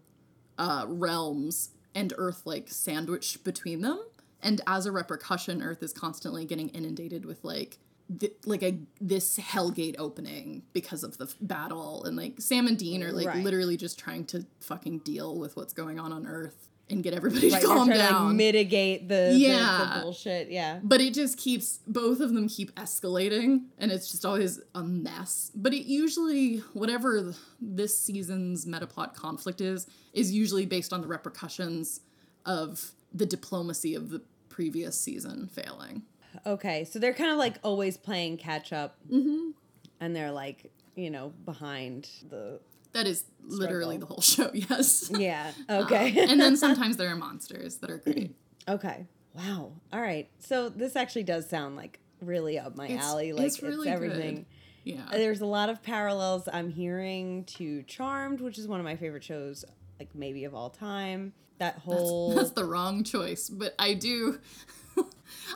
uh, 0.57 0.85
realms 0.87 1.69
and 1.95 2.11
Earth 2.17 2.41
like 2.45 2.69
sandwiched 2.69 3.43
between 3.43 3.81
them. 3.81 3.99
And 4.41 4.59
as 4.67 4.85
a 4.85 4.91
repercussion, 4.91 5.61
Earth 5.61 5.81
is 5.83 5.93
constantly 5.93 6.43
getting 6.45 6.69
inundated 6.69 7.23
with 7.25 7.43
like 7.43 7.77
th- 8.19 8.33
like 8.45 8.61
a 8.63 8.79
this 8.99 9.37
hellgate 9.37 9.95
opening 9.97 10.63
because 10.73 11.03
of 11.03 11.17
the 11.17 11.25
f- 11.25 11.35
battle 11.39 12.03
and 12.03 12.17
like 12.17 12.41
Sam 12.41 12.67
and 12.67 12.77
Dean 12.77 13.03
are 13.03 13.11
like 13.13 13.27
Right. 13.27 13.43
literally 13.43 13.77
just 13.77 13.97
trying 13.97 14.25
to 14.25 14.45
fucking 14.59 14.99
deal 14.99 15.37
with 15.37 15.55
what's 15.55 15.71
going 15.73 15.99
on 15.99 16.11
on 16.11 16.27
Earth 16.27 16.67
and 16.89 17.01
get 17.03 17.13
everybody 17.13 17.49
Right, 17.49 17.61
to 17.61 17.67
calm 17.67 17.87
to 17.89 17.93
down. 17.93 18.27
like 18.27 18.35
mitigate 18.35 19.07
the, 19.07 19.29
the- 19.31 19.37
Yeah. 19.37 19.93
the 19.95 20.01
bullshit. 20.01 20.51
Yeah. 20.51 20.79
But 20.83 21.01
it 21.01 21.13
just 21.13 21.37
keeps 21.37 21.79
both 21.87 22.19
of 22.19 22.33
them 22.33 22.47
keep 22.49 22.73
escalating, 22.75 23.65
and 23.77 23.91
it's 23.91 24.11
just 24.11 24.25
always 24.25 24.59
a 24.75 24.83
mess. 24.83 25.51
But 25.55 25.73
it 25.73 25.85
usually, 25.85 26.57
whatever 26.73 27.33
this 27.61 27.97
season's 27.97 28.65
metaplot 28.65 29.13
conflict 29.15 29.61
is, 29.61 29.87
is 30.13 30.31
usually 30.31 30.65
based 30.65 30.91
on 30.93 31.01
the 31.01 31.07
repercussions 31.07 32.01
of 32.45 32.91
the 33.13 33.25
diplomacy 33.25 33.95
of 33.95 34.09
the 34.09 34.21
previous 34.49 34.99
season 34.99 35.47
failing. 35.47 36.03
Okay, 36.45 36.83
so 36.83 36.99
they're 36.99 37.13
kind 37.13 37.31
of 37.31 37.37
like 37.37 37.55
always 37.63 37.95
playing 37.95 38.37
catch 38.37 38.73
up, 38.73 38.97
mm-hmm. 39.09 39.51
and 39.99 40.15
they're 40.15 40.31
like 40.31 40.71
you 40.95 41.09
know 41.09 41.31
behind 41.45 42.09
the. 42.29 42.59
That 42.93 43.07
is 43.07 43.25
literally 43.45 43.97
the 43.97 44.05
whole 44.05 44.21
show, 44.33 44.49
yes. 44.53 45.11
Yeah. 45.13 45.51
Um, 45.69 45.83
okay. 45.85 46.25
and 46.29 46.39
then 46.39 46.55
sometimes 46.65 46.97
there 46.97 47.09
are 47.09 47.15
monsters 47.15 47.77
that 47.77 47.89
are 47.91 47.97
great. 47.97 48.35
okay. 48.67 49.07
Wow. 49.35 49.71
All 49.91 50.01
right. 50.01 50.29
So 50.39 50.69
this 50.69 50.95
actually 50.95 51.23
does 51.23 51.49
sound 51.49 51.75
like 51.75 51.99
really 52.21 52.59
up 52.59 52.75
my 52.75 52.85
It's- 52.85 53.03
alley. 53.03 53.33
Like 53.33 53.47
it's 53.47 53.57
it's, 53.61 53.85
everything. 53.87 54.35
good. 54.35 54.45
Yeah. 54.85 55.01
There's 55.11 55.41
a 55.41 55.45
lot 55.45 55.69
of 55.69 55.81
parallels 55.81 56.47
I'm 56.51 56.69
hearing 56.69 57.45
to 57.45 57.83
Charmed, 57.83 58.41
which 58.41 58.57
is 58.59 58.67
one 58.67 58.79
of 58.79 58.83
my 58.83 58.95
favorite 58.95 59.23
shows, 59.23 59.63
like 59.99 60.13
maybe 60.13 60.43
of 60.43 60.53
all 60.53 60.69
time. 60.69 61.33
That 61.59 61.79
whole 61.79 62.33
That's 62.35 62.51
the 62.51 62.65
wrong 62.65 63.03
choice, 63.03 63.49
but 63.49 63.73
I 63.79 63.93
do. 63.93 64.39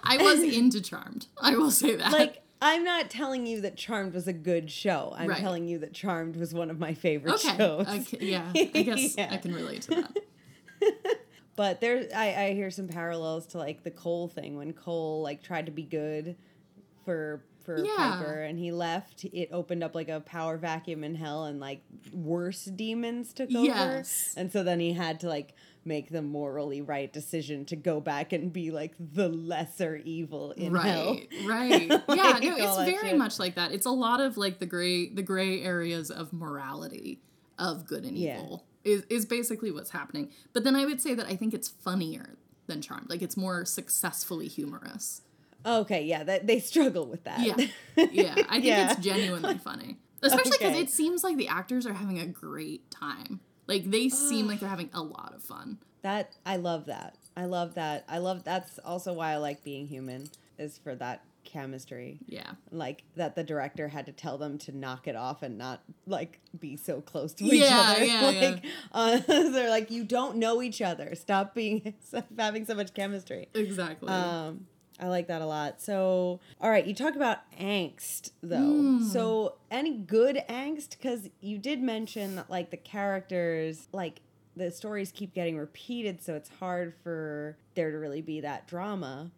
I 0.03 0.17
was 0.17 0.41
into 0.41 0.81
Charmed. 0.81 1.27
I 1.41 1.55
will 1.55 1.71
say 1.71 1.95
that. 1.95 2.11
like 2.11 2.41
I'm 2.61 2.83
not 2.83 3.09
telling 3.09 3.45
you 3.45 3.61
that 3.61 3.77
Charmed 3.77 4.13
was 4.13 4.27
a 4.27 4.33
good 4.33 4.71
show. 4.71 5.13
I'm 5.15 5.29
Right. 5.29 5.37
telling 5.39 5.67
you 5.67 5.77
that 5.79 5.93
Charmed 5.93 6.35
was 6.35 6.53
one 6.53 6.69
of 6.71 6.79
my 6.79 6.93
favorite 6.93 7.35
okay, 7.35 7.55
shows. 7.57 7.87
I 7.87 7.99
ca- 7.99 8.17
yeah, 8.19 8.51
I 8.55 8.63
guess 8.83 9.15
Yeah. 9.17 9.29
I 9.31 9.37
can 9.37 9.53
relate 9.53 9.83
to 9.83 10.07
that. 10.81 11.17
But 11.55 11.81
there, 11.81 12.07
I, 12.15 12.35
I 12.35 12.53
hear 12.53 12.69
some 12.69 12.87
parallels 12.87 13.47
to 13.47 13.57
like 13.57 13.83
the 13.83 13.89
Cole 13.89 14.27
thing 14.27 14.57
when 14.57 14.73
Cole 14.73 15.23
like 15.23 15.41
tried 15.41 15.65
to 15.65 15.71
be 15.71 15.81
good 15.81 16.35
for 17.03 17.41
for 17.65 17.83
Yeah. 17.83 17.95
Piper 17.97 18.41
and 18.43 18.59
he 18.59 18.71
left. 18.71 19.25
It 19.25 19.49
opened 19.51 19.83
up 19.83 19.95
like 19.95 20.07
a 20.07 20.19
power 20.19 20.57
vacuum 20.57 21.03
in 21.03 21.15
hell, 21.15 21.45
and 21.45 21.59
like 21.59 21.81
worse 22.13 22.65
demons 22.65 23.33
took 23.33 23.49
over. 23.55 23.65
Yes. 23.65 24.35
And 24.37 24.51
so 24.51 24.61
then 24.63 24.79
he 24.79 24.93
had 24.93 25.19
to 25.21 25.27
like 25.29 25.55
make 25.87 26.09
the 26.09 26.21
morally 26.21 26.81
right 26.81 27.11
decision 27.13 27.65
to 27.65 27.75
go 27.75 27.99
back 28.01 28.33
and 28.33 28.51
be 28.53 28.69
like 28.71 28.93
the 28.99 29.29
lesser 29.29 29.95
evil 29.95 30.51
in 30.51 30.75
hell. 30.75 31.13
right 31.15 31.27
right 31.47 31.89
yeah 32.09 32.39
no 32.41 32.55
it's 32.57 32.77
very 32.91 33.09
shit. 33.09 33.17
much 33.17 33.39
like 33.39 33.55
that 33.55 33.71
it's 33.71 33.85
a 33.85 33.91
lot 33.91 34.19
of 34.19 34.37
like 34.37 34.59
the 34.59 34.65
gray 34.65 35.09
the 35.09 35.21
gray 35.23 35.61
areas 35.63 36.11
of 36.11 36.33
morality 36.33 37.21
of 37.57 37.85
good 37.87 38.03
and 38.05 38.17
Yeah. 38.17 38.37
evil 38.39 38.65
is, 38.83 39.03
is 39.09 39.25
basically 39.25 39.71
what's 39.71 39.89
happening 39.91 40.29
but 40.53 40.63
then 40.63 40.75
i 40.75 40.85
would 40.85 41.01
say 41.01 41.13
that 41.13 41.25
i 41.27 41.35
think 41.35 41.53
it's 41.53 41.67
funnier 41.69 42.37
than 42.67 42.81
charmed 42.81 43.09
like 43.09 43.21
it's 43.21 43.37
more 43.37 43.65
successfully 43.65 44.47
humorous 44.47 45.21
Okay, 45.65 46.03
yeah, 46.05 46.23
that 46.23 46.47
they 46.47 46.59
struggle 46.59 47.07
with 47.07 47.23
that. 47.25 47.39
yeah 47.41 47.55
yeah 48.11 48.35
i 48.47 48.53
think 48.55 48.65
Yeah. 48.65 48.91
it's 48.91 49.01
genuinely 49.01 49.57
funny 49.57 49.97
especially 50.21 50.51
because 50.51 50.71
Okay. 50.73 50.81
it 50.81 50.89
seems 50.89 51.23
like 51.23 51.35
the 51.37 51.47
actors 51.47 51.85
are 51.85 51.93
having 51.93 52.19
a 52.19 52.25
great 52.25 52.89
time 52.91 53.39
like 53.67 53.89
they 53.89 54.09
seem 54.09 54.47
like 54.47 54.59
they're 54.59 54.69
having 54.69 54.89
a 54.93 55.01
lot 55.01 55.33
of 55.35 55.43
fun 55.43 55.77
That 56.01 56.33
I 56.45 56.55
love 56.57 56.85
that. 56.85 57.15
I 57.35 57.45
love 57.45 57.75
that. 57.75 58.03
I 58.07 58.17
love 58.17 58.43
that's 58.43 58.79
also 58.79 59.13
why 59.13 59.31
I 59.33 59.37
like 59.37 59.63
being 59.63 59.87
human 59.87 60.29
is 60.57 60.77
for 60.77 60.95
that 60.95 61.23
chemistry. 61.43 62.19
yeah 62.27 62.51
Like 62.71 63.03
that 63.15 63.35
the 63.35 63.43
director 63.43 63.87
had 63.87 64.05
to 64.07 64.11
tell 64.11 64.37
them 64.37 64.57
to 64.59 64.75
knock 64.75 65.07
it 65.07 65.15
off 65.15 65.43
and 65.43 65.57
not 65.57 65.81
like 66.05 66.39
be 66.59 66.75
so 66.77 66.99
close 67.01 67.33
to 67.35 67.45
each 67.45 67.61
Yeah, 67.61 67.79
other. 67.95 68.03
yeah, 68.05 68.29
yeah. 68.31 68.49
like 68.49 68.65
Uh, 68.91 69.17
they're 69.27 69.69
like 69.69 69.89
you 69.91 70.03
don't 70.03 70.37
know 70.37 70.61
each 70.61 70.81
other. 70.81 71.15
Stop 71.15 71.53
being 71.55 71.93
having 72.37 72.65
so 72.65 72.73
much 72.75 72.93
chemistry. 72.93 73.47
exactly 73.53 74.09
Um, 74.09 74.65
I 74.99 75.07
like 75.07 75.27
that 75.27 75.41
a 75.41 75.45
lot. 75.45 75.81
So, 75.81 76.39
all 76.59 76.69
right, 76.69 76.85
you 76.85 76.95
talk 76.95 77.15
about 77.15 77.39
angst 77.59 78.31
though. 78.41 78.57
Hmm. 78.57 79.03
So, 79.03 79.57
any 79.69 79.97
good 79.97 80.43
angst? 80.49 80.91
Because 80.91 81.29
you 81.39 81.57
did 81.57 81.81
mention 81.81 82.35
that, 82.35 82.49
like, 82.49 82.71
the 82.71 82.77
characters, 82.77 83.87
like, 83.91 84.21
the 84.55 84.71
stories 84.71 85.11
keep 85.11 85.35
getting 85.35 85.57
repeated, 85.57 86.23
so 86.23 86.33
it's 86.33 86.49
hard 86.59 86.95
for 87.03 87.57
there 87.75 87.91
to 87.91 87.97
really 87.97 88.21
be 88.21 88.41
that 88.41 88.67
drama. 88.67 89.29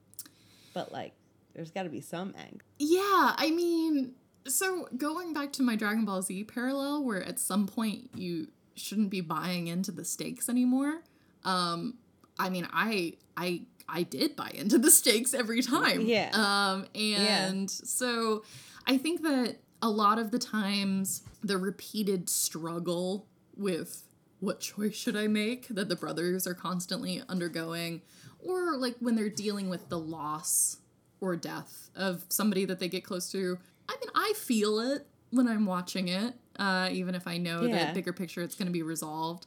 But, 0.73 0.93
like, 0.93 1.13
there's 1.53 1.71
got 1.71 1.83
to 1.83 1.89
be 1.89 1.99
some 1.99 2.33
angst. 2.33 2.61
Yeah, 2.77 3.33
I 3.35 3.51
mean, 3.53 4.13
so 4.47 4.87
going 4.95 5.33
back 5.33 5.51
to 5.53 5.63
my 5.63 5.75
Dragon 5.75 6.05
Ball 6.05 6.21
Z 6.21 6.45
parallel, 6.45 7.03
where 7.03 7.21
at 7.21 7.37
some 7.37 7.67
point 7.67 8.11
you 8.15 8.47
shouldn't 8.75 9.09
be 9.09 9.19
buying 9.19 9.67
into 9.67 9.91
the 9.91 10.05
stakes 10.05 10.47
anymore. 10.47 11.01
Um, 11.43 11.95
I 12.37 12.49
mean, 12.49 12.67
I 12.71 13.15
I 13.35 13.63
I 13.91 14.03
did 14.03 14.35
buy 14.35 14.51
into 14.53 14.77
the 14.77 14.91
stakes 14.91 15.33
every 15.33 15.61
time. 15.61 16.01
Yeah. 16.01 16.29
Um, 16.33 16.85
and 16.95 17.69
so 17.69 18.43
I 18.85 18.97
think 18.97 19.21
that 19.23 19.57
a 19.81 19.89
lot 19.89 20.19
of 20.19 20.31
the 20.31 20.39
times 20.39 21.23
the 21.43 21.57
repeated 21.57 22.29
struggle 22.29 23.27
with 23.55 24.03
what 24.39 24.59
choice 24.61 24.95
should 24.95 25.15
I 25.17 25.27
make 25.27 25.67
that 25.69 25.89
the 25.89 25.95
brothers 25.95 26.47
are 26.47 26.53
constantly 26.53 27.21
undergoing, 27.27 28.01
or 28.39 28.77
like 28.77 28.95
when 28.99 29.15
they're 29.15 29.29
dealing 29.29 29.69
with 29.69 29.89
the 29.89 29.99
loss 29.99 30.77
or 31.21 31.35
death 31.35 31.89
of 31.95 32.23
somebody 32.29 32.63
that 32.65 32.79
they 32.79 32.87
get 32.87 33.03
close 33.03 33.29
to. 33.31 33.57
I 33.89 33.93
mean, 33.99 34.09
I 34.15 34.33
feel 34.37 34.79
it 34.79 35.05
when 35.31 35.47
I'm 35.47 35.65
watching 35.65 36.07
it, 36.07 36.35
uh, 36.57 36.87
even 36.91 37.15
if 37.15 37.27
I 37.27 37.37
know 37.37 37.63
Yeah. 37.63 37.75
that 37.85 37.93
bigger 37.93 38.13
picture 38.13 38.41
it's 38.41 38.55
going 38.55 38.67
to 38.67 38.71
be 38.71 38.83
resolved. 38.83 39.45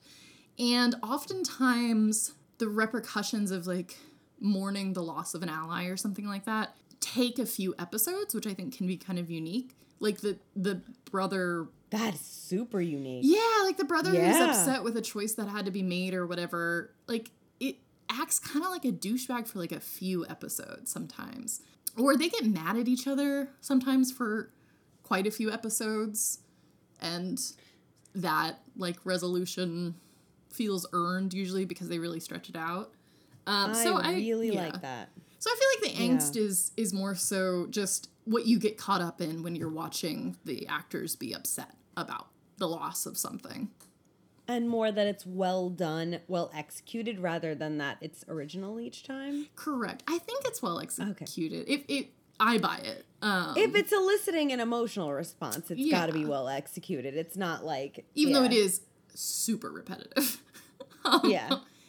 And 0.59 0.95
oftentimes, 1.03 2.32
the 2.59 2.68
repercussions 2.68 3.51
of 3.51 3.66
like 3.66 3.97
mourning 4.43 4.93
the 4.93 5.03
loss 5.03 5.34
of 5.34 5.43
an 5.43 5.49
ally 5.49 5.86
or 5.86 5.97
something 5.97 6.26
like 6.26 6.45
that 6.45 6.74
take 7.03 7.38
a 7.38 7.45
few 7.45 7.74
episodes, 7.78 8.34
which 8.34 8.47
I 8.47 8.55
think 8.55 8.74
can 8.76 8.86
be 8.86 8.97
kind 8.97 9.18
of 9.18 9.30
unique. 9.30 9.76
Like 10.01 10.20
the 10.20 10.38
the 10.57 10.80
brother 11.11 11.66
That's 11.90 12.20
super 12.20 12.80
unique. 12.80 13.22
yeah, 13.24 13.64
like 13.64 13.76
the 13.76 13.84
brother 13.84 14.11
who's 14.11 14.40
upset 14.40 14.82
with 14.82 14.97
a 14.97 15.03
choice 15.03 15.34
that 15.34 15.49
had 15.49 15.66
to 15.66 15.70
be 15.70 15.82
made 15.82 16.14
or 16.14 16.26
whatever. 16.26 16.93
Like 17.07 17.30
it 17.61 17.76
acts 18.09 18.38
kind 18.38 18.64
of 18.64 18.70
like 18.70 18.84
a 18.84 18.93
douchebag 18.93 19.47
for 19.47 19.59
like 19.59 19.72
a 19.72 19.80
few 19.80 20.26
episodes 20.26 20.90
sometimes. 20.90 21.61
Or 21.99 22.16
they 22.16 22.28
get 22.28 22.47
mad 22.47 22.76
at 22.76 22.88
each 22.88 23.07
other 23.07 23.51
sometimes 23.61 24.11
for 24.11 24.51
quite 25.03 25.26
a 25.26 25.30
few 25.30 25.53
episodes 25.53 26.38
and 27.01 27.38
that 28.14 28.61
like 28.76 28.97
resolution 29.05 29.95
feels 30.51 30.86
earned 30.93 31.34
usually 31.34 31.64
because 31.64 31.88
they 31.88 31.99
really 31.99 32.20
stretch 32.20 32.49
it 32.49 32.57
out. 32.57 32.93
Um, 33.47 33.74
so 33.74 33.97
I 33.97 34.11
I 34.11 34.14
really 34.14 34.53
yeah. 34.55 34.62
like 34.62 34.82
that. 34.82 35.11
So 35.38 35.51
I 35.51 35.57
feel 35.59 35.68
like 35.90 35.97
the 35.97 36.05
angst 36.05 36.36
is 36.36 36.72
is 36.76 36.93
more 36.93 37.14
so 37.14 37.66
just 37.68 38.09
what 38.24 38.47
you 38.47 38.59
get 38.59 38.78
caught 38.78 39.01
up 39.01 39.20
in 39.20 39.43
when 39.43 39.57
you're 39.57 39.68
watching 39.68 40.36
the 40.45 40.66
actors 40.68 41.16
be 41.16 41.32
upset 41.32 41.74
about 41.97 42.28
the 42.59 42.68
loss 42.68 43.07
of 43.07 43.16
something. 43.18 43.70
And 44.49 44.68
more 44.68 44.90
that 44.90 45.07
it's 45.07 45.24
well 45.24 45.70
done, 45.70 46.20
well 46.28 46.51
executed, 46.55 47.20
rather 47.20 47.55
than 47.55 47.78
that 47.78 47.99
it's 48.01 48.24
original 48.28 48.80
each 48.80 49.05
time. 49.05 49.47
Correct. 49.57 50.03
I 50.09 50.18
think 50.18 50.45
it's 50.45 50.61
well 50.61 50.80
executed. 50.80 51.62
Okay. 51.62 51.72
If 51.72 51.84
it, 51.88 52.11
I 52.40 52.59
buy 52.59 52.80
it. 52.84 53.05
Um, 53.22 53.55
if 53.57 53.74
it's 53.74 53.93
eliciting 53.93 54.53
an 54.53 54.61
emotional 54.61 55.12
response, 55.12 55.70
it's 55.70 55.90
got 55.90 56.07
to 56.07 56.12
be 56.12 56.24
well 56.24 56.49
executed. 56.49 57.16
It's 57.16 57.36
not 57.36 57.64
like 57.64 58.05
even 58.14 58.32
though 58.32 58.45
it 58.45 58.53
is 58.53 58.82
super 59.14 59.70
repetitive. 59.70 60.43
yeah, 61.24 61.59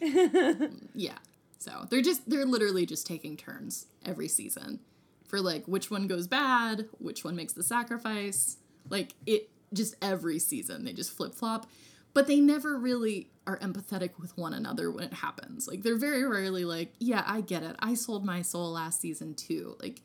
yeah. 0.94 1.18
So 1.64 1.86
they're 1.88 2.02
just 2.02 2.28
they're 2.28 2.44
literally 2.44 2.84
just 2.84 3.06
taking 3.06 3.36
turns 3.36 3.86
every 4.04 4.28
season 4.28 4.80
for 5.26 5.40
like 5.40 5.66
which 5.66 5.90
one 5.90 6.06
goes 6.06 6.26
bad, 6.26 6.88
which 6.98 7.24
one 7.24 7.34
makes 7.34 7.54
the 7.54 7.62
sacrifice. 7.62 8.58
Like 8.90 9.14
it 9.24 9.48
just 9.72 9.94
every 10.02 10.38
season 10.38 10.84
they 10.84 10.92
just 10.92 11.16
flip 11.16 11.34
flop, 11.34 11.66
but 12.12 12.26
they 12.26 12.38
never 12.38 12.76
really 12.76 13.30
are 13.46 13.58
empathetic 13.60 14.10
with 14.20 14.36
one 14.36 14.52
another 14.52 14.90
when 14.90 15.04
it 15.04 15.14
happens. 15.14 15.66
Like 15.66 15.82
they're 15.82 15.96
very 15.96 16.24
rarely 16.24 16.66
like, 16.66 16.92
yeah, 16.98 17.24
I 17.26 17.40
get 17.40 17.62
it. 17.62 17.76
I 17.78 17.94
sold 17.94 18.26
my 18.26 18.42
soul 18.42 18.72
last 18.72 19.00
season 19.00 19.34
too. 19.34 19.76
Like 19.80 20.02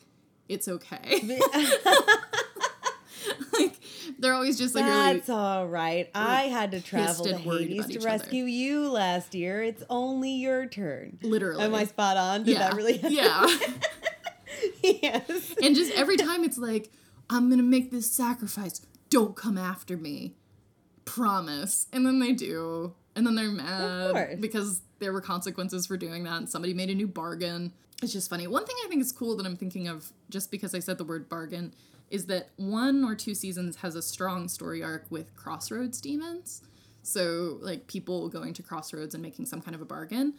it's 0.47 0.69
okay. 0.69 1.21
like 3.53 3.78
they're 4.19 4.33
always 4.33 4.57
just 4.57 4.75
like 4.75 4.85
really 4.85 5.13
that's 5.13 5.29
all 5.29 5.67
right. 5.67 6.09
I 6.13 6.43
had 6.43 6.71
to 6.71 6.81
travel 6.81 7.25
to 7.25 7.37
Hades 7.37 7.87
to 7.87 7.99
rescue 7.99 8.43
you 8.43 8.89
last 8.89 9.33
year. 9.33 9.63
It's 9.63 9.83
only 9.89 10.31
your 10.31 10.65
turn. 10.67 11.17
literally. 11.21 11.63
Am 11.63 11.73
I 11.73 11.85
spot 11.85 12.17
on? 12.17 12.43
Did 12.43 12.53
yeah. 12.53 12.59
that 12.59 12.75
really? 12.75 12.99
yeah. 13.07 13.47
yes. 14.83 15.55
and 15.61 15.75
just 15.75 15.91
every 15.93 16.17
time 16.17 16.43
it's 16.43 16.57
like 16.57 16.91
i'm 17.29 17.49
gonna 17.49 17.63
make 17.63 17.91
this 17.91 18.09
sacrifice 18.09 18.81
don't 19.09 19.35
come 19.35 19.57
after 19.57 19.97
me 19.97 20.35
promise 21.05 21.87
and 21.91 22.05
then 22.05 22.19
they 22.19 22.33
do 22.33 22.93
and 23.15 23.25
then 23.25 23.35
they're 23.35 23.49
mad 23.49 24.39
because 24.39 24.81
there 24.99 25.11
were 25.11 25.21
consequences 25.21 25.85
for 25.85 25.97
doing 25.97 26.23
that 26.23 26.37
and 26.37 26.49
somebody 26.49 26.73
made 26.73 26.89
a 26.89 26.95
new 26.95 27.07
bargain 27.07 27.71
it's 28.01 28.13
just 28.13 28.29
funny 28.29 28.47
one 28.47 28.65
thing 28.65 28.75
i 28.85 28.87
think 28.87 29.01
is 29.01 29.11
cool 29.11 29.35
that 29.35 29.45
i'm 29.45 29.57
thinking 29.57 29.87
of 29.87 30.11
just 30.29 30.51
because 30.51 30.75
i 30.75 30.79
said 30.79 30.97
the 30.97 31.03
word 31.03 31.27
bargain 31.29 31.73
is 32.11 32.25
that 32.27 32.49
one 32.57 33.03
or 33.03 33.15
two 33.15 33.35
seasons 33.35 33.77
has 33.77 33.95
a 33.95 34.01
strong 34.01 34.47
story 34.47 34.83
arc 34.83 35.05
with 35.09 35.35
crossroads 35.35 36.01
demons. 36.01 36.61
So 37.03 37.57
like 37.61 37.87
people 37.87 38.29
going 38.29 38.53
to 38.55 38.63
crossroads 38.63 39.13
and 39.15 39.21
making 39.23 39.45
some 39.45 39.61
kind 39.61 39.75
of 39.75 39.81
a 39.81 39.85
bargain. 39.85 40.33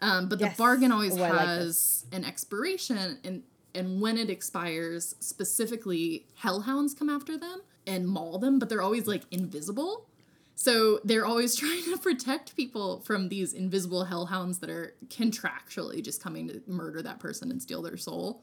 Um, 0.00 0.28
but 0.28 0.40
Yes. 0.40 0.56
the 0.56 0.58
bargain 0.62 0.92
always 0.92 1.16
Oh, 1.16 1.22
I 1.22 1.30
like 1.30 1.48
has 1.48 2.06
an 2.12 2.24
expiration 2.24 3.18
and 3.24 3.42
and 3.74 4.00
when 4.02 4.18
it 4.18 4.28
expires 4.28 5.14
specifically 5.20 6.26
hellhounds 6.34 6.92
come 6.92 7.08
after 7.08 7.38
them 7.38 7.62
and 7.86 8.06
maul 8.06 8.38
them 8.38 8.58
but 8.58 8.68
they're 8.68 8.82
always 8.82 9.06
like 9.06 9.22
invisible. 9.30 10.06
So 10.54 11.00
they're 11.04 11.24
always 11.24 11.54
trying 11.62 11.84
to 11.84 11.96
protect 11.96 12.56
people 12.56 13.00
from 13.00 13.28
these 13.28 13.52
invisible 13.54 14.04
hellhounds 14.04 14.58
that 14.58 14.70
are 14.70 14.94
contractually 15.08 16.02
just 16.02 16.22
coming 16.22 16.48
to 16.48 16.62
murder 16.66 17.00
that 17.02 17.18
person 17.20 17.50
and 17.50 17.62
steal 17.62 17.80
their 17.82 17.96
soul 17.96 18.42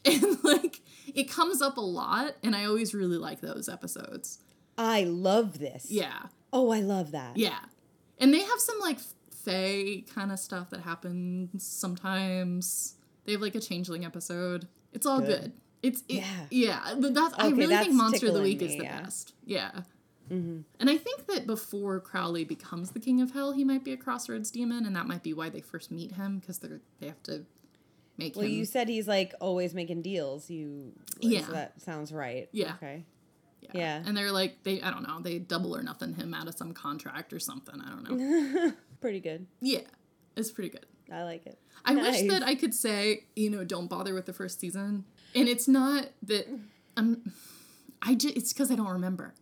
and 0.04 0.42
like 0.44 0.80
it 1.14 1.30
comes 1.30 1.60
up 1.60 1.76
a 1.76 1.80
lot 1.80 2.36
and 2.42 2.54
i 2.56 2.64
always 2.64 2.94
really 2.94 3.18
like 3.18 3.40
those 3.40 3.68
episodes 3.68 4.38
I 4.78 5.02
love 5.04 5.58
this. 5.58 5.86
yeah 5.90 6.22
Oh, 6.52 6.70
I 6.70 6.80
love 6.80 7.12
that. 7.12 7.36
yeah. 7.36 7.58
And 8.18 8.32
they 8.34 8.40
have 8.40 8.58
some 8.60 8.78
like 8.80 8.98
fae 9.30 10.02
kind 10.14 10.32
of 10.32 10.38
stuff 10.38 10.70
that 10.70 10.80
happens 10.80 11.64
sometimes. 11.66 12.94
They 13.24 13.32
have 13.32 13.40
like 13.40 13.54
a 13.54 13.60
changeling 13.60 14.04
episode. 14.04 14.66
It's 14.92 15.06
all 15.06 15.20
good. 15.20 15.42
Good. 15.42 15.52
It's 15.82 16.00
it, 16.08 16.14
Yeah. 16.16 16.24
yeah. 16.50 16.94
But 16.98 17.14
that's 17.14 17.34
I 17.38 17.48
really 17.50 17.66
that's 17.66 17.86
think 17.86 17.96
Monster 17.96 18.28
of 18.28 18.34
the 18.34 18.42
Week 18.42 18.62
is 18.62 18.76
the 18.76 18.84
yeah. 18.84 19.02
best. 19.02 19.34
Yeah. 19.44 19.70
Mm-hmm. 20.30 20.60
And 20.78 20.90
I 20.90 20.96
think 20.96 21.26
that 21.26 21.46
before 21.46 22.00
Crowley 22.00 22.44
becomes 22.44 22.92
the 22.92 23.00
king 23.00 23.20
of 23.20 23.32
hell, 23.32 23.52
he 23.52 23.64
might 23.64 23.84
be 23.84 23.92
a 23.92 23.96
crossroads 23.96 24.50
demon, 24.50 24.86
and 24.86 24.94
that 24.94 25.06
might 25.06 25.22
be 25.22 25.32
why 25.34 25.48
they 25.48 25.60
first 25.60 25.90
meet 25.90 26.12
him 26.12 26.38
because 26.38 26.58
they're 26.58 26.80
they 27.00 27.06
have 27.08 27.22
to 27.24 27.44
make 28.20 28.36
Well, 28.36 28.44
him. 28.44 28.52
you 28.52 28.64
said 28.64 28.88
he's 28.88 29.08
like 29.08 29.34
always 29.40 29.74
making 29.74 30.02
deals. 30.02 30.48
You 30.48 30.92
Yeah. 31.20 31.44
So 31.46 31.52
that 31.52 31.80
sounds 31.80 32.12
right. 32.12 32.48
Yeah. 32.52 32.74
Okay. 32.74 33.04
yeah. 33.60 33.70
yeah. 33.74 34.02
and 34.06 34.16
they're 34.16 34.30
like 34.32 34.62
they 34.62 34.80
I 34.80 34.90
don't 34.90 35.02
know 35.02 35.20
they 35.20 35.38
double 35.38 35.76
or 35.76 35.82
nothing 35.82 36.14
him 36.14 36.32
out 36.34 36.46
of 36.48 36.54
some 36.54 36.72
contract 36.72 37.32
or 37.32 37.38
something 37.40 37.80
I 37.80 37.88
don't 37.90 38.04
know. 38.18 38.72
Pretty 39.00 39.20
good. 39.20 39.46
Yeah. 39.60 39.80
It's 40.36 40.50
pretty 40.52 40.70
good. 40.70 40.86
I 41.12 41.24
like 41.24 41.44
it. 41.46 41.58
I 41.84 41.94
wish 41.96 42.22
that 42.28 42.42
I 42.44 42.54
could 42.54 42.72
say, 42.72 43.24
you 43.34 43.50
know, 43.50 43.64
don't 43.64 43.88
bother 43.88 44.14
with 44.14 44.26
the 44.26 44.32
first 44.32 44.60
season. 44.60 45.04
And 45.34 45.48
it's 45.48 45.66
not 45.66 46.06
that 46.22 46.46
I'm 46.96 47.32
I 48.02 48.14
just 48.14 48.36
it's 48.36 48.52
because 48.52 48.70
I 48.70 48.76
don't 48.76 48.88
remember. 48.88 49.34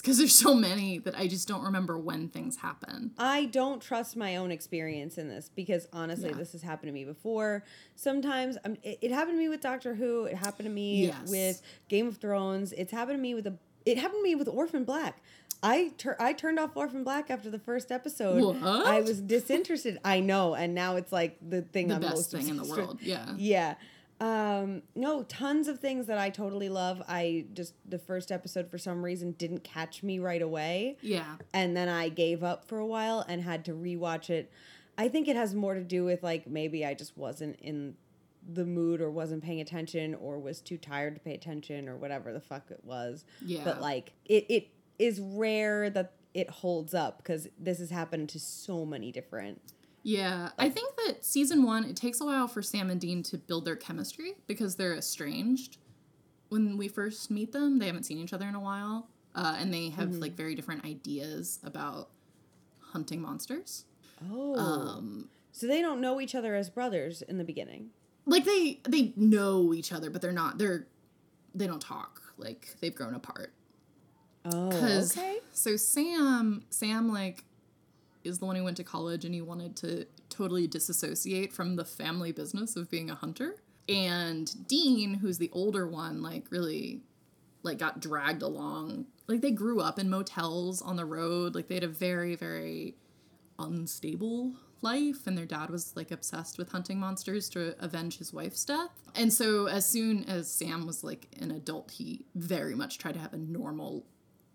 Because 0.00 0.18
there's 0.18 0.34
so 0.34 0.54
many 0.54 0.98
that 0.98 1.16
I 1.16 1.26
just 1.28 1.46
don't 1.46 1.62
remember 1.62 1.98
when 1.98 2.28
things 2.28 2.56
happen. 2.56 3.12
I 3.18 3.44
don't 3.46 3.80
trust 3.80 4.16
my 4.16 4.36
own 4.36 4.50
experience 4.50 5.18
in 5.18 5.28
this 5.28 5.50
because 5.54 5.86
honestly, 5.92 6.30
Yeah. 6.30 6.36
this 6.36 6.52
has 6.52 6.62
happened 6.62 6.88
to 6.88 6.92
me 6.92 7.04
before. 7.04 7.64
Sometimes 7.94 8.56
um, 8.64 8.76
it, 8.82 8.98
it 9.02 9.10
happened 9.12 9.34
to 9.36 9.38
me 9.38 9.48
with 9.48 9.60
Doctor 9.60 9.94
Who. 9.94 10.24
It 10.24 10.36
happened 10.36 10.66
to 10.66 10.72
me 10.72 11.06
Yes. 11.06 11.28
with 11.30 11.62
Game 11.88 12.08
of 12.08 12.16
Thrones. 12.16 12.72
It's 12.72 12.90
happened 12.92 13.18
to 13.18 13.22
me 13.22 13.34
with 13.34 13.46
a. 13.46 13.54
It 13.84 13.98
happened 13.98 14.20
to 14.20 14.22
me 14.24 14.34
with 14.34 14.48
Orphan 14.48 14.84
Black. 14.84 15.22
I 15.64 15.92
tur- 15.96 16.16
I 16.18 16.32
turned 16.32 16.58
off 16.58 16.70
Orphan 16.76 17.04
Black 17.04 17.30
after 17.30 17.48
the 17.50 17.58
first 17.58 17.92
episode. 17.92 18.42
What? 18.42 18.62
I 18.86 19.00
was 19.00 19.20
disinterested. 19.20 19.98
I 20.04 20.18
know, 20.20 20.54
and 20.54 20.74
now 20.74 20.96
it's 20.96 21.12
like 21.12 21.36
the 21.46 21.62
thing 21.62 21.88
The 21.88 21.94
I'm 21.96 22.00
best 22.00 22.14
most 22.14 22.30
thing 22.32 22.48
in 22.48 22.56
the 22.56 22.64
world. 22.64 22.98
Yeah. 23.00 23.34
Yeah. 23.36 23.74
Um, 24.22 24.82
no, 24.94 25.24
tons 25.24 25.66
of 25.66 25.80
things 25.80 26.06
that 26.06 26.16
I 26.16 26.30
totally 26.30 26.68
love. 26.68 27.02
I 27.08 27.46
just 27.54 27.74
the 27.88 27.98
first 27.98 28.30
episode 28.30 28.70
for 28.70 28.78
some 28.78 29.04
reason 29.04 29.32
didn't 29.32 29.64
catch 29.64 30.02
me 30.04 30.20
right 30.20 30.40
away 30.42 30.96
Yeah. 31.02 31.36
and 31.52 31.76
then 31.76 31.88
I 31.88 32.08
gave 32.08 32.44
up 32.44 32.64
for 32.68 32.78
a 32.78 32.86
while 32.86 33.24
and 33.28 33.42
had 33.42 33.64
to 33.64 33.72
rewatch 33.72 34.30
it. 34.30 34.52
I 34.96 35.08
think 35.08 35.26
it 35.26 35.34
has 35.34 35.54
more 35.56 35.74
to 35.74 35.82
do 35.82 36.04
with 36.04 36.22
like 36.22 36.46
maybe 36.46 36.86
I 36.86 36.94
just 36.94 37.16
wasn't 37.16 37.56
in 37.60 37.96
the 38.48 38.64
mood 38.64 39.00
or 39.00 39.10
wasn't 39.10 39.42
paying 39.42 39.60
attention 39.60 40.14
or 40.14 40.38
was 40.38 40.60
too 40.60 40.76
tired 40.78 41.14
to 41.16 41.20
pay 41.20 41.34
attention 41.34 41.88
or 41.88 41.96
whatever 41.96 42.32
the 42.32 42.40
fuck 42.40 42.70
it 42.70 42.80
was. 42.84 43.24
Yeah. 43.44 43.62
But 43.64 43.80
like 43.80 44.12
it 44.26 44.46
it 44.48 44.68
is 45.00 45.18
rare 45.20 45.90
that 45.90 46.12
it 46.32 46.48
holds 46.48 46.94
up 46.94 47.16
because 47.16 47.48
this 47.58 47.78
has 47.80 47.90
happened 47.90 48.28
to 48.30 48.38
so 48.38 48.84
many 48.86 49.10
different. 49.10 49.72
Yeah, 50.02 50.50
I 50.58 50.68
think 50.68 50.94
that 51.06 51.24
season 51.24 51.62
one, 51.62 51.84
it 51.84 51.94
takes 51.96 52.20
a 52.20 52.24
while 52.24 52.48
for 52.48 52.60
Sam 52.60 52.90
and 52.90 53.00
Dean 53.00 53.22
to 53.24 53.38
build 53.38 53.64
their 53.64 53.76
chemistry 53.76 54.34
because 54.46 54.74
they're 54.76 54.96
estranged. 54.96 55.78
When 56.48 56.76
we 56.76 56.88
first 56.88 57.30
meet 57.30 57.52
them, 57.52 57.78
they 57.78 57.86
haven't 57.86 58.04
seen 58.04 58.18
each 58.18 58.32
other 58.32 58.46
in 58.48 58.54
a 58.54 58.60
while, 58.60 59.08
uh, 59.34 59.56
and 59.58 59.72
they 59.72 59.90
have 59.90 60.14
like 60.16 60.34
very 60.34 60.54
different 60.54 60.84
ideas 60.84 61.60
about 61.64 62.08
hunting 62.80 63.22
monsters. 63.22 63.84
Oh. 64.30 64.56
Um, 64.56 65.28
so 65.52 65.66
they 65.66 65.80
don't 65.80 66.00
know 66.00 66.20
each 66.20 66.34
other 66.34 66.54
as 66.54 66.68
brothers 66.68 67.22
in 67.22 67.38
the 67.38 67.44
beginning. 67.44 67.90
like 68.26 68.44
they 68.44 68.80
they 68.88 69.12
know 69.16 69.72
each 69.72 69.92
other, 69.92 70.10
but 70.10 70.20
they're 70.20 70.32
not. 70.32 70.58
They're 70.58 70.86
they 71.54 71.66
don't 71.66 71.82
talk. 71.82 72.20
Like 72.36 72.76
they've 72.80 72.94
grown 72.94 73.14
apart. 73.14 73.52
Oh. 74.44 74.72
Okay. 74.72 75.38
so 75.52 75.76
Sam, 75.76 76.64
Sam 76.70 77.12
like 77.12 77.44
is 78.24 78.38
the 78.38 78.46
one 78.46 78.56
who 78.56 78.64
went 78.64 78.76
to 78.78 78.84
college 78.84 79.24
and 79.24 79.34
he 79.34 79.40
wanted 79.40 79.76
to 79.76 80.06
totally 80.28 80.66
disassociate 80.66 81.52
from 81.52 81.76
the 81.76 81.84
family 81.84 82.32
business 82.32 82.76
of 82.76 82.90
being 82.90 83.10
a 83.10 83.14
hunter. 83.14 83.56
And 83.88 84.68
Dean, 84.68 85.14
who's 85.14 85.38
the 85.38 85.50
older 85.52 85.86
one, 85.86 86.22
like 86.22 86.50
really 86.50 87.02
like 87.62 87.78
got 87.78 88.00
dragged 88.00 88.42
along. 88.42 89.06
Like 89.26 89.40
they 89.40 89.50
grew 89.50 89.80
up 89.80 89.98
in 89.98 90.10
motels 90.10 90.82
on 90.82 90.96
the 90.96 91.04
road. 91.04 91.54
Like 91.54 91.68
they 91.68 91.74
had 91.74 91.84
a 91.84 91.88
very, 91.88 92.34
very 92.34 92.96
unstable 93.58 94.54
life 94.82 95.26
and 95.26 95.38
their 95.38 95.46
dad 95.46 95.70
was 95.70 95.94
like 95.94 96.10
obsessed 96.10 96.58
with 96.58 96.70
hunting 96.70 96.98
monsters 96.98 97.48
to 97.50 97.74
avenge 97.78 98.18
his 98.18 98.32
wife's 98.32 98.64
death. 98.64 98.90
And 99.14 99.32
so 99.32 99.66
as 99.66 99.86
soon 99.86 100.24
as 100.24 100.50
Sam 100.50 100.86
was 100.86 101.04
like 101.04 101.28
an 101.40 101.50
adult, 101.50 101.92
he 101.92 102.24
very 102.34 102.74
much 102.74 102.98
tried 102.98 103.14
to 103.14 103.20
have 103.20 103.32
a 103.32 103.38
normal 103.38 104.04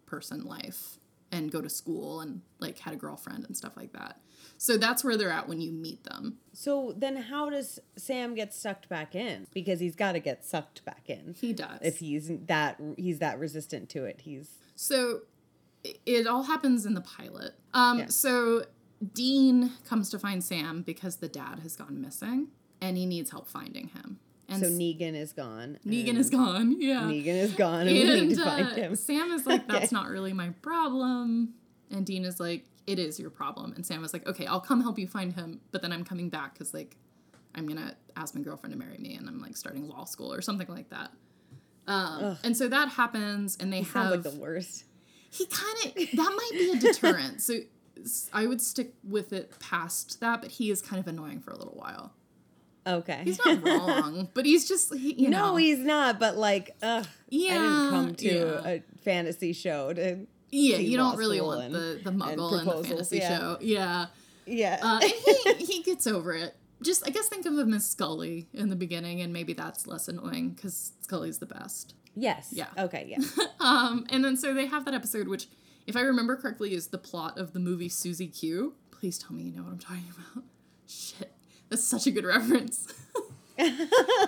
person 0.06 0.44
life 0.44 0.98
and 1.32 1.52
go 1.52 1.62
to 1.62 1.70
school 1.70 2.22
and 2.22 2.42
like 2.60 2.80
had 2.80 2.94
a 2.94 2.98
girlfriend 2.98 3.46
and 3.46 3.56
stuff 3.58 3.76
like 3.76 3.94
that. 3.94 4.20
So 4.58 4.78
that's 4.78 5.04
where 5.04 5.18
they're 5.18 5.30
at 5.32 5.48
when 5.48 5.60
you 5.62 5.72
meet 5.72 6.04
them. 6.04 6.38
So 6.54 6.94
then 6.98 7.16
how 7.18 7.50
does 7.50 7.80
Sam 7.96 8.34
get 8.34 8.54
sucked 8.54 8.88
back 8.90 9.14
in? 9.16 9.48
Because 9.54 9.80
he's 9.80 9.96
got 9.96 10.14
to 10.14 10.20
get 10.20 10.46
sucked 10.46 10.84
back 10.86 11.10
in. 11.10 11.36
He 11.40 11.54
does. 11.54 11.80
if 11.82 12.00
he's 12.00 12.32
that 12.48 12.80
he's 12.98 13.20
that 13.20 13.40
resistant 13.40 13.90
to 13.90 14.06
it 14.06 14.22
he's 14.22 14.58
So 14.76 15.22
it- 15.84 16.28
all 16.28 16.44
happens 16.44 16.86
in 16.86 16.94
the 16.94 17.02
pilot. 17.02 17.54
Um, 17.74 18.00
Yeah. 18.00 18.06
So 18.08 18.66
Dean 19.14 19.74
comes 19.86 20.10
to 20.12 20.20
find 20.20 20.44
Sam 20.44 20.82
because 20.82 21.18
the 21.18 21.28
dad 21.30 21.60
has 21.60 21.76
gone 21.76 22.02
missing 22.02 22.48
and 22.82 22.98
he 22.98 23.06
needs 23.06 23.30
help 23.32 23.48
finding 23.48 23.90
him. 23.90 24.20
And 24.50 24.62
so 24.64 24.68
negan 24.70 25.14
is 25.14 25.34
gone 25.34 25.78
Negan 25.86 26.16
is 26.18 26.30
gone. 26.30 26.76
Yeah. 26.80 27.02
negan 27.02 27.28
is 27.36 27.54
gone 27.54 27.82
and, 27.82 27.90
we 27.92 28.04
need 28.04 28.20
And 28.24 28.36
to 28.36 28.44
find 28.44 28.68
uh, 28.68 28.74
him 28.76 28.96
Sam 28.96 29.32
is 29.32 29.46
like, 29.46 29.68
that's 29.68 29.86
Okay. 29.86 29.96
not 29.96 30.08
really 30.08 30.34
my 30.34 30.50
problem. 30.62 31.54
And 31.92 32.06
Dean 32.06 32.24
is 32.26 32.40
like, 32.40 32.66
it 32.86 33.00
is 33.00 33.20
your 33.20 33.30
problem. 33.30 33.74
And 33.74 33.86
Sam 33.86 34.04
is 34.06 34.14
like, 34.14 34.26
okay, 34.28 34.46
I'll 34.46 34.62
come 34.62 34.82
help 34.82 34.98
you 34.98 35.08
find 35.08 35.34
him, 35.34 35.60
but 35.72 35.82
then 35.82 35.92
I'm 35.92 36.06
coming 36.06 36.30
back 36.30 36.54
because 36.54 36.74
like 36.74 36.96
I'm 37.56 37.68
gonna 37.68 37.96
ask 38.16 38.36
my 38.36 38.42
girlfriend 38.42 38.74
to 38.74 38.80
marry 38.80 38.98
me 38.98 39.16
and 39.16 39.28
I'm 39.28 39.42
like 39.42 39.58
starting 39.58 39.88
law 39.90 40.06
school 40.06 40.34
or 40.34 40.42
something 40.42 40.68
like 40.68 40.90
that. 40.90 41.12
Um, 41.88 42.38
and 42.44 42.56
so 42.56 42.68
that 42.68 42.90
happens, 42.90 43.56
and 43.60 43.72
they 43.72 43.82
have 43.82 44.12
like 44.12 44.24
the 44.24 44.32
worst 44.32 44.84
he 45.32 45.46
kind 45.46 45.78
of 45.86 45.94
that 45.96 46.36
might 46.36 46.52
be 46.52 46.72
a 46.72 46.76
deterrent. 46.80 47.42
so 47.42 47.60
I 48.34 48.46
would 48.46 48.62
stick 48.62 48.94
with 49.04 49.32
it 49.34 49.58
past 49.60 50.20
that, 50.20 50.42
but 50.42 50.52
he 50.52 50.70
is 50.70 50.82
kind 50.82 51.00
of 51.00 51.08
annoying 51.08 51.40
for 51.42 51.52
a 51.52 51.58
little 51.58 51.76
while. 51.76 52.14
Okay 52.88 53.22
He's 53.24 53.40
not 53.46 53.64
wrong, 53.64 54.30
but 54.34 54.46
he's 54.46 54.68
just 54.68 54.94
he, 54.94 55.14
you 55.14 55.30
no 55.30 55.52
know 55.52 55.56
he's 55.56 55.80
not 55.80 56.20
but 56.20 56.38
like 56.38 56.76
ugh, 56.82 57.06
i 57.06 57.36
didn't 57.36 57.90
come 57.90 58.16
to 58.16 58.62
yeah. 58.64 58.70
a 58.70 58.82
fantasy 59.04 59.54
show 59.54 59.94
to 59.94 60.26
yeah 60.52 60.78
you 60.78 60.98
don't 60.98 61.18
really 61.18 61.42
want 61.42 61.64
and- 61.64 61.76
the 61.76 62.00
the 62.04 62.12
muggle 62.12 62.60
and, 62.60 62.68
the 62.68 62.88
fantasy 62.88 63.18
yeah. 63.18 63.38
show. 63.38 63.58
Yeah, 63.62 64.06
yeah 64.46 64.80
uh, 64.82 65.00
and 65.02 65.12
he 65.12 65.54
he 65.66 65.84
gets 65.84 66.08
over 66.08 66.34
it. 66.34 66.56
Just 66.82 67.08
I 67.08 67.10
guess 67.10 67.28
think 67.28 67.46
of 67.46 67.58
him 67.58 67.74
as 67.74 67.90
Scully 67.90 68.48
in 68.54 68.70
the 68.70 68.76
beginning, 68.76 69.22
and 69.22 69.34
maybe 69.34 69.54
that's 69.54 69.88
less 69.88 70.08
annoying 70.08 70.52
because 70.52 70.94
Scully's 71.02 71.40
the 71.40 71.48
best. 71.48 71.96
yes 72.16 72.50
yeah. 72.52 72.68
okay 72.78 73.06
yeah 73.10 73.46
Um, 73.60 74.06
and 74.10 74.24
then 74.24 74.38
so 74.38 74.54
they 74.54 74.68
have 74.68 74.86
that 74.86 74.94
episode, 74.94 75.28
which, 75.28 75.48
if 75.88 75.96
I 75.96 76.02
remember 76.02 76.36
correctly, 76.36 76.74
is 76.74 76.88
the 76.88 76.98
plot 76.98 77.38
of 77.38 77.54
the 77.54 77.60
movie 77.60 77.90
Susie 77.90 78.28
Q. 78.28 78.76
Please 78.92 79.18
tell 79.18 79.34
me 79.34 79.44
you 79.44 79.56
know 79.56 79.64
what 79.64 79.72
I'm 79.72 79.80
talking 79.80 80.06
about. 80.16 80.44
Shit, 80.88 81.34
that's 81.70 81.84
such 81.84 82.08
a 82.08 82.12
good 82.12 82.26
reference. 82.26 82.88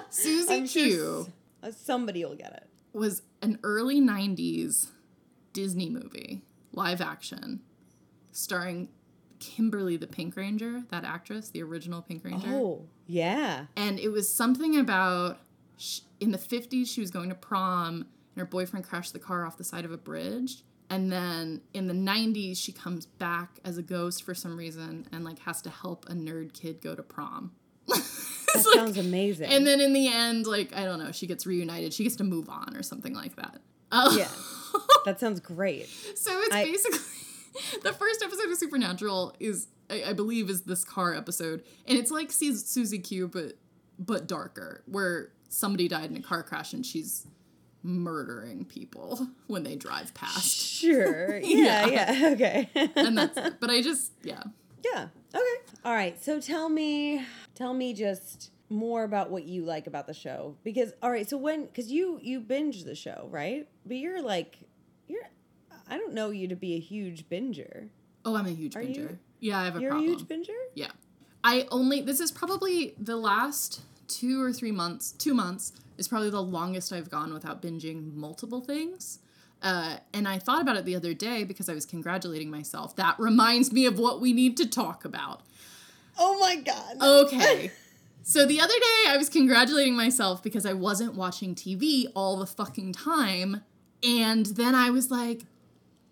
Susie 0.10 0.54
i'm 0.54 0.68
Q 0.68 0.96
sure 0.96 1.26
uh, 1.62 1.72
somebody 1.72 2.24
will 2.26 2.36
get 2.36 2.52
it. 2.54 2.98
was 2.98 3.22
an 3.42 3.60
early 3.64 4.02
'90s 4.02 4.88
Disney 5.54 5.90
movie, 5.90 6.42
live 6.74 7.02
action, 7.02 7.62
starring 8.32 8.90
Kimberly 9.40 9.98
the 9.98 10.08
Pink 10.08 10.36
Ranger, 10.36 10.84
that 10.90 11.04
actress, 11.04 11.50
the 11.50 11.62
original 11.64 12.02
Pink 12.02 12.24
Ranger. 12.26 12.48
Oh 12.50 12.86
yeah. 13.08 13.66
And 13.76 14.00
it 14.00 14.10
was 14.10 14.34
something 14.34 14.78
about 14.78 15.40
sh- 15.78 16.02
in 16.20 16.32
the 16.32 16.38
50s 16.38 16.88
she 16.88 17.02
was 17.02 17.12
going 17.12 17.30
to 17.30 17.36
prom 17.36 18.02
and 18.36 18.38
her 18.38 18.46
boyfriend 18.46 18.86
crashed 18.86 19.14
the 19.14 19.20
car 19.20 19.46
off 19.46 19.58
the 19.58 19.64
side 19.64 19.86
of 19.86 19.92
a 19.92 19.98
bridge 19.98 20.64
and 20.90 21.12
then 21.12 21.62
in 21.74 21.88
the 21.88 21.94
90s 21.94 22.58
she 22.58 22.72
comes 22.72 23.06
back 23.06 23.60
as 23.64 23.78
a 23.78 23.82
ghost 23.84 24.24
for 24.24 24.34
some 24.34 24.58
reason 24.58 25.08
and 25.12 25.24
like 25.24 25.40
has 25.40 25.62
to 25.62 25.70
help 25.70 26.06
a 26.10 26.14
nerd 26.14 26.54
kid 26.54 26.82
go 26.82 26.96
to 26.96 27.04
prom. 27.04 27.52
That 28.56 28.66
sounds 28.74 28.98
amazing. 28.98 29.48
and 29.52 29.66
then 29.68 29.80
in 29.80 29.94
the 29.94 30.08
end 30.08 30.48
like 30.48 30.76
i 30.76 30.84
don't 30.84 30.98
know 30.98 31.12
she 31.12 31.28
gets 31.28 31.46
reunited. 31.46 31.94
She 31.94 32.02
gets 32.04 32.16
to 32.16 32.24
move 32.24 32.50
on 32.50 32.76
or 32.76 32.82
something 32.82 33.14
like 33.14 33.36
that. 33.36 33.60
Uh, 33.92 34.14
yeah. 34.18 34.28
That 35.06 35.20
sounds 35.20 35.40
great. 35.40 35.88
So 36.16 36.32
it's 36.42 36.54
I- 36.56 36.64
basically 36.66 37.00
the 37.84 37.94
first 37.94 38.22
episode 38.24 38.50
of 38.52 38.58
Supernatural 38.58 39.36
is 39.40 39.68
I, 39.90 40.04
I 40.10 40.14
believe 40.14 40.50
is 40.50 40.62
this 40.64 40.84
car 40.84 41.16
episode, 41.16 41.64
and 41.88 41.98
it's 41.98 42.12
like 42.12 42.32
Su- 42.32 42.56
Susie 42.56 43.00
Q, 43.00 43.28
but 43.28 43.54
but 43.98 44.28
darker, 44.28 44.84
where 44.86 45.30
somebody 45.50 45.88
died 45.88 46.10
in 46.12 46.18
a 46.18 46.22
car 46.22 46.44
crash 46.44 46.74
and 46.74 46.86
she's 46.86 47.26
murdering 47.84 48.66
people 48.66 49.28
when 49.48 49.64
they 49.64 49.76
drive 49.76 50.14
past, 50.14 50.56
sure 50.58 51.38
yeah 51.44 51.86
Yeah. 51.88 52.12
yeah 52.12 52.28
okay 52.34 52.70
and 52.96 53.18
that's 53.18 53.38
it. 53.38 53.60
But 53.60 53.70
I 53.70 53.82
just 53.82 54.12
yeah. 54.24 54.44
Yeah. 54.84 55.08
Okay. 55.36 55.44
All 55.84 55.94
right. 55.94 56.22
So 56.24 56.40
tell 56.40 56.70
me, 56.70 57.26
tell 57.54 57.74
me 57.74 57.94
just 57.94 58.50
more 58.70 59.04
about 59.04 59.30
what 59.30 59.44
you 59.44 59.64
like 59.66 59.88
about 59.88 60.08
the 60.08 60.14
show 60.14 60.56
because 60.64 60.94
all 61.02 61.12
right. 61.12 61.28
So 61.30 61.38
when 61.38 61.66
because 61.66 61.92
you 61.92 62.20
you 62.22 62.40
binge 62.40 62.84
the 62.86 62.96
show 62.96 63.28
right, 63.30 63.68
but 63.86 63.98
you're 63.98 64.22
like 64.22 64.58
you're 65.08 65.24
I 65.90 65.98
don't 65.98 66.14
know 66.14 66.30
you 66.30 66.48
to 66.48 66.56
be 66.56 66.76
a 66.76 66.80
huge 66.80 67.28
binger. 67.30 67.90
Oh, 68.26 68.36
I'm 68.38 68.46
a 68.46 68.52
huge 68.52 68.76
Are 68.76 68.82
binger. 68.82 68.96
you- 68.96 69.18
yeah, 69.42 69.60
I 69.60 69.66
have 69.66 69.76
a 69.78 69.80
You're 69.82 69.92
problem. 69.92 70.10
a 70.14 70.16
huge 70.18 70.28
binger. 70.28 70.56
Yeah. 70.76 70.92
I 71.44 71.68
only 71.72 72.02
this 72.02 72.20
is 72.20 72.32
probably 72.32 72.94
the 72.98 73.16
last 73.18 73.82
two 74.08 74.42
or 74.42 74.52
three 74.54 74.72
months, 74.72 75.12
two 75.12 75.34
months 75.34 75.74
is 76.00 76.08
probably 76.08 76.30
the 76.30 76.42
longest 76.42 76.92
I've 76.94 77.10
gone 77.10 77.34
without 77.34 77.62
binging 77.62 78.14
multiple 78.16 78.62
things. 78.62 79.20
Uh, 79.62 79.98
and 80.14 80.28
I 80.28 80.40
thought 80.40 80.62
about 80.62 80.78
it 80.78 80.86
the 80.86 80.96
other 80.96 81.14
day 81.14 81.44
because 81.44 81.68
I 81.70 81.74
was 81.74 81.86
congratulating 81.86 82.50
myself. 82.50 82.96
That 82.96 83.20
reminds 83.20 83.72
me 83.74 83.86
of 83.86 84.00
what 84.00 84.22
we 84.22 84.32
need 84.34 84.56
to 84.58 84.66
talk 84.68 85.04
about. 85.06 85.42
Oh 86.18 86.40
my 86.40 86.56
god. 86.56 86.96
Okay. 87.02 87.72
so 88.24 88.46
the 88.46 88.60
other 88.62 88.74
day 88.74 89.10
I 89.10 89.18
was 89.18 89.28
congratulating 89.30 89.96
myself 89.96 90.42
because 90.42 90.66
I 90.66 90.74
wasn't 90.74 91.16
watching 91.16 91.56
TV 91.56 92.06
all 92.16 92.38
the 92.38 92.46
fucking 92.48 92.94
time. 92.94 93.62
And 94.02 94.46
then 94.46 94.76
I 94.76 94.90
was 94.92 95.12
like, 95.12 95.42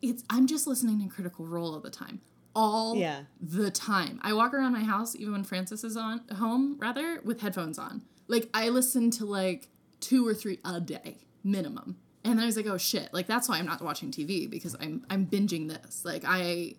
it's 0.02 0.24
I'm 0.30 0.46
just 0.46 0.68
listening 0.68 1.02
to 1.02 1.08
Critical 1.14 1.46
Role 1.46 1.74
all 1.74 1.80
the 1.80 1.90
time. 1.90 2.20
all 2.54 2.96
Yeah. 2.98 3.22
the 3.40 3.72
time. 3.72 4.20
I 4.24 4.34
walk 4.34 4.54
around 4.54 4.74
my 4.74 4.84
house 4.84 5.16
even 5.16 5.32
when 5.34 5.44
Francis 5.46 5.84
is 5.86 5.96
on 5.96 6.22
home, 6.36 6.76
rather, 6.80 7.22
with 7.24 7.40
headphones 7.42 7.80
on. 7.80 8.02
Like 8.28 8.50
I 8.54 8.70
listen 8.70 9.10
to 9.12 9.26
like 9.26 9.70
two 10.00 10.28
or 10.28 10.34
three 10.34 10.60
a 10.66 10.80
day 10.82 11.18
minimum. 11.43 11.98
And 12.24 12.38
then 12.38 12.43
I 12.43 12.45
was 12.45 12.58
like, 12.58 12.66
oh 12.68 12.78
shit, 12.78 13.14
like 13.14 13.28
that's 13.28 13.48
why 13.48 13.58
I'm 13.58 13.66
not 13.66 13.82
watching 13.82 14.12
TV 14.12 14.50
because 14.50 14.76
I'm 14.80 15.06
I'm 15.10 15.26
binging 15.28 15.70
this. 15.70 16.04
Like 16.04 16.24
I 16.26 16.76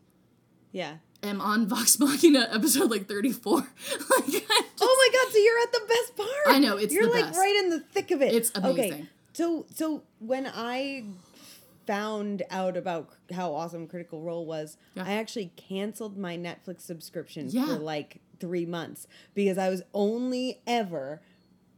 Yeah. 0.73 0.97
am 1.23 1.41
on 1.41 1.67
Vox 1.67 1.99
Machina 1.99 2.49
episode 2.53 2.91
like 2.91 3.09
34. 3.09 3.57
like 3.59 3.67
just, 4.27 4.45
Oh 4.81 5.11
my 5.13 5.19
god, 5.19 5.33
so 5.33 5.39
you're 5.39 5.59
at 5.61 5.73
the 5.73 5.81
best 5.89 6.17
part. 6.17 6.57
I 6.57 6.59
know, 6.59 6.77
it's 6.77 6.93
You're 6.93 7.11
like 7.11 7.27
best. 7.27 7.39
right 7.39 7.57
in 7.65 7.71
the 7.71 7.81
thick 7.81 8.11
of 8.11 8.21
it. 8.23 8.35
It's 8.35 8.51
Okay. 8.57 8.69
amazing. 8.71 9.09
So 9.33 9.67
so 9.75 10.03
when 10.19 10.47
I 10.53 11.05
found 11.87 12.43
out 12.51 12.77
about 12.77 13.09
how 13.33 13.55
awesome 13.55 13.87
Critical 13.87 14.21
Role 14.21 14.45
was, 14.45 14.77
Yeah. 14.95 15.05
I 15.07 15.13
actually 15.13 15.53
canceled 15.57 16.19
my 16.19 16.37
Netflix 16.37 16.83
subscription 16.83 17.49
Yeah. 17.51 17.67
for 17.67 17.77
like 17.79 18.21
3 18.41 18.67
months 18.67 19.07
because 19.35 19.57
I 19.57 19.71
was 19.71 19.83
only 19.95 20.61
ever 20.67 21.23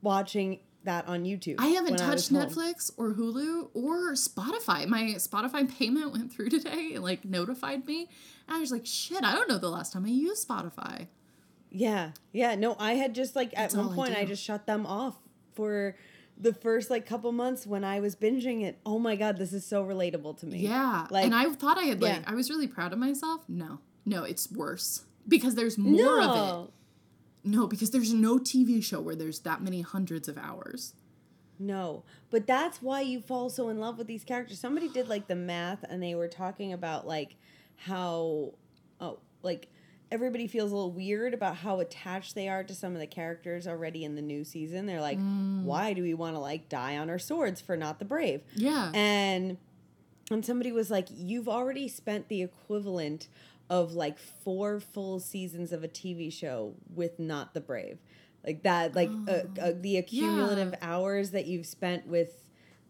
watching 0.02 0.58
that 0.84 1.06
on 1.08 1.24
YouTube. 1.24 1.56
I 1.58 1.68
haven't 1.68 1.96
touched 1.96 2.30
home. 2.30 2.42
Netflix 2.42 2.90
or 2.96 3.14
Hulu 3.14 3.70
or 3.74 4.12
Spotify. 4.12 4.86
My 4.86 5.14
Spotify 5.16 5.70
payment 5.78 6.12
went 6.12 6.32
through 6.32 6.50
today 6.50 6.92
and 6.94 7.04
like 7.04 7.24
notified 7.24 7.86
me. 7.86 8.08
And 8.48 8.56
I 8.56 8.60
was 8.60 8.72
like, 8.72 8.86
shit, 8.86 9.22
I 9.22 9.34
don't 9.34 9.48
know 9.48 9.58
the 9.58 9.68
last 9.68 9.92
time 9.92 10.04
I 10.04 10.08
used 10.08 10.46
Spotify. 10.48 11.08
Yeah. 11.70 12.12
Yeah, 12.32 12.54
no, 12.56 12.76
I 12.78 12.94
had 12.94 13.14
just 13.14 13.36
like 13.36 13.48
at 13.52 13.70
That's 13.70 13.76
one 13.76 13.94
point 13.94 14.16
I 14.16 14.22
do. 14.22 14.28
just 14.28 14.42
shut 14.42 14.66
them 14.66 14.86
off 14.86 15.16
for 15.54 15.96
the 16.36 16.54
first 16.54 16.90
like 16.90 17.06
couple 17.06 17.30
months 17.32 17.66
when 17.66 17.84
I 17.84 18.00
was 18.00 18.16
binging 18.16 18.62
it. 18.62 18.78
Oh 18.86 18.98
my 18.98 19.14
god, 19.16 19.36
this 19.36 19.52
is 19.52 19.64
so 19.66 19.84
relatable 19.84 20.38
to 20.40 20.46
me. 20.46 20.60
Yeah. 20.60 21.06
Like 21.10 21.24
and 21.26 21.34
I 21.34 21.48
thought 21.50 21.78
I 21.78 21.84
had 21.84 22.00
like 22.00 22.22
yeah. 22.22 22.22
I 22.26 22.34
was 22.34 22.50
really 22.50 22.66
proud 22.66 22.92
of 22.92 22.98
myself. 22.98 23.42
No. 23.48 23.78
No, 24.06 24.24
it's 24.24 24.50
worse. 24.50 25.04
Because 25.28 25.54
there's 25.54 25.76
more 25.78 26.20
of 26.20 26.66
it. 26.66 26.72
No. 27.44 27.66
Because 27.66 27.90
there's 27.90 28.12
no 28.12 28.38
TV 28.38 28.82
show 28.82 29.00
where 29.00 29.16
there's 29.16 29.40
that 29.40 29.62
many 29.62 29.80
hundreds 29.82 30.28
of 30.28 30.38
hours. 30.38 30.94
No, 31.58 32.04
but 32.30 32.46
that's 32.46 32.80
why 32.80 33.02
you 33.02 33.20
fall 33.20 33.50
so 33.50 33.68
in 33.68 33.78
love 33.78 33.98
with 33.98 34.06
these 34.06 34.24
characters. 34.24 34.58
Somebody 34.58 34.88
did 34.88 35.08
like 35.08 35.28
the 35.28 35.34
math, 35.34 35.84
and 35.88 36.02
they 36.02 36.14
were 36.14 36.26
talking 36.26 36.72
about 36.72 37.06
like 37.06 37.36
how, 37.76 38.54
oh, 38.98 39.18
like 39.42 39.68
everybody 40.10 40.46
feels 40.46 40.72
a 40.72 40.74
little 40.74 40.90
weird 40.90 41.34
about 41.34 41.56
how 41.56 41.80
attached 41.80 42.34
they 42.34 42.48
are 42.48 42.64
to 42.64 42.74
some 42.74 42.94
of 42.94 43.00
the 43.00 43.06
characters 43.06 43.66
already 43.66 44.04
in 44.04 44.14
the 44.14 44.22
new 44.22 44.42
season. 44.42 44.86
They're 44.86 45.00
like, 45.00 45.18
mm. 45.18 45.62
why 45.62 45.92
do 45.92 46.02
we 46.02 46.14
want 46.14 46.34
to 46.34 46.40
like 46.40 46.68
die 46.68 46.96
on 46.96 47.10
our 47.10 47.18
swords 47.18 47.60
for 47.60 47.76
not 47.76 47.98
the 47.98 48.04
brave? 48.04 48.40
Yeah. 48.56 48.90
And 48.94 49.58
and 50.30 50.46
somebody 50.46 50.72
was 50.72 50.90
like, 50.90 51.08
you've 51.12 51.48
already 51.48 51.88
spent 51.88 52.28
the 52.28 52.42
equivalent 52.42 53.28
of 53.70 53.92
like 53.94 54.18
four 54.18 54.80
full 54.80 55.20
seasons 55.20 55.72
of 55.72 55.82
a 55.84 55.88
TV 55.88 56.30
show 56.30 56.74
with 56.92 57.18
not 57.18 57.54
the 57.54 57.60
brave. 57.60 57.98
Like 58.44 58.64
that, 58.64 58.94
like 58.96 59.10
uh, 59.28 59.32
uh, 59.60 59.72
the 59.80 59.98
accumulative 59.98 60.74
hours 60.82 61.30
that 61.30 61.46
you've 61.46 61.66
spent 61.66 62.06
with 62.06 62.30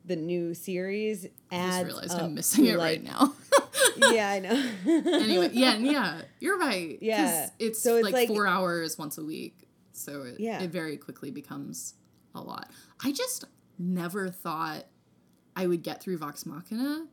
the 0.04 0.16
new 0.16 0.54
series 0.54 1.26
I 1.52 1.56
just 1.82 1.84
realized 1.84 2.12
I'm 2.18 2.34
missing 2.34 2.66
it 2.66 2.78
right 2.78 3.02
now. 3.02 3.34
yeah, 4.10 4.30
I 4.30 4.38
know. 4.38 4.70
anyway, 5.12 5.50
yeah, 5.52 5.76
yeah, 5.76 6.22
you're 6.40 6.58
right. 6.58 6.98
Yeah. 7.02 7.50
it's, 7.58 7.82
So 7.82 7.96
it's 7.96 8.04
like, 8.04 8.14
like- 8.14 8.28
four 8.28 8.46
hours 8.46 8.96
once 8.96 9.18
a 9.18 9.24
week, 9.24 9.68
so 9.92 10.22
it, 10.22 10.40
Yeah. 10.40 10.62
it 10.62 10.70
very 10.70 10.96
quickly 10.96 11.30
becomes 11.30 11.94
a 12.34 12.40
lot. 12.40 12.70
I 13.04 13.12
just 13.12 13.44
never 13.78 14.30
thought 14.30 14.86
I 15.54 15.66
would 15.66 15.82
get 15.82 16.00
through 16.00 16.16
Vox 16.18 16.46
Machina, 16.46 17.06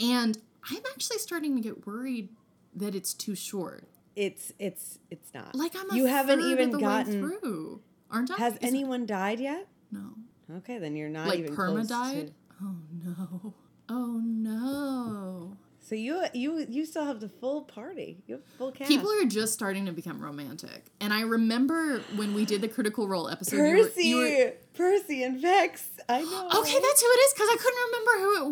and 0.00 0.38
I'm 0.70 0.82
actually 0.94 1.18
starting 1.18 1.56
to 1.56 1.60
get 1.60 1.86
worried 1.86 2.30
that 2.76 2.94
it's 2.94 3.14
too 3.14 3.34
short. 3.34 3.88
it's 4.16 4.52
it's 4.58 4.98
it's 5.10 5.32
not. 5.34 5.54
Like 5.54 5.72
I'm 5.76 5.96
you 5.96 6.06
haven't 6.06 6.40
even 6.40 6.70
gotten. 6.72 7.20
through, 7.20 7.80
aren't 8.10 8.30
I? 8.30 8.36
Has 8.36 8.52
Is 8.54 8.58
it- 8.60 8.64
anyone 8.66 9.06
died 9.06 9.40
yet? 9.40 9.68
no 9.90 10.14
Okay, 10.58 10.78
then 10.78 10.96
you're 10.96 11.08
not 11.08 11.28
like 11.28 11.38
even 11.38 11.54
perma 11.56 11.74
close 11.76 11.88
died? 11.88 12.26
To, 12.28 12.32
Oh 12.64 12.76
no! 13.04 13.54
Oh 13.88 14.20
no! 14.24 15.56
so 15.80 15.94
you 15.94 16.22
you 16.32 16.64
you 16.68 16.84
still 16.86 17.04
have 17.04 17.20
the 17.20 17.28
full 17.28 17.62
party. 17.62 18.22
You 18.26 18.36
have 18.36 18.44
full 18.58 18.70
cast. 18.70 18.88
People 18.88 19.10
are 19.10 19.24
just 19.24 19.52
starting 19.52 19.86
to 19.86 19.92
become 19.92 20.20
romantic. 20.20 20.84
And 21.00 21.12
I 21.12 21.22
remember 21.22 21.98
when 22.16 22.34
we 22.34 22.44
did 22.44 22.60
the 22.60 22.68
Critical 22.68 23.08
Role 23.08 23.28
episode. 23.28 23.56
you 23.56 23.62
were- 23.62 23.84
Percy, 23.84 24.04
you 24.04 24.16
were- 24.18 24.52
Percy 24.74 25.22
and 25.24 25.40
Vex. 25.40 25.88
I 26.08 26.22
know. 26.22 26.46
okay, 26.60 26.78
that's 26.80 27.02
who 27.02 27.08
it 27.08 27.20
is 27.26 27.32
because 27.34 27.48
I 27.50 27.56
couldn't 27.56 27.82
remember 27.86 28.12
who 28.20 28.44
it 28.44 28.50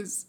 was. 0.00 0.26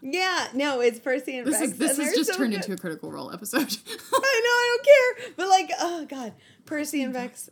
Yeah, 0.00 0.48
no, 0.54 0.80
it's 0.80 0.98
Percy 1.00 1.38
and 1.38 1.46
This 1.46 1.58
Vex. 1.58 1.72
is 1.72 1.78
this 1.78 1.96
has 1.98 2.14
just 2.14 2.32
so 2.32 2.36
turned 2.38 2.52
good. 2.52 2.60
into 2.62 2.72
a 2.72 2.76
Critical 2.76 3.10
Role 3.10 3.32
episode. 3.32 3.60
I 3.62 3.64
know, 3.64 3.70
I 4.14 4.76
don't 4.76 4.84
care, 4.84 5.32
but 5.36 5.48
like, 5.48 5.70
oh 5.80 6.06
god, 6.08 6.32
Percy 6.66 7.02
and 7.02 7.12
Vex, 7.12 7.50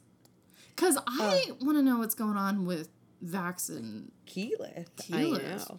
Because 0.74 0.96
I 1.06 1.52
want 1.60 1.76
to 1.78 1.82
know 1.82 1.98
what's 1.98 2.14
going 2.14 2.36
on 2.36 2.66
with 2.66 2.88
Vax 3.24 3.68
and 3.68 4.12
Keyleth. 4.26 4.86
I 5.12 5.12
Keyleth. 5.24 5.68
know. 5.70 5.78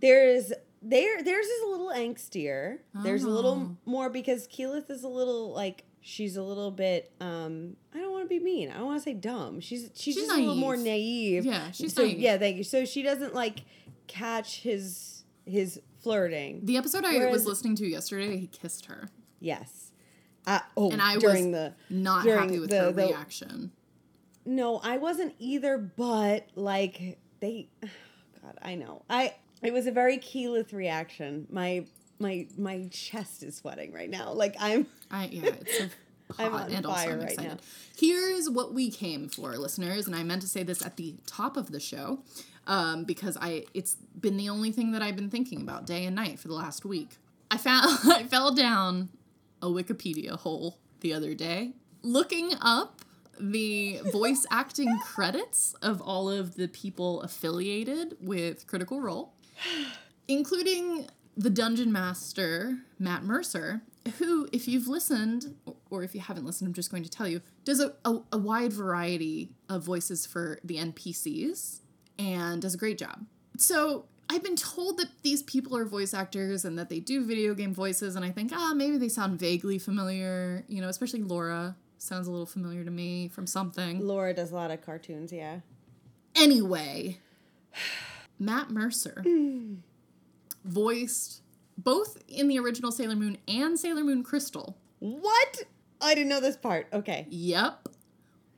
There's 0.00 0.52
there 0.84 1.22
theirs 1.22 1.46
is 1.46 1.62
a 1.62 1.66
little 1.68 1.90
angstier. 1.90 2.78
There's 2.94 3.22
a 3.24 3.28
Oh. 3.28 3.30
little 3.30 3.76
more 3.84 4.10
because 4.10 4.48
Keyleth 4.48 4.90
is 4.90 5.04
a 5.04 5.08
little 5.08 5.52
like 5.52 5.84
she's 6.00 6.36
a 6.36 6.42
little 6.42 6.72
bit 6.72 7.12
um 7.20 7.76
I 7.94 7.98
don't 7.98 8.10
want 8.10 8.24
to 8.24 8.28
be 8.28 8.40
mean. 8.40 8.70
I 8.70 8.78
don't 8.78 8.86
want 8.86 8.98
to 8.98 9.04
say 9.04 9.14
dumb. 9.14 9.60
She's 9.60 9.90
she's, 9.94 10.14
She's 10.14 10.16
just 10.16 10.32
a 10.32 10.36
little 10.40 10.56
more 10.56 10.76
naive. 10.76 11.44
naive. 11.44 11.46
Yeah, 11.46 11.70
she's 11.70 11.92
so 11.94 12.02
naive. 12.02 12.18
yeah, 12.18 12.38
thank 12.38 12.56
you. 12.56 12.64
So 12.64 12.84
she 12.84 13.02
doesn't 13.02 13.34
like 13.34 13.60
catch 14.08 14.62
his 14.62 15.22
his 15.44 15.80
flirting. 16.02 16.60
The 16.64 16.76
episode 16.76 17.04
I 17.04 17.14
Whereas- 17.14 17.32
was 17.32 17.46
listening 17.46 17.76
to 17.76 17.86
yesterday, 17.86 18.36
he 18.36 18.46
kissed 18.46 18.86
her. 18.86 19.08
Yes. 19.40 19.92
Uh, 20.46 20.60
oh, 20.76 20.90
And 20.90 21.00
I 21.00 21.16
during 21.18 21.52
was 21.52 21.60
the 21.60 21.74
Not 21.94 22.24
during 22.24 22.42
happy 22.42 22.58
with 22.58 22.70
the- 22.70 22.80
her 22.80 22.92
the- 22.92 23.06
reaction. 23.06 23.72
No, 24.44 24.78
I 24.82 24.96
wasn't 24.98 25.34
either, 25.38 25.78
but 25.78 26.48
like 26.56 27.18
they 27.40 27.68
God, 28.42 28.58
I 28.60 28.74
know. 28.74 29.04
I 29.08 29.34
it 29.62 29.72
was 29.72 29.86
a 29.86 29.92
very 29.92 30.18
Keyleth 30.18 30.72
reaction. 30.72 31.46
My 31.50 31.86
my 32.18 32.48
my 32.58 32.88
chest 32.90 33.44
is 33.44 33.56
sweating 33.56 33.92
right 33.92 34.10
now. 34.10 34.32
Like 34.32 34.56
I'm 34.58 34.86
I 35.12 35.26
yeah, 35.26 35.42
it's 35.60 35.78
so 35.78 35.88
I'm 36.40 36.50
hot 36.52 36.62
on 36.70 36.72
and 36.72 36.86
also 36.86 36.98
fire 37.02 37.12
I'm 37.12 37.20
right 37.20 37.28
excited. 37.30 37.50
now. 37.52 37.58
Here's 37.96 38.50
what 38.50 38.74
we 38.74 38.90
came 38.90 39.28
for, 39.28 39.56
listeners, 39.56 40.08
and 40.08 40.16
I 40.16 40.24
meant 40.24 40.42
to 40.42 40.48
say 40.48 40.64
this 40.64 40.84
at 40.84 40.96
the 40.96 41.14
top 41.26 41.56
of 41.56 41.70
the 41.70 41.78
show, 41.80 42.24
um, 42.66 43.04
because 43.04 43.36
I 43.40 43.64
it's 43.74 43.96
been 44.18 44.36
the 44.36 44.48
only 44.48 44.72
thing 44.72 44.92
that 44.92 45.02
I've 45.02 45.16
been 45.16 45.30
thinking 45.30 45.62
about 45.62 45.86
day 45.86 46.04
and 46.04 46.16
night 46.16 46.38
for 46.38 46.48
the 46.48 46.54
last 46.54 46.84
week. 46.84 47.18
I 47.50 47.58
found 47.58 47.98
I 48.10 48.24
fell 48.24 48.54
down 48.54 49.08
a 49.60 49.66
Wikipedia 49.66 50.38
hole 50.38 50.78
the 51.00 51.12
other 51.14 51.34
day, 51.34 51.72
looking 52.02 52.52
up 52.60 53.00
the 53.40 54.00
voice 54.12 54.46
acting 54.50 54.98
credits 55.04 55.74
of 55.82 56.00
all 56.00 56.30
of 56.30 56.56
the 56.56 56.68
people 56.68 57.22
affiliated 57.22 58.16
with 58.20 58.66
Critical 58.66 59.00
Role 59.00 59.32
including 60.28 61.06
the 61.36 61.50
dungeon 61.50 61.92
master 61.92 62.78
Matt 62.98 63.22
Mercer, 63.24 63.82
who, 64.18 64.48
if 64.52 64.68
you've 64.68 64.88
listened 64.88 65.54
or 65.90 66.02
if 66.02 66.14
you 66.14 66.20
haven't 66.20 66.44
listened, 66.44 66.68
I'm 66.68 66.74
just 66.74 66.90
going 66.90 67.04
to 67.04 67.10
tell 67.10 67.28
you, 67.28 67.40
does 67.64 67.80
a, 67.80 67.94
a, 68.04 68.18
a 68.32 68.38
wide 68.38 68.72
variety 68.72 69.50
of 69.68 69.82
voices 69.82 70.26
for 70.26 70.58
the 70.64 70.76
NPCs 70.76 71.80
and 72.18 72.62
does 72.62 72.74
a 72.74 72.78
great 72.78 72.98
job. 72.98 73.26
So 73.56 74.06
I've 74.28 74.42
been 74.42 74.56
told 74.56 74.98
that 74.98 75.08
these 75.22 75.42
people 75.42 75.76
are 75.76 75.84
voice 75.84 76.14
actors 76.14 76.64
and 76.64 76.78
that 76.78 76.88
they 76.88 77.00
do 77.00 77.24
video 77.24 77.54
game 77.54 77.74
voices, 77.74 78.16
and 78.16 78.24
I 78.24 78.30
think, 78.30 78.52
ah, 78.54 78.72
maybe 78.74 78.96
they 78.96 79.08
sound 79.08 79.38
vaguely 79.38 79.78
familiar, 79.78 80.64
you 80.68 80.80
know, 80.80 80.88
especially 80.88 81.22
Laura 81.22 81.76
sounds 81.98 82.26
a 82.26 82.30
little 82.30 82.46
familiar 82.46 82.84
to 82.84 82.90
me 82.90 83.28
from 83.28 83.46
something. 83.46 84.00
Laura 84.00 84.34
does 84.34 84.50
a 84.50 84.54
lot 84.54 84.70
of 84.70 84.80
cartoons, 84.80 85.32
yeah. 85.32 85.60
Anyway, 86.34 87.18
Matt 88.38 88.70
Mercer 88.70 89.22
voiced 90.64 91.42
both 91.76 92.22
in 92.28 92.48
the 92.48 92.58
original 92.58 92.92
Sailor 92.92 93.16
Moon 93.16 93.38
and 93.46 93.78
Sailor 93.78 94.04
Moon 94.04 94.22
Crystal. 94.22 94.76
What? 94.98 95.62
I 96.00 96.14
didn't 96.14 96.28
know 96.28 96.40
this 96.40 96.56
part. 96.56 96.88
Okay. 96.92 97.26
Yep. 97.30 97.88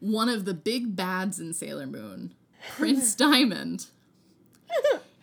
One 0.01 0.29
of 0.29 0.45
the 0.45 0.55
big 0.55 0.97
bads 0.97 1.41
in 1.41 1.55
Sailor 1.55 1.87
Moon, 1.87 2.35
Prince 2.71 3.15
Diamond. 3.17 3.87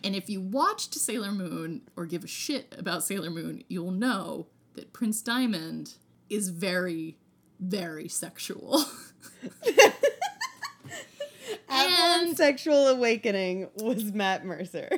And 0.04 0.16
if 0.16 0.28
you 0.28 0.40
watched 0.40 0.94
Sailor 0.94 1.32
Moon 1.32 1.82
or 1.96 2.06
give 2.06 2.24
a 2.24 2.28
shit 2.28 2.74
about 2.76 3.04
Sailor 3.04 3.30
Moon, 3.30 3.62
you'll 3.68 3.90
know 3.92 4.46
that 4.74 4.92
Prince 4.92 5.22
Diamond 5.22 5.94
is 6.28 6.48
very, 6.48 7.16
very 7.60 8.08
sexual. 8.08 8.84
And- 11.68 12.36
sexual 12.36 12.88
awakening 12.88 13.68
was 13.76 14.12
Matt 14.12 14.44
Mercer. 14.44 14.88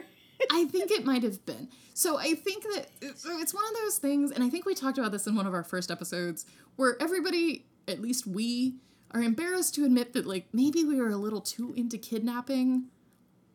I 0.50 0.64
think 0.66 0.90
it 0.90 1.04
might 1.04 1.22
have 1.22 1.44
been. 1.46 1.68
So 1.94 2.18
I 2.18 2.34
think 2.34 2.64
that 2.64 2.88
it's 3.00 3.54
one 3.54 3.64
of 3.64 3.74
those 3.82 3.98
things, 3.98 4.30
and 4.30 4.42
I 4.42 4.50
think 4.50 4.66
we 4.66 4.74
talked 4.74 4.98
about 4.98 5.12
this 5.12 5.26
in 5.26 5.34
one 5.36 5.46
of 5.46 5.54
our 5.54 5.62
first 5.62 5.90
episodes, 5.90 6.44
where 6.76 6.96
everybody, 7.00 7.66
at 7.86 8.00
least 8.00 8.26
we, 8.26 8.74
are 9.14 9.22
embarrassed 9.22 9.74
to 9.76 9.84
admit 9.84 10.12
that 10.12 10.26
like 10.26 10.46
maybe 10.52 10.84
we 10.84 10.96
were 11.00 11.08
a 11.08 11.16
little 11.16 11.40
too 11.40 11.72
into 11.76 11.96
kidnapping 11.96 12.86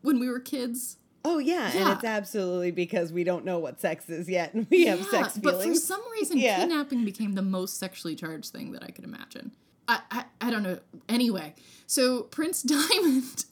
when 0.01 0.19
we 0.19 0.29
were 0.29 0.39
kids. 0.39 0.97
Oh 1.25 1.37
yeah, 1.37 1.71
yeah. 1.73 1.81
and 1.81 1.89
it's 1.91 2.05
absolutely 2.05 2.71
because 2.71 3.11
we 3.11 3.25
don't 3.25 3.43
know 3.43 3.59
what 3.59 3.81
sex 3.81 4.09
is 4.09 4.29
yet, 4.29 4.53
and 4.53 4.65
we 4.69 4.85
have 4.85 5.03
sex 5.05 5.37
feelings. 5.37 5.39
but 5.41 5.61
for 5.63 5.75
some 5.75 6.01
reason, 6.13 6.37
Yeah. 6.39 6.59
kidnapping 6.59 7.03
became 7.03 7.33
the 7.35 7.41
most 7.41 7.77
sexually 7.77 8.15
charged 8.15 8.51
thing 8.53 8.71
that 8.71 8.83
I 8.83 8.91
could 8.91 9.03
imagine. 9.03 9.51
I, 9.87 9.99
I, 10.09 10.25
I 10.39 10.49
don't 10.49 10.63
know. 10.63 10.79
Anyway, 11.09 11.55
so 11.87 12.21
Prince 12.23 12.61
Diamond 12.63 13.43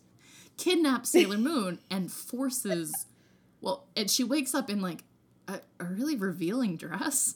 kidnaps 0.55 1.10
Sailor 1.10 1.38
Moon 1.49 1.80
and 1.91 2.10
forces, 2.10 3.05
well, 3.60 3.86
and 3.97 4.10
she 4.10 4.24
wakes 4.24 4.55
up 4.55 4.70
in 4.70 4.82
like 4.82 5.03
a, 5.49 5.60
a 5.80 5.86
really 5.86 6.16
revealing 6.16 6.78
dress 6.78 7.36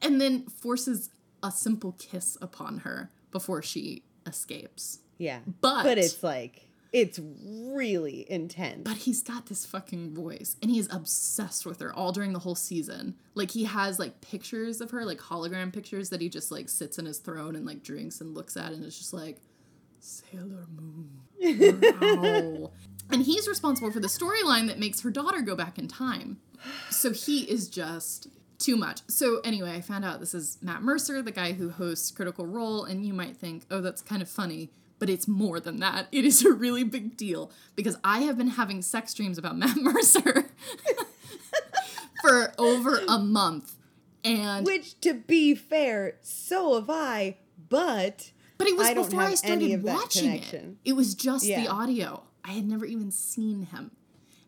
and 0.00 0.20
then 0.20 0.44
forces 0.46 1.10
a 1.42 1.50
simple 1.50 1.92
kiss 1.98 2.38
upon 2.40 2.78
her 2.78 3.10
before 3.34 3.60
she 3.60 4.02
escapes. 4.26 5.00
yeah, 5.18 5.40
But, 5.60 5.82
but 5.82 5.98
it's 5.98 6.22
like 6.22 6.68
it's 6.92 7.18
really 7.44 8.24
intense. 8.30 8.82
but 8.84 8.96
he's 8.98 9.20
got 9.22 9.46
this 9.46 9.66
fucking 9.66 10.14
voice 10.14 10.56
and 10.62 10.70
he's 10.70 10.90
obsessed 10.94 11.66
with 11.66 11.80
her 11.80 11.92
all 11.92 12.12
during 12.12 12.32
the 12.32 12.38
whole 12.38 12.54
season. 12.54 13.16
Like 13.34 13.50
he 13.50 13.64
has 13.64 13.98
like 13.98 14.20
pictures 14.20 14.80
of 14.80 14.92
her, 14.92 15.04
like 15.04 15.18
hologram 15.18 15.72
pictures 15.72 16.10
that 16.10 16.20
he 16.20 16.28
just 16.28 16.52
like 16.52 16.68
sits 16.68 16.96
in 16.96 17.04
his 17.06 17.18
throne 17.18 17.56
and 17.56 17.66
like 17.66 17.82
drinks 17.82 18.20
and 18.20 18.32
looks 18.32 18.56
at 18.56 18.70
and 18.72 18.84
it's 18.84 18.96
just 18.96 19.12
like 19.12 19.38
Sailor 19.98 20.66
Moon. 20.70 21.10
Wow. 22.62 22.70
and 23.10 23.22
he's 23.24 23.48
responsible 23.48 23.90
for 23.90 23.98
the 24.00 24.06
storyline 24.06 24.68
that 24.68 24.78
makes 24.78 25.00
her 25.00 25.10
daughter 25.10 25.40
go 25.40 25.56
back 25.56 25.78
in 25.78 25.88
time. 25.88 26.38
So 26.90 27.10
he 27.12 27.42
is 27.42 27.68
just 27.68 28.28
too 28.58 28.76
much. 28.76 29.00
So 29.08 29.40
anyway, 29.40 29.72
I 29.74 29.80
found 29.80 30.04
out 30.04 30.20
this 30.20 30.34
is 30.34 30.58
Matt 30.62 30.82
Mercer, 30.82 31.22
the 31.22 31.32
guy 31.32 31.52
who 31.52 31.70
hosts 31.70 32.10
Critical 32.10 32.46
Role, 32.46 32.84
and 32.84 33.04
you 33.04 33.12
might 33.12 33.36
think, 33.36 33.66
"Oh, 33.70 33.80
that's 33.80 34.02
kind 34.02 34.22
of 34.22 34.28
funny." 34.28 34.70
But 34.98 35.10
it's 35.10 35.26
more 35.26 35.60
than 35.60 35.80
that. 35.80 36.06
It 36.12 36.24
is 36.24 36.44
a 36.44 36.52
really 36.52 36.84
big 36.84 37.16
deal 37.16 37.50
because 37.74 37.98
I 38.04 38.20
have 38.20 38.38
been 38.38 38.48
having 38.48 38.80
sex 38.80 39.12
dreams 39.12 39.38
about 39.38 39.56
Matt 39.58 39.76
Mercer 39.76 40.46
for 42.22 42.52
over 42.58 43.00
a 43.08 43.18
month. 43.18 43.76
And 44.24 44.64
Which, 44.64 44.98
to 45.02 45.12
be 45.14 45.54
fair, 45.54 46.16
so 46.22 46.74
have 46.76 46.88
I. 46.88 47.36
But 47.68 48.30
But 48.56 48.68
it 48.68 48.76
was 48.76 48.86
I 48.88 48.94
before 48.94 49.20
I 49.20 49.34
started 49.34 49.82
watching 49.82 50.26
it. 50.32 50.42
connection. 50.44 50.78
It 50.84 50.94
was 50.94 51.14
just 51.14 51.44
the 51.44 51.68
audio. 51.68 52.22
I 52.44 52.52
had 52.52 52.66
never 52.66 52.86
even 52.86 53.10
seen 53.10 53.66
him. 53.66 53.90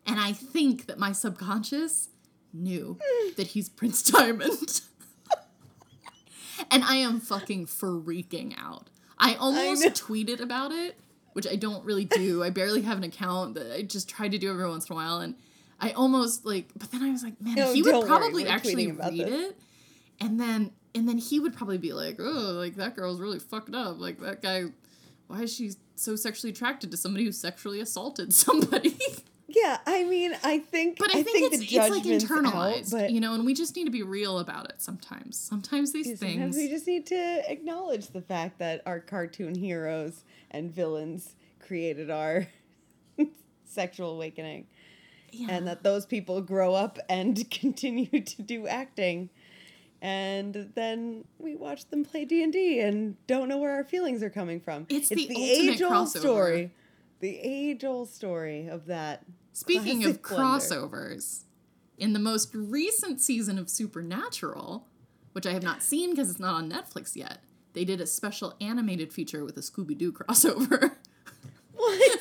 And 0.05 0.19
I 0.19 0.31
think 0.31 0.85
that 0.85 0.97
my 0.97 1.11
subconscious 1.11 2.09
knew 2.61 2.97
that 3.37 3.47
he's 3.47 3.69
Prince 3.69 4.01
Diamond. 4.03 4.81
and 6.71 6.83
I 6.83 6.95
am 6.97 7.19
fucking 7.19 7.67
freaking 7.67 8.53
out. 8.57 8.89
I 9.17 9.35
almost 9.35 9.83
know. 9.83 9.89
tweeted 9.91 10.39
about 10.41 10.71
it, 10.71 10.97
which 11.33 11.47
I 11.47 11.55
don't 11.55 11.83
really 11.85 12.05
do. 12.05 12.43
I 12.43 12.49
barely 12.49 12.81
have 12.83 12.97
an 12.97 13.03
account 13.03 13.55
that 13.55 13.73
I 13.75 13.81
just 13.81 14.09
try 14.09 14.27
to 14.27 14.37
do 14.37 14.49
every 14.51 14.67
once 14.67 14.87
in 14.89 14.93
a 14.93 14.95
while. 14.95 15.19
And 15.19 15.35
I 15.79 15.91
almost 15.91 16.45
like, 16.45 16.69
but 16.77 16.91
then 16.91 17.03
I 17.03 17.11
was 17.11 17.23
like, 17.23 17.39
man, 17.41 17.55
No, 17.55 17.73
he 17.73 17.81
would 17.81 17.93
worry, 17.95 18.07
probably 18.07 18.47
actually 18.47 18.91
read 18.91 19.13
this. 19.13 19.49
it 19.49 19.57
and 20.19 20.39
then 20.39 20.71
and 20.95 21.07
then 21.07 21.17
he 21.19 21.39
would 21.39 21.55
probably 21.55 21.77
be 21.77 21.93
like 21.93 22.15
oh 22.19 22.23
like 22.57 22.75
that 22.75 22.95
girl's 22.95 23.19
really 23.19 23.37
fucked 23.37 23.75
up 23.75 23.99
like 23.99 24.19
that 24.19 24.41
guy 24.41 24.63
why 25.27 25.41
is 25.43 25.53
she 25.53 25.71
so 25.95 26.15
sexually 26.15 26.51
attracted 26.51 26.89
to 26.89 26.97
somebody 26.97 27.23
who 27.25 27.31
sexually 27.31 27.79
assaulted 27.79 28.33
somebody 28.33 28.97
yeah, 29.49 29.77
I 29.85 30.03
mean, 30.03 30.35
I 30.43 30.59
think 30.59 30.97
but 30.99 31.09
i, 31.15 31.23
think, 31.23 31.51
the 31.51 31.57
it's, 31.57 31.71
it's 31.73 31.89
like 31.89 32.03
internalized 32.03 32.93
out, 32.93 32.99
but 33.01 33.11
you 33.11 33.21
know 33.21 33.33
and 33.33 33.45
we 33.45 33.53
just 33.53 33.75
need 33.75 33.85
to 33.85 33.91
be 33.91 34.03
real 34.03 34.39
about 34.39 34.65
it 34.69 34.81
sometimes 34.81 35.37
sometimes 35.37 35.93
these 35.93 36.19
Sometimes 36.19 36.55
things 36.55 36.57
we 36.57 36.67
just 36.67 36.85
need 36.85 37.05
to 37.07 37.49
acknowledge 37.49 38.07
the 38.07 38.21
fact 38.21 38.59
that 38.59 38.81
our 38.85 38.99
cartoon 38.99 39.55
heroes 39.55 40.23
and 40.51 40.69
villains 40.71 41.35
created 41.59 42.09
our 42.11 42.47
sexual 43.65 44.11
awakening. 44.15 44.67
yeah. 45.31 45.47
and 45.49 45.67
that 45.67 45.83
those 45.83 46.05
people 46.05 46.41
grow 46.41 46.73
up 46.73 46.99
and 47.09 47.49
continue 47.51 48.07
to 48.21 48.41
do 48.41 48.67
acting 48.67 49.29
and 50.01 50.71
then 50.75 51.23
we 51.39 51.55
watch 51.55 51.85
them 51.89 52.03
play 52.05 52.23
d&d 52.25 52.79
and 52.81 53.15
don't 53.27 53.47
know 53.49 53.57
where 53.57 53.73
our 53.73 53.83
feelings 53.83 54.21
are 54.21 54.29
coming 54.29 54.59
from 54.59 54.85
It's 54.89 55.09
the 55.09 55.21
ultimate 55.29 55.39
age-old 55.73 55.91
crossover. 55.93 56.19
story 56.19 56.71
the 57.19 57.39
age-old 57.41 58.09
story 58.09 58.67
of 58.67 58.85
that 58.85 59.23
speaking 59.53 60.05
of 60.05 60.21
crossovers 60.21 61.43
in 61.97 62.13
the 62.13 62.19
most 62.19 62.51
recent 62.53 63.19
season 63.21 63.57
of 63.57 63.69
supernatural 63.69 64.87
which 65.33 65.45
i 65.47 65.51
have 65.51 65.63
not 65.63 65.81
seen 65.83 66.11
because 66.11 66.29
it's 66.29 66.39
not 66.39 66.53
on 66.55 66.69
netflix 66.69 67.15
yet 67.15 67.39
they 67.73 67.83
did 67.85 67.99
a 68.01 68.05
special 68.07 68.55
animated 68.61 69.11
feature 69.13 69.43
with 69.43 69.57
a 69.57 69.61
scooby-doo 69.61 70.11
crossover 70.11 70.91
what 71.73 72.19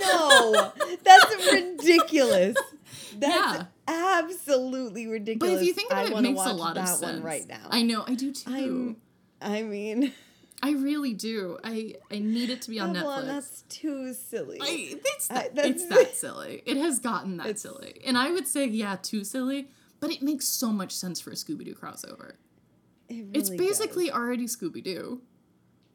no 0.00 0.72
that's 1.04 1.52
ridiculous 1.52 2.56
that's 3.18 3.58
Yeah. 3.58 3.64
absolutely 3.88 5.06
ridiculous. 5.06 5.54
But 5.54 5.60
if 5.60 5.66
you 5.66 5.72
think 5.72 5.90
about 5.90 6.06
I 6.06 6.10
it, 6.10 6.16
it 6.16 6.20
makes 6.22 6.40
a 6.46 6.52
lot 6.52 6.76
of 6.76 6.84
that 6.86 6.88
sense. 6.98 7.02
one 7.20 7.22
right 7.22 7.46
now 7.48 7.66
I 7.70 7.82
know, 7.82 8.04
I 8.06 8.14
do 8.14 8.32
too. 8.32 8.50
I'm, 8.50 8.96
i 9.40 9.62
mean 9.62 10.12
I 10.64 10.72
really 10.72 11.12
do. 11.12 11.58
I 11.64 11.94
I 12.10 12.18
need 12.20 12.48
it 12.50 12.62
to 12.62 12.70
be 12.70 12.78
on 12.78 12.96
Avalon, 12.96 13.24
Netflix. 13.24 13.26
that's 13.26 13.62
too 13.68 14.14
silly 14.14 14.58
I, 14.60 14.96
it's, 15.04 15.30
I- 15.30 15.34
that, 15.34 15.54
that's- 15.56 15.72
it's 15.82 15.88
that 15.88 16.14
silly. 16.14 16.62
It 16.66 16.76
has 16.76 16.98
gotten 17.00 17.36
that 17.38 17.46
It's- 17.46 17.62
silly. 17.62 18.00
And 18.06 18.16
I 18.16 18.30
would 18.30 18.46
say, 18.46 18.66
yeah, 18.66 18.96
too 19.02 19.24
silly, 19.24 19.68
but 20.00 20.10
it 20.10 20.22
makes 20.22 20.46
so 20.46 20.70
much 20.70 20.92
sense 20.92 21.20
for 21.20 21.30
a 21.30 21.34
Scooby 21.34 21.64
Doo 21.64 21.74
crossover. 21.74 22.34
It 23.08 23.26
it's 23.34 23.50
really 23.50 23.66
does. 23.66 23.78
basically 23.78 24.10
already 24.12 24.46
Scooby 24.46 24.82
Doo. 24.84 25.20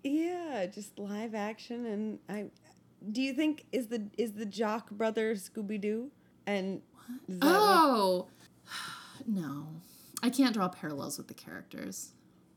Yeah, 0.03 0.65
just 0.67 0.97
live 0.99 1.33
action 1.33 1.85
and 1.85 2.19
I 2.29 2.49
do 3.11 3.21
you 3.21 3.33
think 3.33 3.65
is 3.71 3.87
the 3.87 4.07
is 4.17 4.33
the 4.33 4.45
Jock 4.45 4.89
brother 4.91 5.35
Scooby 5.35 5.79
Doo? 5.79 6.11
And 6.45 6.81
that 7.29 7.45
what- 7.45 7.53
Oh, 7.55 8.27
no. 9.27 9.67
I 10.23 10.29
can't 10.29 10.53
draw 10.53 10.67
parallels 10.67 11.17
with 11.17 11.27
the 11.27 11.33
characters. 11.33 12.13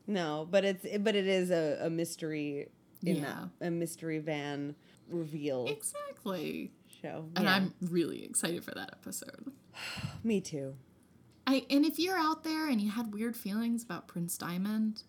No, 0.07 0.47
but 0.49 0.65
it's 0.65 0.85
but 0.99 1.15
it 1.15 1.27
is 1.27 1.51
a, 1.51 1.79
a 1.85 1.89
mystery 1.89 2.69
in 3.03 3.17
Yeah. 3.17 3.45
that 3.59 3.67
a 3.67 3.71
mystery 3.71 4.19
van 4.19 4.75
reveal 5.09 5.65
Exactly. 5.67 6.71
show. 7.01 7.25
And 7.35 7.45
Yeah. 7.45 7.55
I'm 7.55 7.73
really 7.81 8.23
excited 8.23 8.63
for 8.63 8.71
that 8.75 8.89
episode. 8.93 9.51
me 10.23 10.41
too. 10.41 10.75
I 11.47 11.65
and 11.69 11.85
if 11.85 11.97
you're 11.99 12.17
out 12.17 12.43
there 12.43 12.69
and 12.69 12.79
you 12.79 12.91
had 12.91 13.13
weird 13.13 13.35
feelings 13.35 13.83
about 13.83 14.07
Prince 14.07 14.37
Diamond, 14.37 15.03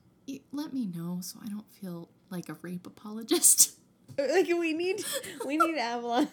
let 0.53 0.72
me 0.72 0.86
know 0.86 1.18
so 1.20 1.38
I 1.45 1.49
don't 1.49 1.70
feel 1.72 2.09
like 2.30 2.49
a 2.49 2.55
rape 2.62 2.86
apologist. 2.86 3.72
Like 4.18 4.47
we 4.49 4.74
need 4.74 5.03
we 5.47 5.57
need 5.57 5.78
Avalon 5.78 6.28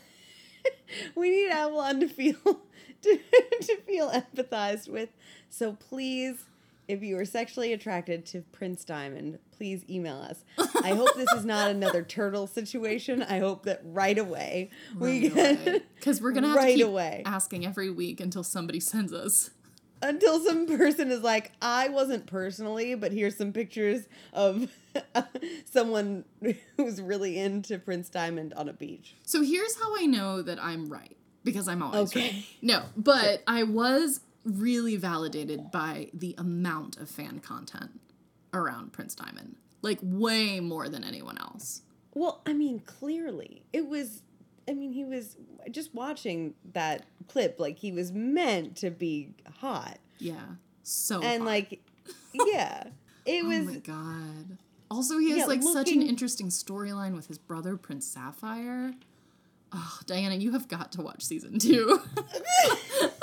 we 1.16 1.30
need 1.30 1.50
Avalon 1.50 2.02
to 2.02 2.10
feel 2.10 2.34
to, 3.04 3.20
to 3.62 3.78
feel 3.88 4.10
empathized 4.12 4.90
with. 4.90 5.08
So 5.50 5.74
please 5.74 6.44
if 6.90 7.04
you 7.04 7.18
are 7.20 7.26
sexually 7.26 7.72
attracted 7.72 8.26
to 8.26 8.42
Prince 8.52 8.84
Diamond, 8.84 9.40
please 9.52 9.84
email 9.90 10.18
us. 10.18 10.44
I 10.84 10.90
hope 10.96 11.16
this 11.16 11.32
is 11.34 11.46
not 11.46 11.70
another 11.72 12.02
turtle 12.18 12.48
situation. 12.48 13.22
I 13.24 13.40
hope 13.40 13.64
that 13.66 13.82
right 13.86 14.18
away 14.18 14.72
we 14.98 15.30
get 15.30 15.84
because 15.96 16.22
we're 16.22 16.32
gonna 16.32 16.48
have 16.50 16.58
right 16.58 16.72
to 16.72 16.78
keep 16.78 16.86
away. 16.88 17.24
asking 17.26 17.66
every 17.66 17.90
week 17.92 18.20
until 18.20 18.44
somebody 18.44 18.80
sends 18.80 19.14
us. 19.14 19.52
until 20.02 20.40
some 20.44 20.66
person 20.66 21.12
is 21.12 21.22
like, 21.22 21.52
I 21.62 21.90
wasn't 21.90 22.26
personally, 22.26 22.96
but 22.96 23.12
here's 23.12 23.36
some 23.38 23.54
pictures 23.54 24.08
of 24.34 24.72
someone 25.66 26.26
who's 26.78 27.02
really 27.02 27.38
into 27.38 27.78
Prince 27.80 28.10
Diamond 28.10 28.54
on 28.56 28.70
a 28.70 28.74
beach. 28.74 29.16
So 29.26 29.42
here's 29.44 29.76
how 29.76 29.96
I 29.98 30.06
know 30.06 30.42
that 30.42 30.58
I'm 30.64 30.90
right 30.90 31.16
because 31.44 31.68
I'm 31.68 31.84
always 31.84 32.10
Okay. 32.12 32.30
right. 32.32 32.46
No, 32.62 32.84
but 32.98 33.44
I 33.48 33.64
was 33.64 34.22
really 34.46 34.96
validated 34.96 35.72
by 35.72 36.10
the 36.14 36.36
amount 36.38 36.98
of 36.98 37.10
fan 37.10 37.40
content 37.40 38.00
around 38.54 38.94
Prince 38.94 39.16
Diamond, 39.16 39.56
like 39.82 40.00
way 40.02 40.60
more 40.60 40.90
than 40.90 41.04
anyone 41.04 41.38
else. 41.38 41.82
Well, 42.14 42.42
I 42.46 42.54
mean, 42.54 42.80
clearly 42.80 43.64
it 43.74 43.88
was. 43.88 44.24
I 44.68 44.74
mean, 44.74 44.92
he 44.94 45.04
was 45.04 45.36
just 45.72 45.94
watching 45.96 46.54
that 46.74 47.06
clip. 47.28 47.60
Like 47.60 47.80
he 47.80 47.92
was 47.92 48.12
meant 48.12 48.78
to 48.78 48.92
be 48.92 49.34
hot, 49.60 49.98
Yeah, 50.20 50.36
so 50.84 51.22
and 51.22 51.44
hot. 51.44 51.48
like, 51.50 51.82
yeah, 52.34 52.84
it 53.26 53.44
oh 53.44 53.48
was. 53.48 53.68
Oh 53.68 53.72
my 53.72 53.78
god. 53.80 54.58
Also, 54.92 55.20
he 55.20 55.30
has 55.32 55.40
Yeah, 55.40 55.46
like 55.46 55.62
such 55.62 55.92
an 55.92 56.02
interesting 56.02 56.48
storyline 56.50 57.16
with 57.16 57.28
his 57.28 57.38
brother 57.38 57.78
Prince 57.78 58.08
Sapphire. 58.08 58.94
Oh, 59.72 60.00
Diana, 60.08 60.34
you 60.34 60.54
have 60.54 60.68
got 60.68 60.92
to 60.94 61.02
watch 61.02 61.24
season 61.24 61.60
two. 61.60 62.00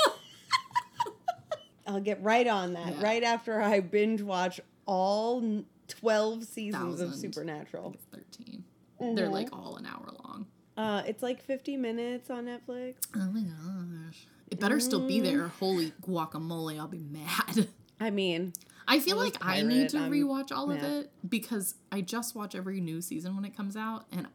I'll 1.86 2.00
get 2.00 2.22
right 2.22 2.46
on 2.46 2.72
that. 2.74 2.96
Yeah. 2.96 3.02
Right 3.02 3.22
after 3.22 3.60
I 3.60 3.80
binge 3.80 4.22
watch 4.22 4.60
all 4.86 5.62
twelve 5.88 6.44
seasons 6.44 7.00
of 7.00 7.08
Thousand. 7.10 7.32
Supernatural. 7.32 7.94
it's 7.94 8.04
13. 8.38 8.64
Mm-hmm. 9.00 9.14
They're 9.14 9.28
like 9.28 9.48
all 9.52 9.76
an 9.76 9.86
hour 9.86 10.08
long. 10.24 10.46
Uh, 10.76 11.02
it's 11.06 11.22
like 11.22 11.42
fifty 11.42 11.76
minutes 11.76 12.30
on 12.30 12.46
Netflix. 12.46 12.94
Oh 13.14 13.30
my 13.32 13.42
gosh. 13.42 14.26
It 14.50 14.60
better 14.60 14.78
still 14.80 15.00
Mm. 15.00 15.08
be 15.08 15.20
there. 15.20 15.48
Holy 15.48 15.92
guacamole, 16.02 16.78
I'll 16.78 16.86
be 16.88 16.98
mad. 17.10 17.68
I 18.00 18.10
mean, 18.10 18.52
I 18.86 19.00
feel 19.00 19.16
like 19.16 19.32
just 19.34 19.44
I 19.44 19.62
need 19.62 19.88
to 19.90 19.98
I'm- 19.98 20.10
rewatch 20.12 20.52
all 20.52 20.70
of 20.70 20.82
it 20.82 21.10
because 21.28 21.74
I 21.90 22.00
just 22.02 22.34
watch 22.36 22.54
every 22.54 22.80
new 22.80 23.00
season 23.00 23.34
when 23.34 23.44
it 23.44 23.56
comes 23.56 23.76
out, 23.76 24.04
and 24.12 24.28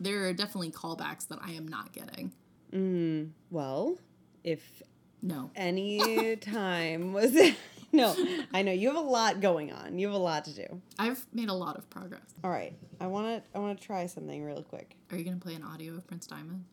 there 0.00 0.26
are 0.26 0.32
definitely 0.32 0.70
callbacks 0.70 1.28
that 1.28 1.38
I 1.42 1.52
am 1.52 1.68
not 1.68 1.92
getting. 1.92 2.32
mm, 2.72 3.30
well, 3.50 3.98
if 4.42 4.82
No. 5.24 5.50
any 5.56 6.36
time 6.36 7.14
was 7.14 7.34
it? 7.34 7.56
no, 7.92 8.14
I 8.52 8.60
know 8.60 8.72
you 8.72 8.88
have 8.88 8.98
a 8.98 9.08
lot 9.08 9.40
going 9.40 9.72
on. 9.72 9.98
You 9.98 10.08
have 10.08 10.14
a 10.14 10.18
lot 10.18 10.44
to 10.44 10.52
do. 10.52 10.82
I've 10.98 11.24
made 11.32 11.48
a 11.48 11.54
lot 11.54 11.76
of 11.76 11.88
progress. 11.88 12.20
All 12.44 12.50
right, 12.50 12.74
I 13.00 13.06
want 13.06 13.42
to 13.42 13.56
I 13.56 13.60
want 13.60 13.80
to 13.80 13.86
try 13.86 14.04
something 14.04 14.44
real 14.44 14.62
quick. 14.62 14.96
Are 15.10 15.16
you 15.16 15.24
gonna 15.24 15.38
play 15.38 15.54
an 15.54 15.62
audio 15.62 15.94
of 15.94 16.06
Prince 16.06 16.26
Diamond? 16.26 16.66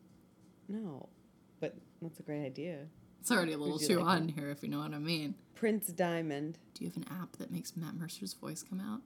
No, 0.67 1.07
but 1.61 1.75
that's 2.01 2.19
a 2.19 2.23
great 2.23 2.45
idea. 2.45 2.87
It's 3.21 3.31
already 3.31 3.53
a 3.53 3.57
little 3.57 3.79
too 3.79 3.99
like 3.99 4.07
on 4.19 4.27
here, 4.27 4.49
if 4.49 4.63
you 4.63 4.67
know 4.69 4.79
what 4.79 4.93
I 4.93 4.99
mean. 4.99 5.35
Prince 5.55 5.87
Diamond. 5.87 6.57
Do 6.73 6.83
you 6.83 6.89
have 6.89 6.97
an 6.97 7.05
app 7.21 7.37
that 7.37 7.51
makes 7.51 7.77
Matt 7.77 7.95
Mercer's 7.95 8.33
voice 8.33 8.63
come 8.63 8.81
out? 8.81 8.99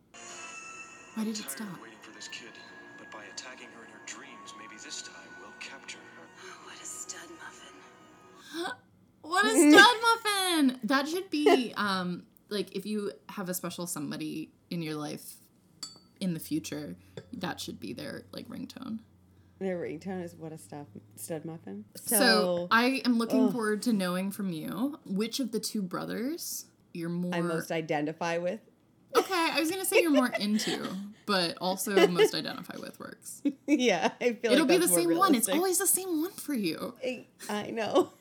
Why 1.14 1.24
did 1.24 1.38
it 1.38 1.42
Tired 1.42 1.52
stop? 1.52 1.68
of 1.68 1.82
waiting 1.84 2.00
for 2.02 2.12
this 2.16 2.30
kid, 2.30 2.50
but 2.98 3.12
by 3.12 3.24
attacking 3.32 3.68
her 3.78 3.84
in 3.86 3.92
her 3.92 4.02
dreams, 4.08 4.54
maybe 4.58 4.76
this 4.84 5.04
time 5.04 5.30
we'll 5.40 5.52
capture 5.60 6.00
her. 6.16 6.48
What 6.66 6.82
a 6.82 6.86
stud 6.86 7.30
muffin. 7.38 8.74
What 9.28 9.46
a 9.46 9.50
stud 9.50 9.96
muffin! 10.02 10.80
That 10.84 11.08
should 11.08 11.30
be 11.30 11.74
um 11.78 12.24
like 12.50 12.76
if 12.76 12.86
you 12.86 13.12
have 13.30 13.50
a 13.50 13.54
special 13.54 13.88
somebody 13.88 14.52
in 14.70 14.82
your 14.82 14.96
life 14.96 15.36
in 16.20 16.34
the 16.34 16.40
future, 16.40 16.96
that 17.34 17.60
should 17.60 17.80
be 17.80 17.94
their 17.94 18.26
like 18.32 18.48
ringtone. 18.48 19.00
Their 19.60 19.80
ringtone 19.80 20.24
is 20.24 20.36
what 20.36 20.52
a 20.52 20.58
stuff 20.58 20.88
stud 21.16 21.46
muffin. 21.46 21.86
So, 21.96 22.68
I 22.72 23.02
am 23.06 23.18
looking 23.18 23.46
Ugh. 23.46 23.54
forward 23.54 23.82
to 23.84 23.94
knowing 23.94 24.32
from 24.32 24.52
you 24.52 25.00
which 25.06 25.40
of 25.40 25.52
the 25.52 25.60
two 25.60 25.82
brothers 25.82 26.66
you're 26.94 27.10
more 27.10 27.34
I 27.34 27.42
most 27.42 27.72
identify 27.72 28.38
with. 28.38 28.60
Okay, 29.16 29.34
I 29.34 29.60
was 29.60 29.72
gonna 29.72 29.86
say 29.86 30.02
you're 30.02 30.12
more 30.12 30.32
into, 30.40 30.90
but 31.26 31.58
also 31.62 32.08
most 32.08 32.36
identify 32.36 32.76
with 32.78 33.00
works. 33.00 33.42
yeah, 33.68 34.12
I 34.20 34.34
feel 34.34 34.52
It'll 34.52 34.66
like 34.66 34.80
be 34.80 34.86
the 34.86 34.92
same 34.92 35.16
one. 35.16 35.36
It's 35.36 35.48
always 35.48 35.78
the 35.78 35.88
same 35.88 36.22
one 36.22 36.32
for 36.32 36.54
you. 36.54 36.94
I, 37.04 37.26
I 37.50 37.70
know. 37.72 38.12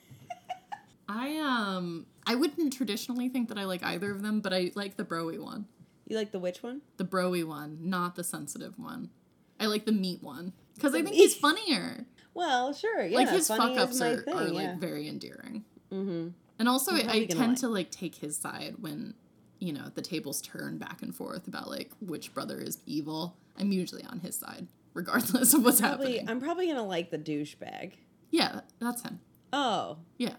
I 1.09 1.37
um 1.39 2.07
I 2.27 2.35
wouldn't 2.35 2.73
traditionally 2.73 3.29
think 3.29 3.49
that 3.49 3.59
I 3.59 3.65
like 3.65 3.83
either 3.85 4.11
of 4.11 4.23
them, 4.23 4.41
but 4.41 4.53
I 4.53 4.71
like 4.75 4.97
the 4.97 5.05
broy 5.05 5.39
one. 5.39 5.67
You 6.07 6.17
like 6.17 6.33
the 6.33 6.39
which 6.39 6.63
one? 6.63 6.83
The 6.97 7.05
broy 7.05 7.45
one, 7.45 7.79
not 7.83 8.15
the 8.17 8.25
sensitive 8.25 8.79
one. 8.79 9.11
I 9.59 9.67
like 9.67 9.85
the 9.87 9.93
meat 9.93 10.23
one. 10.23 10.53
Because 10.75 10.95
I 10.95 11.03
think 11.03 11.15
he's 11.15 11.35
funnier. 11.35 12.07
Well, 12.35 12.73
sure. 12.73 13.05
Yeah, 13.05 13.17
like 13.19 13.29
his 13.29 13.49
fuck 13.49 13.79
ups 13.79 14.01
are, 14.01 14.17
thing, 14.23 14.35
are 14.35 14.49
yeah. 14.49 14.53
like 14.53 14.79
very 14.79 15.09
endearing. 15.09 15.65
mm-hmm. 15.93 16.29
And 16.59 16.69
also 16.69 16.93
I, 16.95 16.99
I 17.09 17.25
tend 17.27 17.39
like- 17.53 17.59
to 17.61 17.69
like 17.69 17.91
take 17.91 18.17
his 18.17 18.37
side 18.37 18.77
when, 18.81 19.15
you 19.61 19.73
know, 19.73 19.91
the 19.95 20.03
tables 20.03 20.43
turn 20.43 20.79
back 20.79 21.03
and 21.03 21.15
forth 21.15 21.47
about 21.49 21.69
like 21.71 21.91
which 22.01 22.35
brother 22.35 22.59
is 22.61 22.79
evil. 22.87 23.37
I'm 23.59 23.71
usually 23.73 24.05
on 24.05 24.21
his 24.21 24.37
side, 24.37 24.67
regardless 24.95 25.55
of 25.55 25.65
what's 25.65 25.81
Probably, 25.81 26.17
happening. 26.19 26.29
I'm 26.31 26.41
probably 26.41 26.67
gonna 26.67 26.85
like 26.85 27.11
the 27.11 27.19
douchebag. 27.19 27.93
Yeah, 28.31 28.61
that's 28.81 29.03
him. 29.03 29.21
Oh, 29.53 29.99
Yeah. 30.19 30.35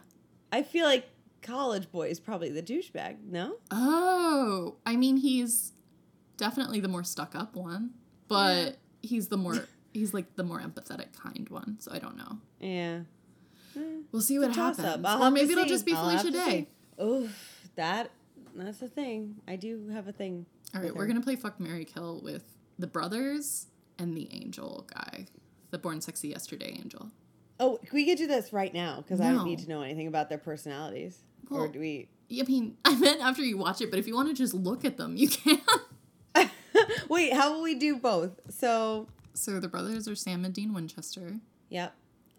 I 0.52 0.64
feel 0.64 0.86
like 0.86 1.08
college 1.42 1.92
boy 1.92 2.10
is 2.10 2.20
probably 2.20 2.50
the 2.50 2.62
douchebag. 2.64 3.18
No, 3.30 3.56
Oh, 3.72 4.76
I 4.86 4.96
mean, 4.96 5.18
he's 5.18 5.74
definitely 6.38 6.80
the 6.80 6.88
more 6.88 7.04
stuck 7.04 7.36
up 7.36 7.56
one, 7.56 7.92
but 8.28 8.78
he's 9.02 9.28
the 9.30 9.38
more 9.38 9.66
he's 9.94 10.14
like 10.14 10.36
the 10.36 10.44
more 10.44 10.60
empathetic 10.60 11.14
kind 11.14 11.48
one. 11.50 11.78
So 11.80 11.92
I 11.94 12.00
don't 12.00 12.18
know. 12.18 12.38
yeah. 12.60 13.00
We'll 14.14 14.22
see 14.22 14.40
what 14.40 14.56
happens. 14.56 15.06
or 15.06 15.30
maybe 15.32 15.52
it'll 15.52 15.66
see. 15.66 15.70
just 15.70 15.86
be 15.86 15.92
I'll 15.94 16.18
Felicia. 16.18 16.32
Day. 16.32 16.68
Oof, 17.04 17.68
that 17.76 18.10
that's 18.56 18.82
a 18.82 18.88
thing. 18.88 19.36
I 19.48 19.58
do 19.58 19.90
have 19.90 20.08
a 20.08 20.14
thing. 20.14 20.46
All 20.74 20.82
right, 20.82 20.96
we're 20.96 21.08
gonna 21.08 21.20
play 21.22 21.36
Fuck 21.36 21.60
Marry 21.60 21.84
Kill 21.84 22.22
with 22.24 22.44
the 22.80 22.88
brothers 22.88 23.68
and 24.00 24.16
the 24.16 24.30
angel 24.32 24.88
guy, 24.94 25.26
the 25.72 25.78
Born 25.78 26.00
Sexy 26.00 26.30
Yesterday 26.30 26.78
angel. 26.80 27.12
Oh, 27.60 27.80
we 27.94 28.06
could 28.06 28.18
do 28.18 28.28
this 28.28 28.52
right 28.52 28.74
now 28.74 28.98
because 28.98 29.22
I 29.22 29.32
don't 29.32 29.46
need 29.46 29.60
to 29.60 29.70
know 29.70 29.82
anything 29.82 30.08
about 30.08 30.30
their 30.30 30.38
personalities. 30.38 31.18
or 31.50 31.60
Well- 31.62 31.68
do 31.72 31.80
we? 31.80 32.10
I 32.32 32.44
mean, 32.44 32.76
I 32.86 32.96
meant 32.96 33.22
after 33.22 33.44
you 33.44 33.58
watch 33.58 33.82
it, 33.82 33.90
but 33.92 34.00
if 34.00 34.08
you 34.08 34.16
want 34.16 34.30
to 34.30 34.34
just 34.34 34.54
look 34.54 34.84
at 34.84 34.98
them, 34.98 35.16
you 35.16 35.28
can. 35.30 35.60
Wait, 37.10 37.32
how 37.34 37.54
will 37.54 37.62
we 37.62 37.76
do 37.76 37.98
both? 37.98 38.40
So, 38.50 39.08
So 39.34 39.60
the 39.60 39.68
brothers 39.70 40.08
are 40.08 40.16
Sam 40.16 40.44
and 40.44 40.54
Dean 40.54 40.74
Winchester. 40.74 41.36
yep. 41.70 41.94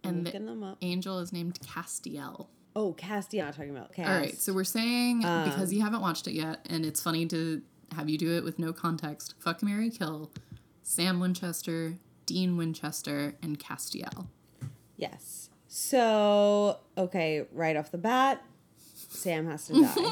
I'm 0.05 0.27
And 0.27 0.27
the-. 0.27 0.77
Angel 0.83 1.19
is 1.21 1.33
named 1.33 1.59
Castiel. 1.61 2.47
Oh, 2.75 2.93
Castiel. 2.95 3.47
I'm 3.47 3.53
talking 3.55 3.71
about 3.71 3.93
Cass. 3.95 4.09
All 4.09 4.15
right, 4.15 4.39
so 4.39 4.53
we're 4.53 4.65
saying 4.65 5.25
Um, 5.25 5.49
because 5.49 5.73
you 5.73 5.81
haven't 5.81 6.03
watched 6.03 6.27
it 6.29 6.35
yet, 6.35 6.67
and 6.69 6.85
it's 6.85 7.03
funny 7.03 7.25
to 7.27 7.63
have 7.95 8.11
you 8.11 8.19
do 8.19 8.37
it 8.37 8.45
with 8.45 8.59
no 8.59 8.73
context. 8.73 9.35
Fuck 9.39 9.63
Marry 9.63 9.89
Kill, 9.89 10.31
Sam 10.83 11.19
Winchester, 11.19 11.95
Dean 12.27 12.57
Winchester, 12.57 13.35
and 13.43 13.59
Castiel. 13.59 14.27
Yes. 14.97 15.51
So, 15.69 16.79
okay, 16.97 17.47
right 17.53 17.77
off 17.77 17.91
the 17.91 17.99
bat, 17.99 18.43
Sam 19.09 19.47
has 19.51 19.67
to 19.67 19.83
die. 19.83 20.05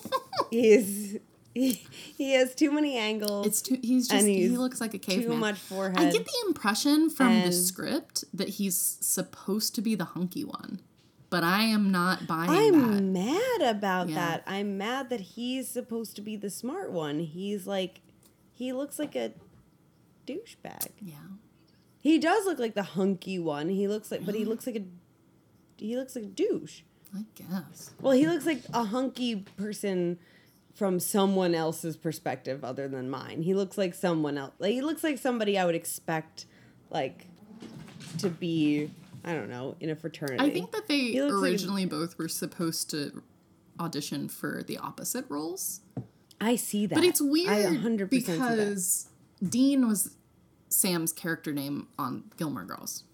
He's 0.50 1.18
he, 1.54 1.72
he 2.16 2.32
has 2.32 2.54
too 2.54 2.70
many 2.72 2.96
angles. 2.96 3.46
It's 3.46 3.60
too. 3.62 3.78
He's 3.82 4.08
just. 4.08 4.20
And 4.24 4.28
he 4.34 4.48
looks 4.48 4.80
like 4.80 4.94
a 4.94 4.98
caveman. 4.98 5.28
too 5.28 5.36
much 5.36 5.58
forehead. 5.58 5.98
I 5.98 6.10
get 6.10 6.24
the 6.24 6.32
impression 6.46 7.10
from 7.10 7.42
the 7.42 7.52
script 7.52 8.24
that 8.32 8.48
he's 8.48 8.76
supposed 8.76 9.74
to 9.74 9.82
be 9.82 9.94
the 9.94 10.06
hunky 10.06 10.44
one, 10.44 10.80
but 11.28 11.44
I 11.44 11.64
am 11.64 11.90
not 11.92 12.26
buying 12.26 12.74
I'm 12.74 12.96
that. 12.96 13.02
mad 13.02 13.76
about 13.76 14.08
Yeah. 14.08 14.14
that. 14.14 14.44
I'm 14.46 14.78
mad 14.78 15.10
that 15.10 15.20
he's 15.20 15.68
supposed 15.68 16.16
to 16.16 16.22
be 16.22 16.36
the 16.36 16.48
smart 16.48 16.90
one. 16.90 17.20
He's 17.20 17.66
like, 17.66 18.00
he 18.54 18.72
looks 18.72 18.98
like 18.98 19.14
a 19.14 19.32
douchebag. 20.26 20.88
Yeah. 21.02 21.16
He 22.02 22.18
does 22.18 22.44
look 22.44 22.58
like 22.58 22.74
the 22.74 22.82
hunky 22.82 23.38
one. 23.38 23.68
He 23.70 23.86
looks 23.88 24.10
like, 24.10 24.26
but 24.26 24.34
he 24.34 24.44
looks 24.44 24.66
like 24.66 24.76
a, 24.76 24.82
he 25.78 25.96
looks 25.96 26.14
like 26.16 26.24
a 26.24 26.28
douche. 26.28 26.80
I 27.16 27.24
guess. 27.34 27.90
Well, 28.00 28.12
he 28.12 28.26
looks 28.26 28.44
like 28.44 28.62
a 28.74 28.84
hunky 28.84 29.36
person 29.56 30.18
from 30.74 30.98
someone 30.98 31.54
else's 31.54 31.96
perspective 31.96 32.64
other 32.64 32.88
than 32.88 33.08
mine. 33.10 33.42
He 33.42 33.54
looks 33.54 33.76
like 33.78 33.94
someone 33.94 34.36
else. 34.38 34.52
Like, 34.58 34.72
he 34.72 34.80
looks 34.80 35.04
like 35.04 35.18
somebody 35.18 35.58
I 35.58 35.64
would 35.66 35.74
expect, 35.74 36.46
like, 36.90 37.26
to 38.18 38.28
be. 38.28 38.90
I 39.24 39.34
don't 39.34 39.48
know 39.50 39.76
in 39.78 39.88
a 39.90 39.94
fraternity. 39.94 40.42
I 40.42 40.50
think 40.50 40.72
that 40.72 40.88
they 40.88 40.98
He 40.98 41.22
looks 41.22 41.34
like 41.34 41.50
a- 41.50 41.52
originally 41.52 41.86
both 41.86 42.18
were 42.18 42.26
supposed 42.28 42.90
to 42.90 43.22
audition 43.78 44.28
for 44.28 44.64
the 44.66 44.78
opposite 44.78 45.26
roles. 45.28 45.80
I 46.40 46.56
see 46.56 46.86
that, 46.86 46.94
But 46.96 47.04
it's 47.04 47.20
weird 47.20 47.48
I 47.50 47.62
100% 47.62 48.10
see 48.10 48.18
that. 48.32 48.48
because 48.56 49.06
Dean 49.48 49.86
was 49.86 50.16
Sam's 50.72 51.12
character 51.12 51.52
name 51.52 51.88
on 51.98 52.24
Gilmore 52.36 52.64
Girls. 52.64 53.04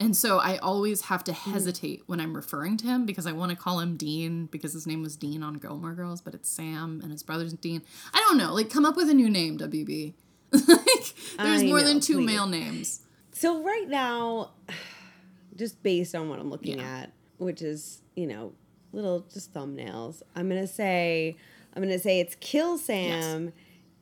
And 0.00 0.16
so 0.16 0.38
I 0.38 0.56
always 0.58 1.02
have 1.02 1.22
to 1.24 1.32
Mm-hmm. 1.32 1.52
hesitate 1.52 2.02
when 2.06 2.20
I'm 2.20 2.34
referring 2.34 2.76
to 2.78 2.86
him 2.86 3.06
because 3.06 3.26
I 3.26 3.32
want 3.32 3.50
to 3.50 3.56
call 3.56 3.78
him 3.80 3.96
Dean 3.96 4.46
because 4.46 4.72
his 4.72 4.86
name 4.86 5.02
was 5.02 5.16
Dean 5.16 5.42
on 5.42 5.54
Gilmore 5.54 5.94
Girls, 5.94 6.20
but 6.20 6.34
it's 6.34 6.48
Sam 6.48 7.00
and 7.02 7.12
his 7.12 7.22
brother's 7.22 7.52
Dean. 7.52 7.82
I 8.12 8.18
don't 8.28 8.36
know. 8.38 8.52
Like, 8.52 8.70
come 8.70 8.84
up 8.84 8.96
with 8.96 9.08
a 9.08 9.14
new 9.14 9.30
name, 9.30 9.56
WB. 9.58 10.14
like, 10.52 11.14
there's 11.38 11.62
I 11.62 11.66
more 11.66 11.78
know, 11.80 11.84
than 11.84 12.00
two 12.00 12.16
please. 12.18 12.26
male 12.26 12.46
names. 12.46 13.00
So 13.32 13.62
right 13.62 13.88
now, 13.88 14.50
just 15.56 15.82
based 15.82 16.14
on 16.14 16.28
what 16.28 16.38
I'm 16.40 16.50
looking 16.50 16.78
Yeah. 16.78 16.98
at, 17.02 17.12
which 17.38 17.62
is 17.62 18.00
you 18.16 18.26
know 18.26 18.52
little 18.92 19.20
just 19.32 19.52
thumbnails, 19.54 20.22
I'm 20.36 20.48
gonna 20.48 20.66
say 20.66 21.36
I'm 21.74 21.82
gonna 21.82 21.98
say 21.98 22.20
it's 22.20 22.36
kill 22.40 22.78
Sam, 22.78 23.52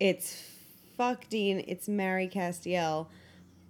it's 0.00 0.51
fuck 1.02 1.28
Dean, 1.28 1.64
it's 1.66 1.88
marry 1.88 2.28
Castiel, 2.28 3.08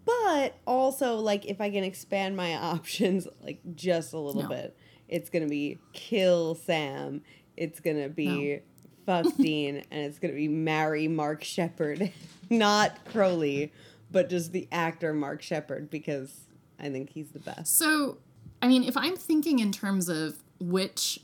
but 0.04 0.56
also 0.66 1.16
like 1.16 1.46
if 1.46 1.60
I 1.60 1.70
can 1.70 1.82
expand 1.84 2.36
my 2.36 2.54
options 2.72 3.26
like 3.42 3.60
just 3.74 4.12
a 4.12 4.18
little 4.18 4.42
No. 4.42 4.48
bit, 4.48 4.76
it's 5.08 5.30
gonna 5.30 5.46
be 5.48 5.78
kill 5.92 6.54
Sam, 6.54 7.22
it's 7.56 7.80
gonna 7.80 8.08
be. 8.08 8.60
Fuck 9.04 9.36
Dean, 9.38 9.82
and 9.90 10.04
it's 10.04 10.20
gonna 10.20 10.34
be 10.34 10.46
marry 10.46 11.08
Mark 11.08 11.42
Sheppard, 11.42 12.12
not 12.50 13.04
Crowley, 13.06 13.72
but 14.12 14.28
just 14.30 14.52
the 14.52 14.68
actor 14.70 15.12
Mark 15.12 15.42
Sheppard 15.42 15.90
because 15.90 16.42
I 16.78 16.88
think 16.90 17.10
he's 17.10 17.30
the 17.32 17.40
best. 17.40 17.76
So, 17.78 18.18
I 18.62 18.68
mean, 18.68 18.84
if 18.84 18.96
I'm 18.96 19.16
thinking 19.16 19.58
in 19.58 19.72
terms 19.72 20.08
of 20.08 20.38
which 20.60 21.18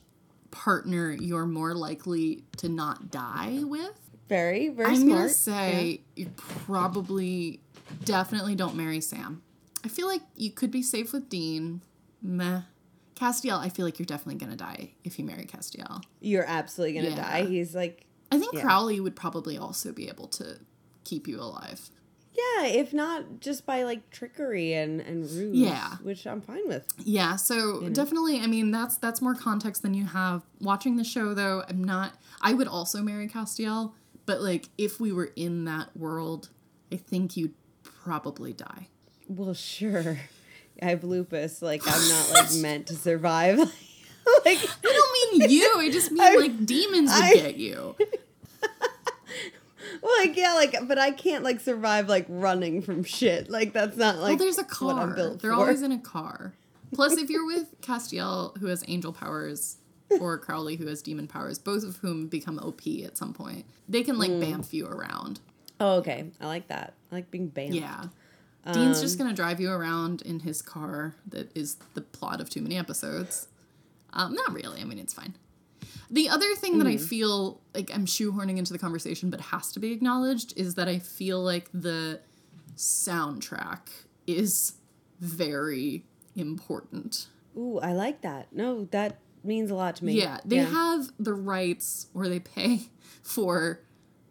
partner 0.51 1.13
you're 1.13 1.47
more 1.47 1.73
likely 1.73 2.43
to 2.57 2.69
not 2.69 3.13
die 3.13 3.61
with, 3.63 4.08
Very, 4.29 4.69
very 4.69 4.91
I'm 4.91 4.97
smart. 4.97 5.19
gonna 5.19 5.29
say 5.31 6.01
you 6.17 6.29
probably 6.37 7.61
definitely 8.05 8.55
don't 8.55 8.77
marry 8.77 9.01
Sam. 9.01 9.43
I 9.85 9.89
feel 9.89 10.07
like 10.07 10.23
you 10.37 10.51
could 10.51 10.71
be 10.71 10.83
safe 10.83 11.13
with 11.13 11.29
Dean. 11.29 11.81
Meh. 12.23 12.63
Castiel, 13.15 13.59
I 13.59 13.69
feel 13.69 13.85
like 13.85 13.99
you're 13.99 14.07
definitely 14.07 14.39
gonna 14.39 14.57
die 14.57 14.91
if 15.03 15.19
you 15.19 15.25
marry 15.25 15.45
Castiel. 15.45 16.03
you're 16.21 16.45
absolutely 16.47 16.95
gonna 17.01 17.15
Yeah. 17.17 17.17
die. 17.43 17.47
He's 17.47 17.75
like, 17.75 18.07
I 18.31 18.39
think 18.39 18.53
Yeah. 18.55 18.63
Crowley 18.63 19.01
would 19.01 19.17
probably 19.17 19.57
also 19.57 19.93
be 19.93 20.09
able 20.09 20.29
to 20.29 20.59
keep 21.05 21.27
you 21.27 21.41
alive. 21.41 21.91
yeah, 22.35 22.67
if 22.67 22.93
not 22.93 23.41
just 23.41 23.67
by 23.67 23.83
like 23.83 24.11
trickery 24.11 24.73
and 24.75 25.01
and 25.01 25.29
ruse. 25.29 25.57
Yeah. 25.57 25.97
which 26.03 26.25
I'm 26.27 26.41
fine 26.41 26.69
with. 26.69 26.85
Yeah, 27.05 27.35
so 27.35 27.89
definitely, 27.89 28.39
I 28.41 28.47
mean, 28.47 28.71
that's 28.71 28.97
that's 28.97 29.21
more 29.21 29.35
context 29.35 29.83
than 29.83 29.95
you 29.95 30.05
have 30.07 30.43
watching 30.61 30.95
the 30.97 31.03
show. 31.05 31.35
Though 31.35 31.65
I'm 31.69 31.83
not, 31.83 32.13
I 32.41 32.53
would 32.55 32.69
also 32.69 33.03
marry 33.03 33.27
Castiel, 33.27 33.93
but 34.29 34.41
like 34.43 34.69
if 34.79 35.01
we 35.01 35.11
were 35.11 35.33
in 35.35 35.65
that 35.65 35.97
world, 35.97 36.51
I 36.93 36.97
think 36.97 37.37
you'd 37.37 37.55
probably 37.83 38.53
die. 38.53 38.87
Well, 39.27 39.55
sure. 39.55 40.21
I 40.81 40.85
have 40.91 41.03
lupus. 41.03 41.63
Like 41.63 41.83
I'm 41.87 42.09
not 42.09 42.31
like 42.35 42.53
meant 42.61 42.87
to 42.89 42.95
survive. 42.95 43.59
like 44.45 44.59
I 44.59 44.67
don't 44.83 45.41
mean 45.41 45.51
you. 45.51 45.75
I 45.79 45.91
just 45.91 46.13
mean 46.13 46.21
I- 46.23 46.37
like 46.37 46.67
demons 46.67 47.11
would 47.13 47.25
I- 47.25 47.35
get 47.35 47.57
you. 47.57 47.97
well, 50.03 50.13
like 50.21 50.37
yeah, 50.37 50.55
like 50.55 50.77
but 50.87 50.99
I 50.99 51.11
can't 51.11 51.43
like 51.45 51.61
survive 51.61 52.09
like 52.09 52.27
running 52.29 52.83
from 52.83 53.05
shit. 53.05 53.51
Like 53.51 53.73
that's 53.73 53.97
not 53.97 54.17
like 54.17 54.29
Well, 54.29 54.37
there's 54.39 54.59
a 54.59 54.65
car. 54.65 55.15
They're 55.17 55.37
for. 55.39 55.53
always 55.53 55.83
in 55.83 55.93
a 55.93 55.99
car. 55.99 56.53
Plus, 56.95 57.17
if 57.19 57.29
you're 57.29 57.47
with 57.47 57.81
Castiel, 57.83 58.57
who 58.59 58.67
has 58.67 58.83
angel 58.89 59.13
powers, 59.13 59.77
or 60.21 60.39
Crowley, 60.39 60.77
who 60.77 60.87
has 60.87 61.03
demon 61.03 61.27
powers, 61.27 61.59
both 61.59 61.85
of 61.85 61.97
whom 61.97 62.27
become 62.29 62.59
OP 62.59 63.05
at 63.05 63.17
some 63.17 63.33
point, 63.35 63.65
they 63.89 64.03
can 64.03 64.17
Mm. 64.17 64.19
like 64.19 64.31
bamf 64.33 64.73
you 64.73 64.87
around. 64.87 65.41
Oh, 65.81 65.97
okay. 65.99 66.31
I 66.41 66.47
like 66.47 66.69
that. 66.69 66.95
I 67.11 67.15
like 67.17 67.31
being 67.31 67.49
banned. 67.49 67.75
Yeah. 67.75 68.07
Dean's 68.73 68.99
Um, 68.99 69.03
just 69.03 69.19
gonna 69.19 69.33
drive 69.35 69.61
you 69.61 69.71
around 69.71 70.23
in 70.23 70.41
his 70.41 70.61
car 70.63 71.15
that 71.29 71.51
is 71.57 71.77
the 71.95 72.01
plot 72.01 72.41
of 72.41 72.51
too 72.51 72.61
many 72.61 72.77
episodes. 72.77 73.49
Um, 74.13 74.35
not 74.35 74.53
really. 74.53 74.81
I 74.81 74.85
mean, 74.85 74.99
it's 74.99 75.15
fine. 75.15 75.35
The 76.11 76.29
other 76.29 76.55
thing 76.57 76.79
that 76.79 76.87
I 76.87 76.97
Mm. 76.97 77.01
feel 77.01 77.61
like 77.75 77.91
I'm 77.95 78.07
shoehorning 78.07 78.57
into 78.57 78.73
the 78.73 78.79
conversation, 78.79 79.29
but 79.31 79.41
has 79.41 79.71
to 79.73 79.81
be 79.81 79.93
acknowledged, 79.93 80.53
is 80.57 80.75
that 80.75 80.89
I 80.89 80.99
feel 80.99 81.43
like 81.43 81.69
the 81.73 82.21
soundtrack 82.77 83.81
is 84.27 84.75
very 85.21 86.05
important. 86.35 87.27
Ooh, 87.57 87.79
I 87.81 87.93
like 87.93 88.21
that. 88.23 88.53
No, 88.53 88.85
that 88.91 89.19
means 89.45 89.71
a 89.71 89.75
lot 89.75 89.97
to 89.97 90.05
me. 90.05 90.15
Yeah, 90.15 90.39
they 90.45 90.57
have 90.59 91.11
the 91.19 91.35
rights 91.35 92.09
or 92.15 92.29
they 92.29 92.41
pay 92.41 92.89
for 93.23 93.81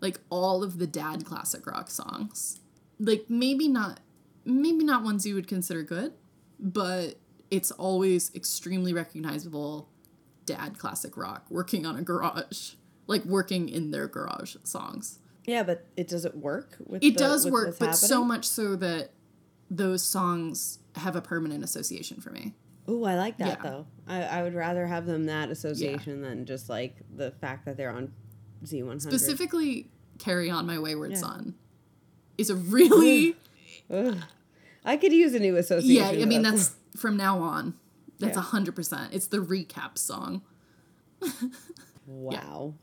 like 0.02 0.20
all 0.30 0.64
of 0.64 0.78
the 0.80 0.88
dad 0.88 1.26
classic 1.26 1.66
rock 1.66 1.90
songs. 1.90 2.60
Like 3.00 3.26
maybe 3.30 3.68
not 3.68 4.00
maybe 4.46 4.84
not 4.84 5.04
ones 5.04 5.26
you 5.26 5.36
would 5.36 5.48
consider 5.48 5.84
good, 5.84 6.14
but 6.60 7.16
it's 7.52 7.72
always 7.72 8.34
extremely 8.36 8.94
recognizable 8.94 9.90
dad 10.46 10.78
classic 10.80 11.18
rock 11.18 11.46
working 11.50 11.86
on 11.86 11.96
a 11.98 12.02
garage, 12.02 12.74
like 13.08 13.24
working 13.26 13.68
in 13.70 13.92
their 13.92 14.08
garage 14.08 14.56
songs. 14.64 15.20
Yeah, 15.46 15.64
but 15.64 15.86
it 15.96 16.08
doesn't 16.10 16.36
work 16.36 16.78
with 16.86 17.04
It 17.04 17.14
the- 17.14 17.20
does 17.20 17.50
work, 17.50 17.78
but 17.80 17.94
so 17.94 18.24
much 18.24 18.46
so 18.46 18.76
that 18.78 19.12
those 19.70 20.02
songs 20.04 20.80
have 20.96 21.16
a 21.16 21.22
permanent 21.22 21.64
association 21.64 22.20
for 22.22 22.32
me. 22.32 22.56
Ooh, 22.90 23.04
I 23.04 23.16
like 23.16 23.38
that 23.38 23.60
Yeah. 23.64 23.70
though. 23.70 23.88
I, 24.08 24.22
I 24.24 24.44
would 24.44 24.54
rather 24.56 24.86
have 24.88 25.06
them 25.06 25.26
that 25.26 25.50
association 25.50 26.22
than 26.22 26.46
just 26.46 26.70
like 26.70 26.96
the 27.16 27.32
fact 27.32 27.66
that 27.66 27.78
they're 27.78 27.92
on 27.92 28.12
Z100. 28.64 29.02
Specifically, 29.02 29.90
Carry 30.20 30.50
On 30.50 30.66
My 30.66 30.80
Wayward 30.80 31.12
Yeah. 31.12 31.18
Son 31.18 31.56
is 32.38 32.50
a 32.50 32.56
really 32.56 33.36
Ugh. 33.92 34.18
I 34.86 34.98
could 34.98 35.12
use 35.14 35.34
a 35.34 35.40
new 35.40 35.58
association. 35.58 36.18
Yeah. 36.18 36.24
I 36.24 36.26
mean 36.26 36.42
though. 36.42 36.52
that's 36.52 36.76
from 36.96 37.18
now 37.18 37.40
on. 37.40 37.74
That's 38.20 38.38
a 38.38 38.40
Yeah. 38.40 38.46
hundred 38.46 38.76
percent. 38.76 39.14
It's 39.14 39.28
the 39.28 39.38
recap 39.38 39.98
song. 39.98 40.42
wow. 42.06 42.74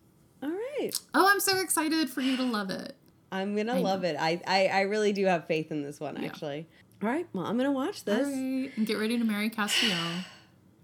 All 0.43 0.51
right. 0.51 0.91
Oh, 1.15 1.29
I'm 1.31 1.41
so 1.41 1.59
excited 1.61 2.11
for 2.11 2.21
you 2.21 2.37
to 2.37 2.43
love 2.43 2.71
it. 2.71 2.95
I'm 3.33 3.57
gonna 3.57 3.81
love 3.81 4.03
know. 4.03 4.09
it. 4.11 4.17
I, 4.19 4.41
I 4.47 4.67
I 4.69 4.81
really 4.83 5.13
do 5.13 5.25
have 5.27 5.47
faith 5.47 5.71
in 5.73 5.83
this 5.83 5.99
one 5.99 6.17
Yeah. 6.21 6.29
actually. 6.29 6.69
All 7.03 7.09
right, 7.09 7.27
well 7.33 7.45
I'm 7.47 7.57
gonna 7.57 7.73
watch 7.73 8.05
this. 8.05 8.27
All 8.27 8.33
right, 8.33 8.71
and 8.77 8.87
get 8.87 8.95
ready 8.99 9.19
to 9.19 9.25
marry 9.25 9.51
Castiel 9.51 10.25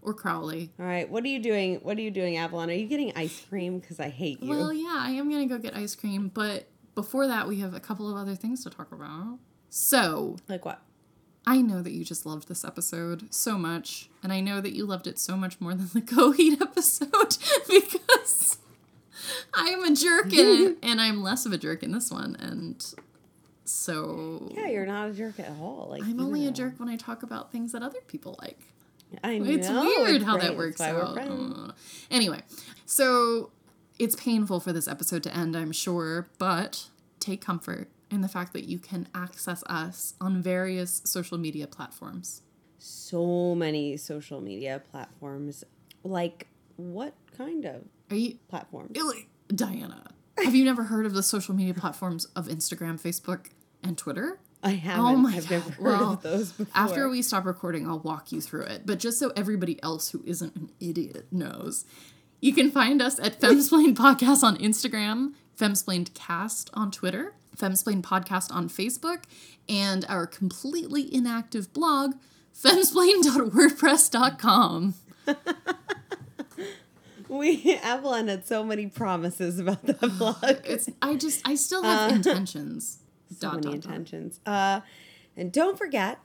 or 0.03 0.15
Crowley. 0.15 0.71
All 0.79 0.87
right, 0.87 1.09
what 1.09 1.25
are 1.25 1.29
you 1.29 1.39
doing? 1.41 1.77
What 1.77 1.99
are 1.99 2.03
you 2.03 2.11
doing, 2.11 2.37
Avalon? 2.37 2.71
Are 2.71 2.75
you 2.75 2.87
getting 2.87 3.13
ice 3.17 3.45
cream? 3.49 3.79
Because 3.79 4.01
I 4.01 4.09
hate 4.09 4.43
you. 4.43 4.51
Well, 4.51 4.73
yeah, 4.73 4.97
I 4.99 5.11
am 5.13 5.31
gonna 5.31 5.47
go 5.47 5.59
get 5.59 5.77
ice 5.77 5.95
cream, 5.95 6.31
but 6.33 6.67
before 6.95 7.27
that, 7.27 7.47
we 7.49 7.61
have 7.61 7.75
a 7.75 7.81
couple 7.81 8.11
of 8.11 8.17
other 8.17 8.35
things 8.35 8.65
to 8.65 8.71
talk 8.71 8.93
about. 8.93 9.39
So, 9.69 10.37
like 10.49 10.65
what? 10.65 10.83
I 11.47 11.63
know 11.63 11.81
that 11.83 11.93
you 11.93 12.05
just 12.05 12.27
loved 12.27 12.49
this 12.49 12.65
episode 12.65 13.33
so 13.33 13.57
much, 13.57 14.11
and 14.23 14.33
I 14.33 14.41
know 14.41 14.61
that 14.61 14.75
you 14.75 14.85
loved 14.85 15.07
it 15.07 15.19
so 15.19 15.37
much 15.37 15.61
more 15.61 15.75
than 15.75 15.89
the 15.93 16.01
Coheed 16.03 16.61
episode 16.61 17.37
because 17.69 18.59
I 19.55 19.69
am 19.69 19.83
a 19.85 19.95
jerk 19.95 20.33
in 20.33 20.67
it, 20.73 20.79
and 20.83 21.01
I'm 21.01 21.23
less 21.23 21.47
of 21.47 21.53
a 21.53 21.59
jerk 21.59 21.83
in 21.83 21.93
this 21.93 22.11
one, 22.11 22.37
and 22.37 22.85
so 23.65 24.51
Yeah, 24.55 24.67
you're 24.69 24.87
not 24.87 25.11
a 25.11 25.13
jerk 25.13 25.39
at 25.41 25.51
all. 25.61 25.89
Like 25.91 26.03
I'm 26.03 26.21
only 26.21 26.47
a 26.47 26.51
jerk 26.51 26.75
when 26.79 26.89
I 26.89 26.97
talk 26.97 27.23
about 27.23 27.53
things 27.53 27.73
that 27.73 27.83
other 27.83 28.01
people 28.07 28.37
like. 28.43 28.59
I 29.23 29.39
know. 29.39 29.51
It's 29.51 29.69
weird 29.69 30.17
it's 30.17 30.25
how 30.25 30.37
great. 30.37 30.43
that 30.49 30.57
works 30.57 30.79
That's 30.79 30.95
why 30.95 31.13
we're 31.13 31.21
out. 31.21 31.69
Uh, 31.71 31.73
Anyway, 32.11 32.41
so 32.87 33.51
it's 33.99 34.17
painful 34.17 34.61
for 34.61 34.73
this 34.73 34.89
episode 34.89 35.23
to 35.25 35.37
end, 35.37 35.57
I'm 35.57 35.73
sure, 35.73 36.29
but 36.39 36.89
take 37.19 37.41
comfort 37.41 37.89
in 38.11 38.23
the 38.23 38.29
fact 38.29 38.53
that 38.53 38.65
you 38.65 38.79
can 38.79 39.09
access 39.15 39.63
us 39.67 40.15
on 40.21 40.43
various 40.43 41.03
social 41.05 41.39
media 41.39 41.67
platforms. 41.67 42.43
So 42.79 43.55
many 43.55 43.97
social 43.97 44.41
media 44.41 44.83
platforms. 44.91 45.65
Like 46.03 46.49
what 46.77 47.15
kind 47.37 47.65
of 47.65 47.83
Are 48.11 48.17
you 48.17 48.39
platforms? 48.49 48.97
Diana? 49.55 50.05
Have 50.39 50.55
you 50.55 50.65
never 50.65 50.85
heard 50.85 51.05
of 51.05 51.13
the 51.13 51.23
social 51.23 51.55
media 51.55 51.75
platforms 51.75 52.25
of 52.37 52.49
Instagram, 52.49 53.01
Facebook, 53.01 53.47
and 53.83 53.99
Twitter? 53.99 54.39
I 54.63 54.73
oh 54.73 54.77
haven't. 54.77 55.05
Oh 55.05 55.17
my 55.17 55.35
I've 55.37 55.49
God. 55.49 55.51
never 55.51 55.71
heard 55.71 56.01
Well, 56.01 56.13
of 56.13 56.23
those 56.23 56.53
before. 56.53 56.83
After 56.83 57.09
we 57.09 57.23
stop 57.23 57.47
recording, 57.47 57.89
I'll 57.89 58.01
walk 58.01 58.31
you 58.33 58.41
through 58.41 58.65
it. 58.65 58.83
But 58.85 58.99
just 58.99 59.19
so 59.19 59.33
everybody 59.37 59.83
else 59.83 60.11
who 60.11 60.23
isn't 60.27 60.55
an 60.55 60.71
idiot 60.81 61.27
knows, 61.33 61.85
you 62.41 62.53
can 62.53 62.71
find 62.71 63.01
us 63.01 63.19
at 63.19 63.41
Femsplain 63.41 63.95
Podcast 63.95 64.43
on 64.43 64.57
Instagram, 64.59 65.33
Femsplained 65.59 66.13
Cast 66.15 66.69
on 66.75 66.91
Twitter, 66.91 67.33
Femsplain 67.57 68.03
Podcast 68.03 68.53
on 68.55 68.69
Facebook, 68.69 69.23
and 69.69 70.05
our 70.09 70.27
completely 70.27 71.13
inactive 71.15 71.73
blog, 71.73 72.15
femsplain.wordpress.com. 72.55 74.95
we 77.29 77.77
Avalon 77.83 78.29
had 78.29 78.47
so 78.47 78.65
many 78.65 78.87
promises 78.87 79.59
about 79.59 79.85
that 79.87 80.01
vlog. 80.01 80.61
It's 80.65 80.89
I 81.03 81.17
just 81.17 81.47
I 81.47 81.55
still 81.55 81.83
have 81.83 82.11
uh, 82.11 82.15
intentions. 82.15 83.00
So 83.31 83.49
Dot, 83.53 83.55
many 83.57 83.63
dot, 83.63 83.81
dot. 83.83 83.85
intentions. 83.93 84.41
Uh, 84.47 84.81
and 85.37 85.53
don't 85.53 85.79
forget 85.79 86.19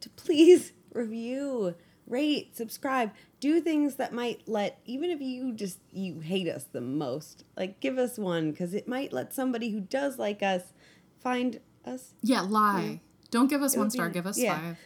to 0.00 0.08
please 0.10 0.72
review, 0.92 1.74
rate, 2.06 2.56
subscribe, 2.56 3.10
do 3.40 3.60
things 3.60 3.96
that 3.96 4.12
might 4.12 4.46
let 4.46 4.78
even 4.84 5.10
if 5.10 5.20
you 5.20 5.52
just 5.52 5.78
you 5.92 6.20
hate 6.20 6.48
us 6.48 6.64
the 6.72 6.80
most, 6.80 7.44
like 7.56 7.80
give 7.80 7.98
us 7.98 8.18
one 8.18 8.50
because 8.50 8.74
it 8.74 8.86
might 8.86 9.12
let 9.12 9.32
somebody 9.34 9.70
who 9.70 9.80
does 9.80 10.18
like 10.18 10.42
us 10.42 10.72
find 11.20 11.60
us. 11.84 12.14
Yeah, 12.22 12.42
lie. 12.42 13.00
Don't 13.30 13.48
give 13.48 13.62
us 13.62 13.74
It 13.74 13.78
one 13.78 13.86
would 13.86 13.92
be 13.92 13.96
star, 13.96 14.08
give 14.10 14.26
us 14.26 14.38
Yeah. 14.38 14.58
five. 14.60 14.78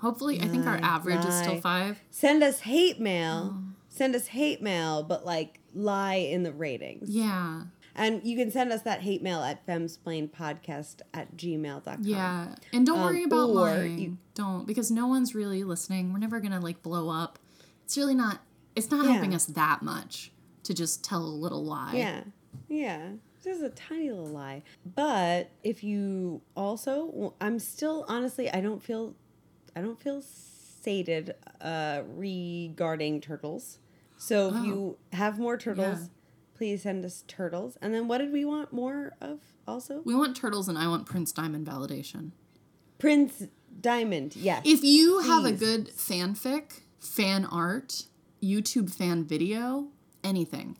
Hopefully, 0.00 0.40
I 0.40 0.48
think 0.48 0.66
our 0.66 0.80
Lie, 0.80 0.88
average 0.88 1.24
is 1.26 1.34
still 1.34 1.60
five. 1.60 2.00
Send 2.10 2.42
us 2.42 2.60
hate 2.60 2.98
mail. 2.98 3.62
Send 3.90 4.14
us 4.16 4.28
hate 4.28 4.62
mail, 4.62 5.02
but 5.02 5.26
like 5.26 5.60
lie 5.74 6.14
in 6.14 6.42
the 6.42 6.52
ratings. 6.52 7.10
Yeah. 7.10 7.64
And 8.00 8.24
you 8.24 8.36
can 8.36 8.50
send 8.50 8.72
us 8.72 8.82
that 8.82 9.02
hate 9.02 9.22
mail 9.22 9.42
at 9.42 9.66
femsplainpodcast 9.66 11.02
at 11.12 11.36
gmail.com. 11.36 11.98
Yeah, 12.02 12.54
and 12.72 12.86
don't 12.86 12.98
Um, 12.98 13.04
worry 13.04 13.24
about 13.24 13.50
lying. 13.50 13.98
you- 13.98 14.18
don't 14.34 14.66
because 14.66 14.90
no 14.90 15.06
one's 15.06 15.34
really 15.34 15.64
listening. 15.64 16.12
We're 16.12 16.18
never 16.18 16.40
gonna 16.40 16.60
like 16.60 16.82
blow 16.82 17.10
up. 17.10 17.38
It's 17.84 17.96
really 17.98 18.14
not. 18.14 18.40
It's 18.74 18.90
not 18.90 19.04
Yeah. 19.04 19.12
helping 19.12 19.34
us 19.34 19.44
that 19.46 19.82
much 19.82 20.32
to 20.62 20.72
just 20.72 21.04
tell 21.04 21.22
a 21.22 21.28
little 21.44 21.62
lie. 21.64 21.94
Yeah. 21.94 22.24
Yeah. 22.68 23.12
Just 23.42 23.62
a 23.62 23.68
tiny 23.70 24.10
little 24.10 24.26
lie. 24.28 24.62
But 24.84 25.50
if 25.62 25.82
you 25.84 26.40
also, 26.56 27.34
I'm 27.40 27.58
still 27.58 28.04
honestly, 28.08 28.50
I 28.50 28.60
don't 28.60 28.82
feel, 28.82 29.14
I 29.76 29.80
don't 29.82 30.00
feel 30.00 30.22
sated 30.22 31.34
uh, 31.60 32.02
regarding 32.14 33.20
turtles. 33.20 33.78
So 34.16 34.48
if 34.48 34.54
Oh. 34.56 34.62
you 34.64 34.96
have 35.12 35.38
more 35.38 35.56
turtles, 35.58 36.00
Yeah. 36.02 36.06
Please 36.60 36.82
send 36.82 37.06
us 37.06 37.24
turtles. 37.26 37.78
And 37.80 37.94
then 37.94 38.06
what 38.06 38.18
did 38.18 38.32
we 38.32 38.44
want 38.44 38.70
more 38.70 39.14
of 39.18 39.38
also? 39.66 40.02
We 40.04 40.14
want 40.14 40.36
turtles, 40.36 40.68
and 40.68 40.76
I 40.76 40.88
want 40.88 41.06
Prince 41.06 41.32
Diamond 41.32 41.66
validation. 41.66 42.32
Prince 42.98 43.44
Diamond. 43.80 44.36
Yes. 44.36 44.60
If 44.66 44.84
you 44.84 45.20
have 45.20 45.46
a 45.46 45.52
good 45.52 45.88
fanfic, 45.88 46.82
fan 46.98 47.46
art, 47.46 48.02
YouTube 48.42 48.94
fan 48.94 49.24
video, 49.24 49.88
anything 50.22 50.76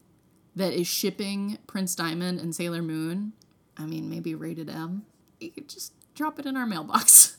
that 0.55 0.75
is 0.75 0.87
shipping 0.87 1.57
Prince 1.67 1.95
Diamond 1.95 2.41
and 2.41 2.55
Sailor 2.55 2.83
Moon, 2.83 3.33
I 3.79 3.87
mean, 3.87 4.11
maybe 4.11 4.35
rated 4.35 4.69
M, 4.69 5.07
you 5.41 5.51
could 5.51 5.71
just 5.71 5.95
drop 6.15 6.39
it 6.39 6.45
in 6.45 6.59
our 6.59 6.67
mailbox. 6.67 7.39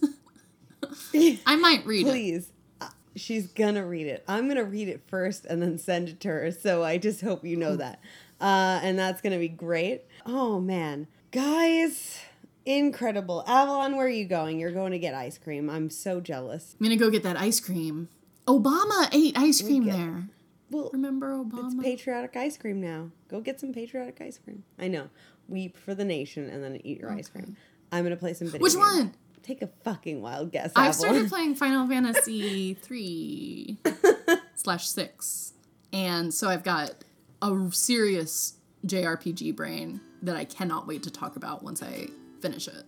I 1.13 1.55
might 1.57 1.85
read 1.85 2.07
it. 2.07 2.09
please. 2.09 2.51
Uh, 2.81 2.87
She's 3.15 3.45
gonna 3.51 3.85
read 3.85 4.07
it. 4.07 4.23
I'm 4.27 4.47
gonna 4.47 4.63
read 4.63 4.87
it 4.87 5.01
first 5.05 5.45
and 5.45 5.61
then 5.61 5.77
send 5.77 6.09
it 6.09 6.19
to 6.21 6.29
her. 6.29 6.51
So 6.51 6.83
I 6.83 6.97
just 6.97 7.21
hope 7.21 7.45
you 7.45 7.55
know 7.55 7.75
that. 7.75 7.99
Uh, 8.41 8.79
and 8.83 8.97
that's 8.97 9.21
gonna 9.21 9.37
be 9.39 9.47
great. 9.47 10.01
Oh 10.25 10.59
man, 10.59 11.07
guys, 11.31 12.19
incredible. 12.65 13.43
Avalon, 13.47 13.95
where 13.95 14.05
are 14.05 14.09
you 14.09 14.25
going? 14.25 14.59
You're 14.59 14.71
going 14.71 14.91
to 14.91 14.99
get 14.99 15.13
ice 15.13 15.37
cream. 15.37 15.69
I'm 15.69 15.89
so 15.89 16.19
jealous. 16.19 16.75
I'm 16.79 16.83
gonna 16.85 16.95
go 16.97 17.09
get 17.09 17.23
that 17.23 17.37
ice 17.37 17.59
cream. 17.59 18.09
Obama 18.47 19.07
ate 19.13 19.37
ice 19.37 19.61
cream 19.61 19.85
get- 19.85 19.95
there. 19.97 20.23
Well, 20.71 20.89
Remember 20.93 21.33
Obama? 21.35 21.65
it's 21.65 21.83
patriotic 21.83 22.35
ice 22.37 22.57
cream 22.57 22.79
now. 22.79 23.11
Go 23.27 23.41
get 23.41 23.59
some 23.59 23.73
patriotic 23.73 24.21
ice 24.21 24.39
cream. 24.41 24.63
I 24.79 24.87
know. 24.87 25.09
Weep 25.49 25.75
for 25.77 25.93
the 25.93 26.05
nation 26.05 26.49
and 26.49 26.63
then 26.63 26.79
eat 26.85 26.99
your 27.01 27.11
ice 27.11 27.27
cream. 27.27 27.57
I'm 27.91 28.03
gonna 28.05 28.15
play 28.15 28.33
some 28.33 28.47
video. 28.47 28.61
Which 28.61 28.73
games. 28.75 28.85
one? 28.85 29.13
Take 29.43 29.61
a 29.61 29.67
fucking 29.83 30.21
wild 30.21 30.51
guess. 30.51 30.71
I've 30.75 30.89
Avalon. 30.91 30.93
started 30.93 31.29
playing 31.35 31.55
Final 31.55 31.87
Fantasy 31.87 32.73
three 32.75 33.79
slash 34.55 34.87
six. 34.87 35.53
And 35.91 36.33
so 36.33 36.47
I've 36.47 36.63
got 36.63 36.93
a 37.41 37.69
serious 37.71 38.55
JRPG 38.85 39.55
brain 39.55 39.99
that 40.21 40.35
I 40.35 40.45
cannot 40.45 40.87
wait 40.87 41.03
to 41.03 41.11
talk 41.11 41.35
about 41.35 41.63
once 41.63 41.81
I 41.81 42.07
finish 42.41 42.67
it. 42.67 42.83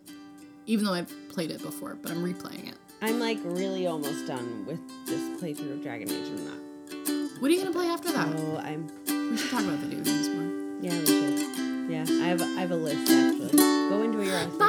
Even 0.65 0.85
though 0.85 0.93
I've 0.93 1.11
played 1.29 1.51
it 1.51 1.61
before, 1.61 1.95
but 1.95 2.11
I'm 2.11 2.23
replaying 2.23 2.69
it. 2.69 2.77
I'm 3.01 3.19
like 3.19 3.37
really 3.43 3.85
almost 3.87 4.25
done 4.27 4.65
with 4.65 4.79
this 5.05 5.19
playthrough 5.41 5.73
of 5.73 5.83
Dragon 5.83 6.09
Age. 6.09 6.27
I'm 6.27 6.45
not. 6.45 7.41
What 7.41 7.51
are 7.51 7.53
you 7.53 7.59
gonna 7.59 7.73
play 7.73 7.87
after 7.87 8.11
that? 8.13 8.27
Oh, 8.37 8.57
I'm. 8.57 8.87
We 9.31 9.37
should 9.37 9.51
talk 9.51 9.61
about 9.63 9.79
video 9.79 9.99
games 10.03 10.29
more. 10.29 10.81
Yeah, 10.81 10.99
we 10.99 11.05
should. 11.05 11.91
Yeah, 11.91 12.05
I 12.23 12.27
have. 12.29 12.41
I 12.41 12.61
have 12.61 12.71
a 12.71 12.75
list 12.75 13.11
actually. 13.11 13.57
Go 13.57 14.01
enjoy 14.03 14.23
your 14.23 14.39
cream. 14.39 14.57
Bye. 14.57 14.65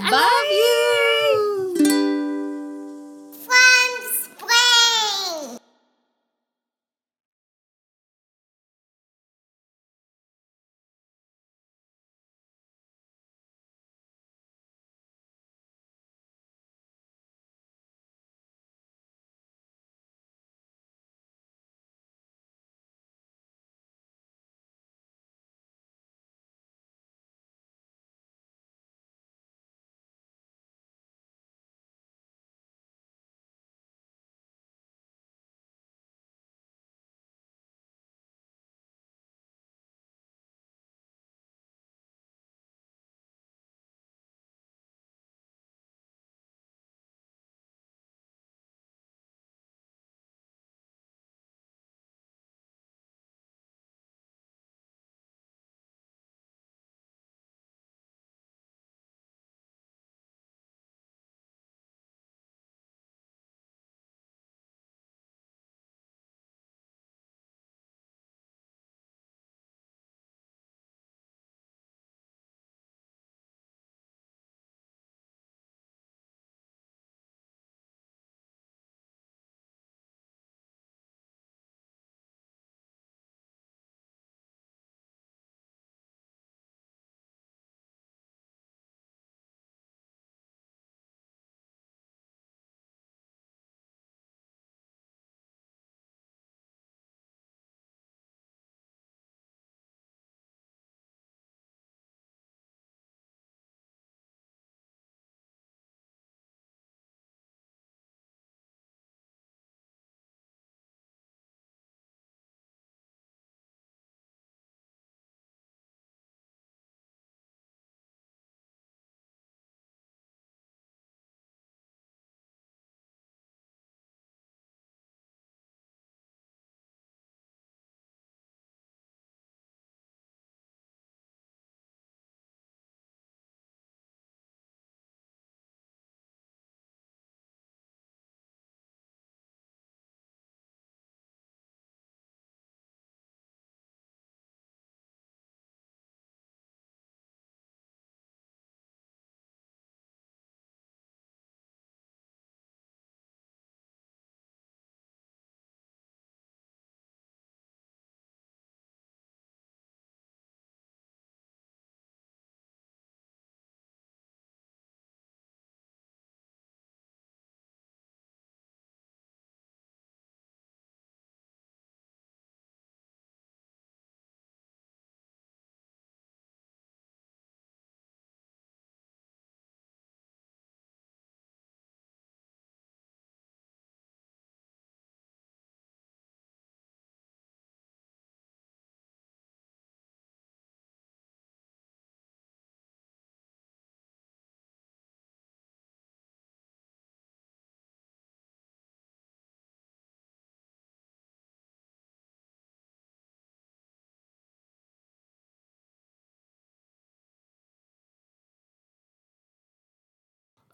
I 0.00 0.10
Bye. 0.10 1.42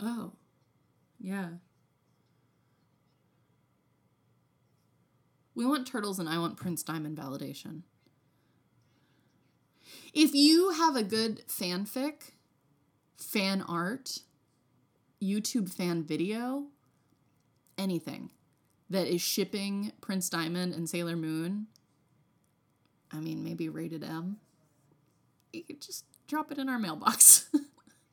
Oh, 0.02 0.32
yeah. 1.20 1.48
We 5.54 5.64
want 5.64 5.86
turtles 5.86 6.18
and 6.18 6.28
I 6.28 6.38
want 6.38 6.56
Prince 6.56 6.82
Diamond 6.82 7.16
validation. 7.16 7.82
If 10.12 10.34
you 10.34 10.70
have 10.70 10.96
a 10.96 11.04
good 11.04 11.46
fanfic, 11.46 12.32
fan 13.16 13.62
art, 13.62 14.18
YouTube 15.22 15.72
fan 15.72 16.02
video, 16.02 16.64
anything 17.78 18.30
that 18.90 19.06
is 19.06 19.22
shipping 19.22 19.92
Prince 20.00 20.28
Diamond 20.28 20.74
and 20.74 20.88
Sailor 20.88 21.16
Moon, 21.16 21.68
I 23.12 23.20
mean, 23.20 23.44
maybe 23.44 23.68
rated 23.68 24.02
M, 24.02 24.38
you 25.52 25.62
could 25.62 25.80
just 25.80 26.04
drop 26.26 26.50
it 26.50 26.58
in 26.58 26.68
our 26.68 26.78
mailbox. 26.78 27.48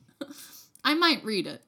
I 0.84 0.94
might 0.94 1.24
read 1.24 1.48
it. 1.48 1.64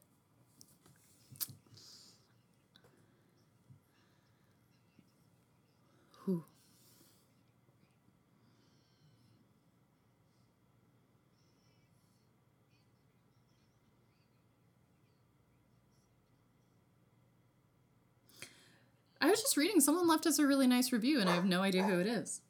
I 19.22 19.30
was 19.30 19.42
just 19.42 19.56
reading, 19.56 19.80
someone 19.80 20.08
left 20.08 20.26
us 20.26 20.40
a 20.40 20.48
really 20.48 20.66
nice 20.68 20.92
review, 20.92 21.20
and 21.20 21.30
I 21.30 21.36
have 21.36 21.46
no 21.46 21.62
idea 21.62 21.84
who 21.84 22.00
it 22.00 22.08
is. 22.08 22.42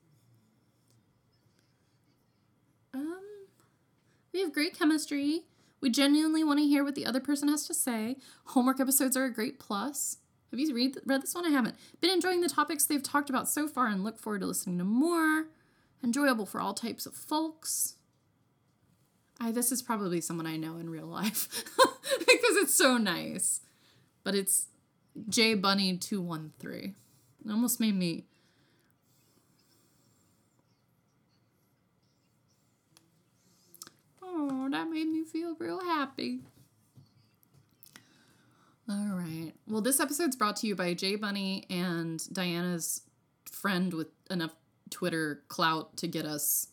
Um, 2.94 3.20
we 4.34 4.40
have 4.40 4.54
great 4.54 4.78
chemistry. 4.78 5.42
We 5.82 5.90
genuinely 5.90 6.44
want 6.44 6.60
to 6.60 6.66
hear 6.66 6.84
what 6.84 6.96
the 6.96 7.06
other 7.06 7.20
person 7.20 7.50
has 7.50 7.68
to 7.68 7.74
say. 7.74 8.16
Homework 8.46 8.80
episodes 8.80 9.18
are 9.18 9.26
a 9.26 9.34
great 9.34 9.60
plus. 9.60 10.18
Have 10.52 10.60
you 10.60 10.74
read 10.74 10.98
read 11.06 11.22
this 11.24 11.34
one? 11.34 11.46
I 11.46 11.50
haven't. 11.50 11.76
Been 12.00 12.10
enjoying 12.12 12.42
the 12.42 12.50
topics 12.50 12.86
they've 12.86 13.04
talked 13.04 13.30
about 13.30 13.50
so 13.50 13.68
far 13.68 13.88
and 13.88 14.04
look 14.04 14.20
forward 14.20 14.42
to 14.42 14.48
listening 14.48 14.78
to 14.78 14.84
more. 14.84 15.48
Enjoyable 16.04 16.46
for 16.46 16.62
all 16.62 16.74
types 16.74 17.06
of 17.06 17.14
folks. 17.14 17.96
I 19.40 19.52
this 19.52 19.72
is 19.72 19.82
probably 19.82 20.22
someone 20.22 20.46
I 20.46 20.58
know 20.58 20.78
in 20.78 20.90
real 20.90 21.06
life 21.06 21.48
because 22.20 22.58
it's 22.58 22.74
so 22.74 22.98
nice. 22.98 23.62
But 24.24 24.36
it's 24.36 24.68
J 25.30 25.56
Bunny 25.56 25.98
213. 25.98 26.96
It 27.46 27.52
almost 27.52 27.80
made 27.80 27.96
me 27.96 28.26
Oh, 34.24 34.70
that 34.72 34.90
made 34.90 35.08
me 35.08 35.24
feel 35.24 35.56
real 35.60 35.82
happy. 35.82 36.42
All 38.90 39.16
right. 39.16 39.54
Well, 39.68 39.82
this 39.82 40.00
episode's 40.00 40.36
brought 40.36 40.58
to 40.58 40.68
you 40.68 40.76
by 40.76 40.94
Jay 40.94 41.16
Bunny 41.16 41.66
and 41.70 42.22
Diana's 42.34 43.02
friend 43.50 43.94
with 43.94 44.08
enough 44.30 44.54
Twitter 44.90 45.44
clout 45.48 45.96
to 45.98 46.08
get 46.08 46.26
us. 46.26 46.68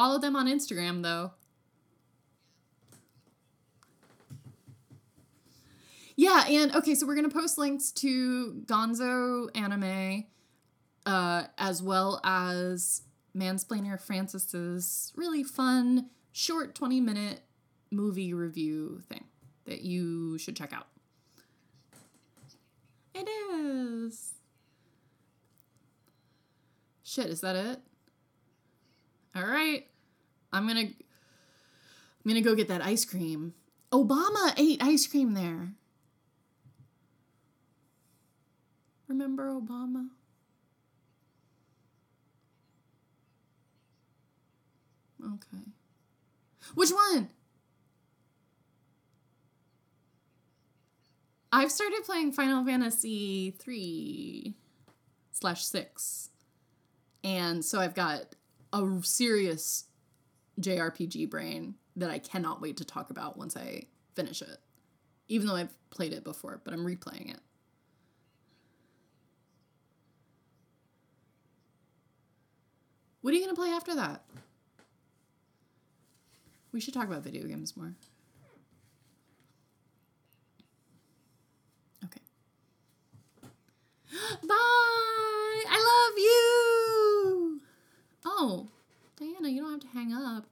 Follow 0.00 0.18
them 0.18 0.34
on 0.34 0.46
Instagram, 0.46 1.02
though. 1.02 1.32
Yeah, 6.16 6.46
and 6.48 6.74
okay, 6.74 6.94
so 6.94 7.06
we're 7.06 7.16
gonna 7.16 7.28
post 7.28 7.58
links 7.58 7.92
to 7.92 8.62
Gonzo 8.64 9.54
anime, 9.54 10.24
uh, 11.04 11.48
as 11.58 11.82
well 11.82 12.18
as 12.24 13.02
Mansplainer 13.36 14.00
Francis's 14.00 15.12
really 15.16 15.42
fun, 15.42 16.08
short 16.32 16.74
20 16.74 17.02
minute 17.02 17.42
movie 17.90 18.32
review 18.32 19.02
thing 19.06 19.26
that 19.66 19.82
you 19.82 20.38
should 20.38 20.56
check 20.56 20.72
out. 20.72 20.86
It 23.14 23.28
is. 23.28 24.32
Shit, 27.02 27.26
is 27.26 27.42
that 27.42 27.54
it? 27.54 27.80
All 29.36 29.44
right. 29.44 29.89
I'm 30.52 30.66
to 30.68 30.94
I'm 32.24 32.34
to 32.34 32.40
go 32.40 32.54
get 32.54 32.68
that 32.68 32.82
ice 32.84 33.04
cream. 33.04 33.54
Obama 33.92 34.52
ate 34.56 34.82
ice 34.82 35.06
cream 35.06 35.34
there. 35.34 35.72
Remember 39.08 39.48
Obama? 39.48 40.08
Okay. 45.22 45.64
Which 46.74 46.90
one? 46.90 47.30
I've 51.52 51.72
started 51.72 52.04
playing 52.04 52.32
Final 52.32 52.64
Fantasy 52.64 53.50
3 53.58 54.54
slash 55.32 55.64
6. 55.64 56.30
And 57.24 57.64
so 57.64 57.80
I've 57.80 57.94
got 57.94 58.36
a 58.72 59.00
serious 59.02 59.84
JRPG 60.60 61.28
brain 61.30 61.74
that 61.96 62.10
I 62.10 62.18
cannot 62.18 62.60
wait 62.60 62.76
to 62.78 62.84
talk 62.84 63.10
about 63.10 63.36
once 63.36 63.56
I 63.56 63.84
finish 64.14 64.42
it. 64.42 64.58
Even 65.28 65.46
though 65.46 65.54
I've 65.54 65.74
played 65.90 66.12
it 66.12 66.24
before, 66.24 66.60
but 66.64 66.72
I'm 66.74 66.84
replaying 66.84 67.30
it. 67.32 67.40
What 73.20 73.32
are 73.32 73.36
you 73.36 73.44
going 73.44 73.54
to 73.54 73.60
play 73.60 73.70
after 73.70 73.94
that? 73.94 74.24
We 76.72 76.80
should 76.80 76.94
talk 76.94 77.06
about 77.06 77.22
video 77.22 77.46
games 77.46 77.76
more. 77.76 77.94
Okay. 82.04 82.20
Bye! 84.46 85.64
I 85.68 86.08
love 86.08 86.18
you! 86.18 87.60
Oh. 88.24 88.68
Diana, 89.20 89.50
you 89.50 89.60
don't 89.60 89.72
have 89.72 89.80
to 89.80 89.88
hang 89.88 90.14
up. 90.14 90.46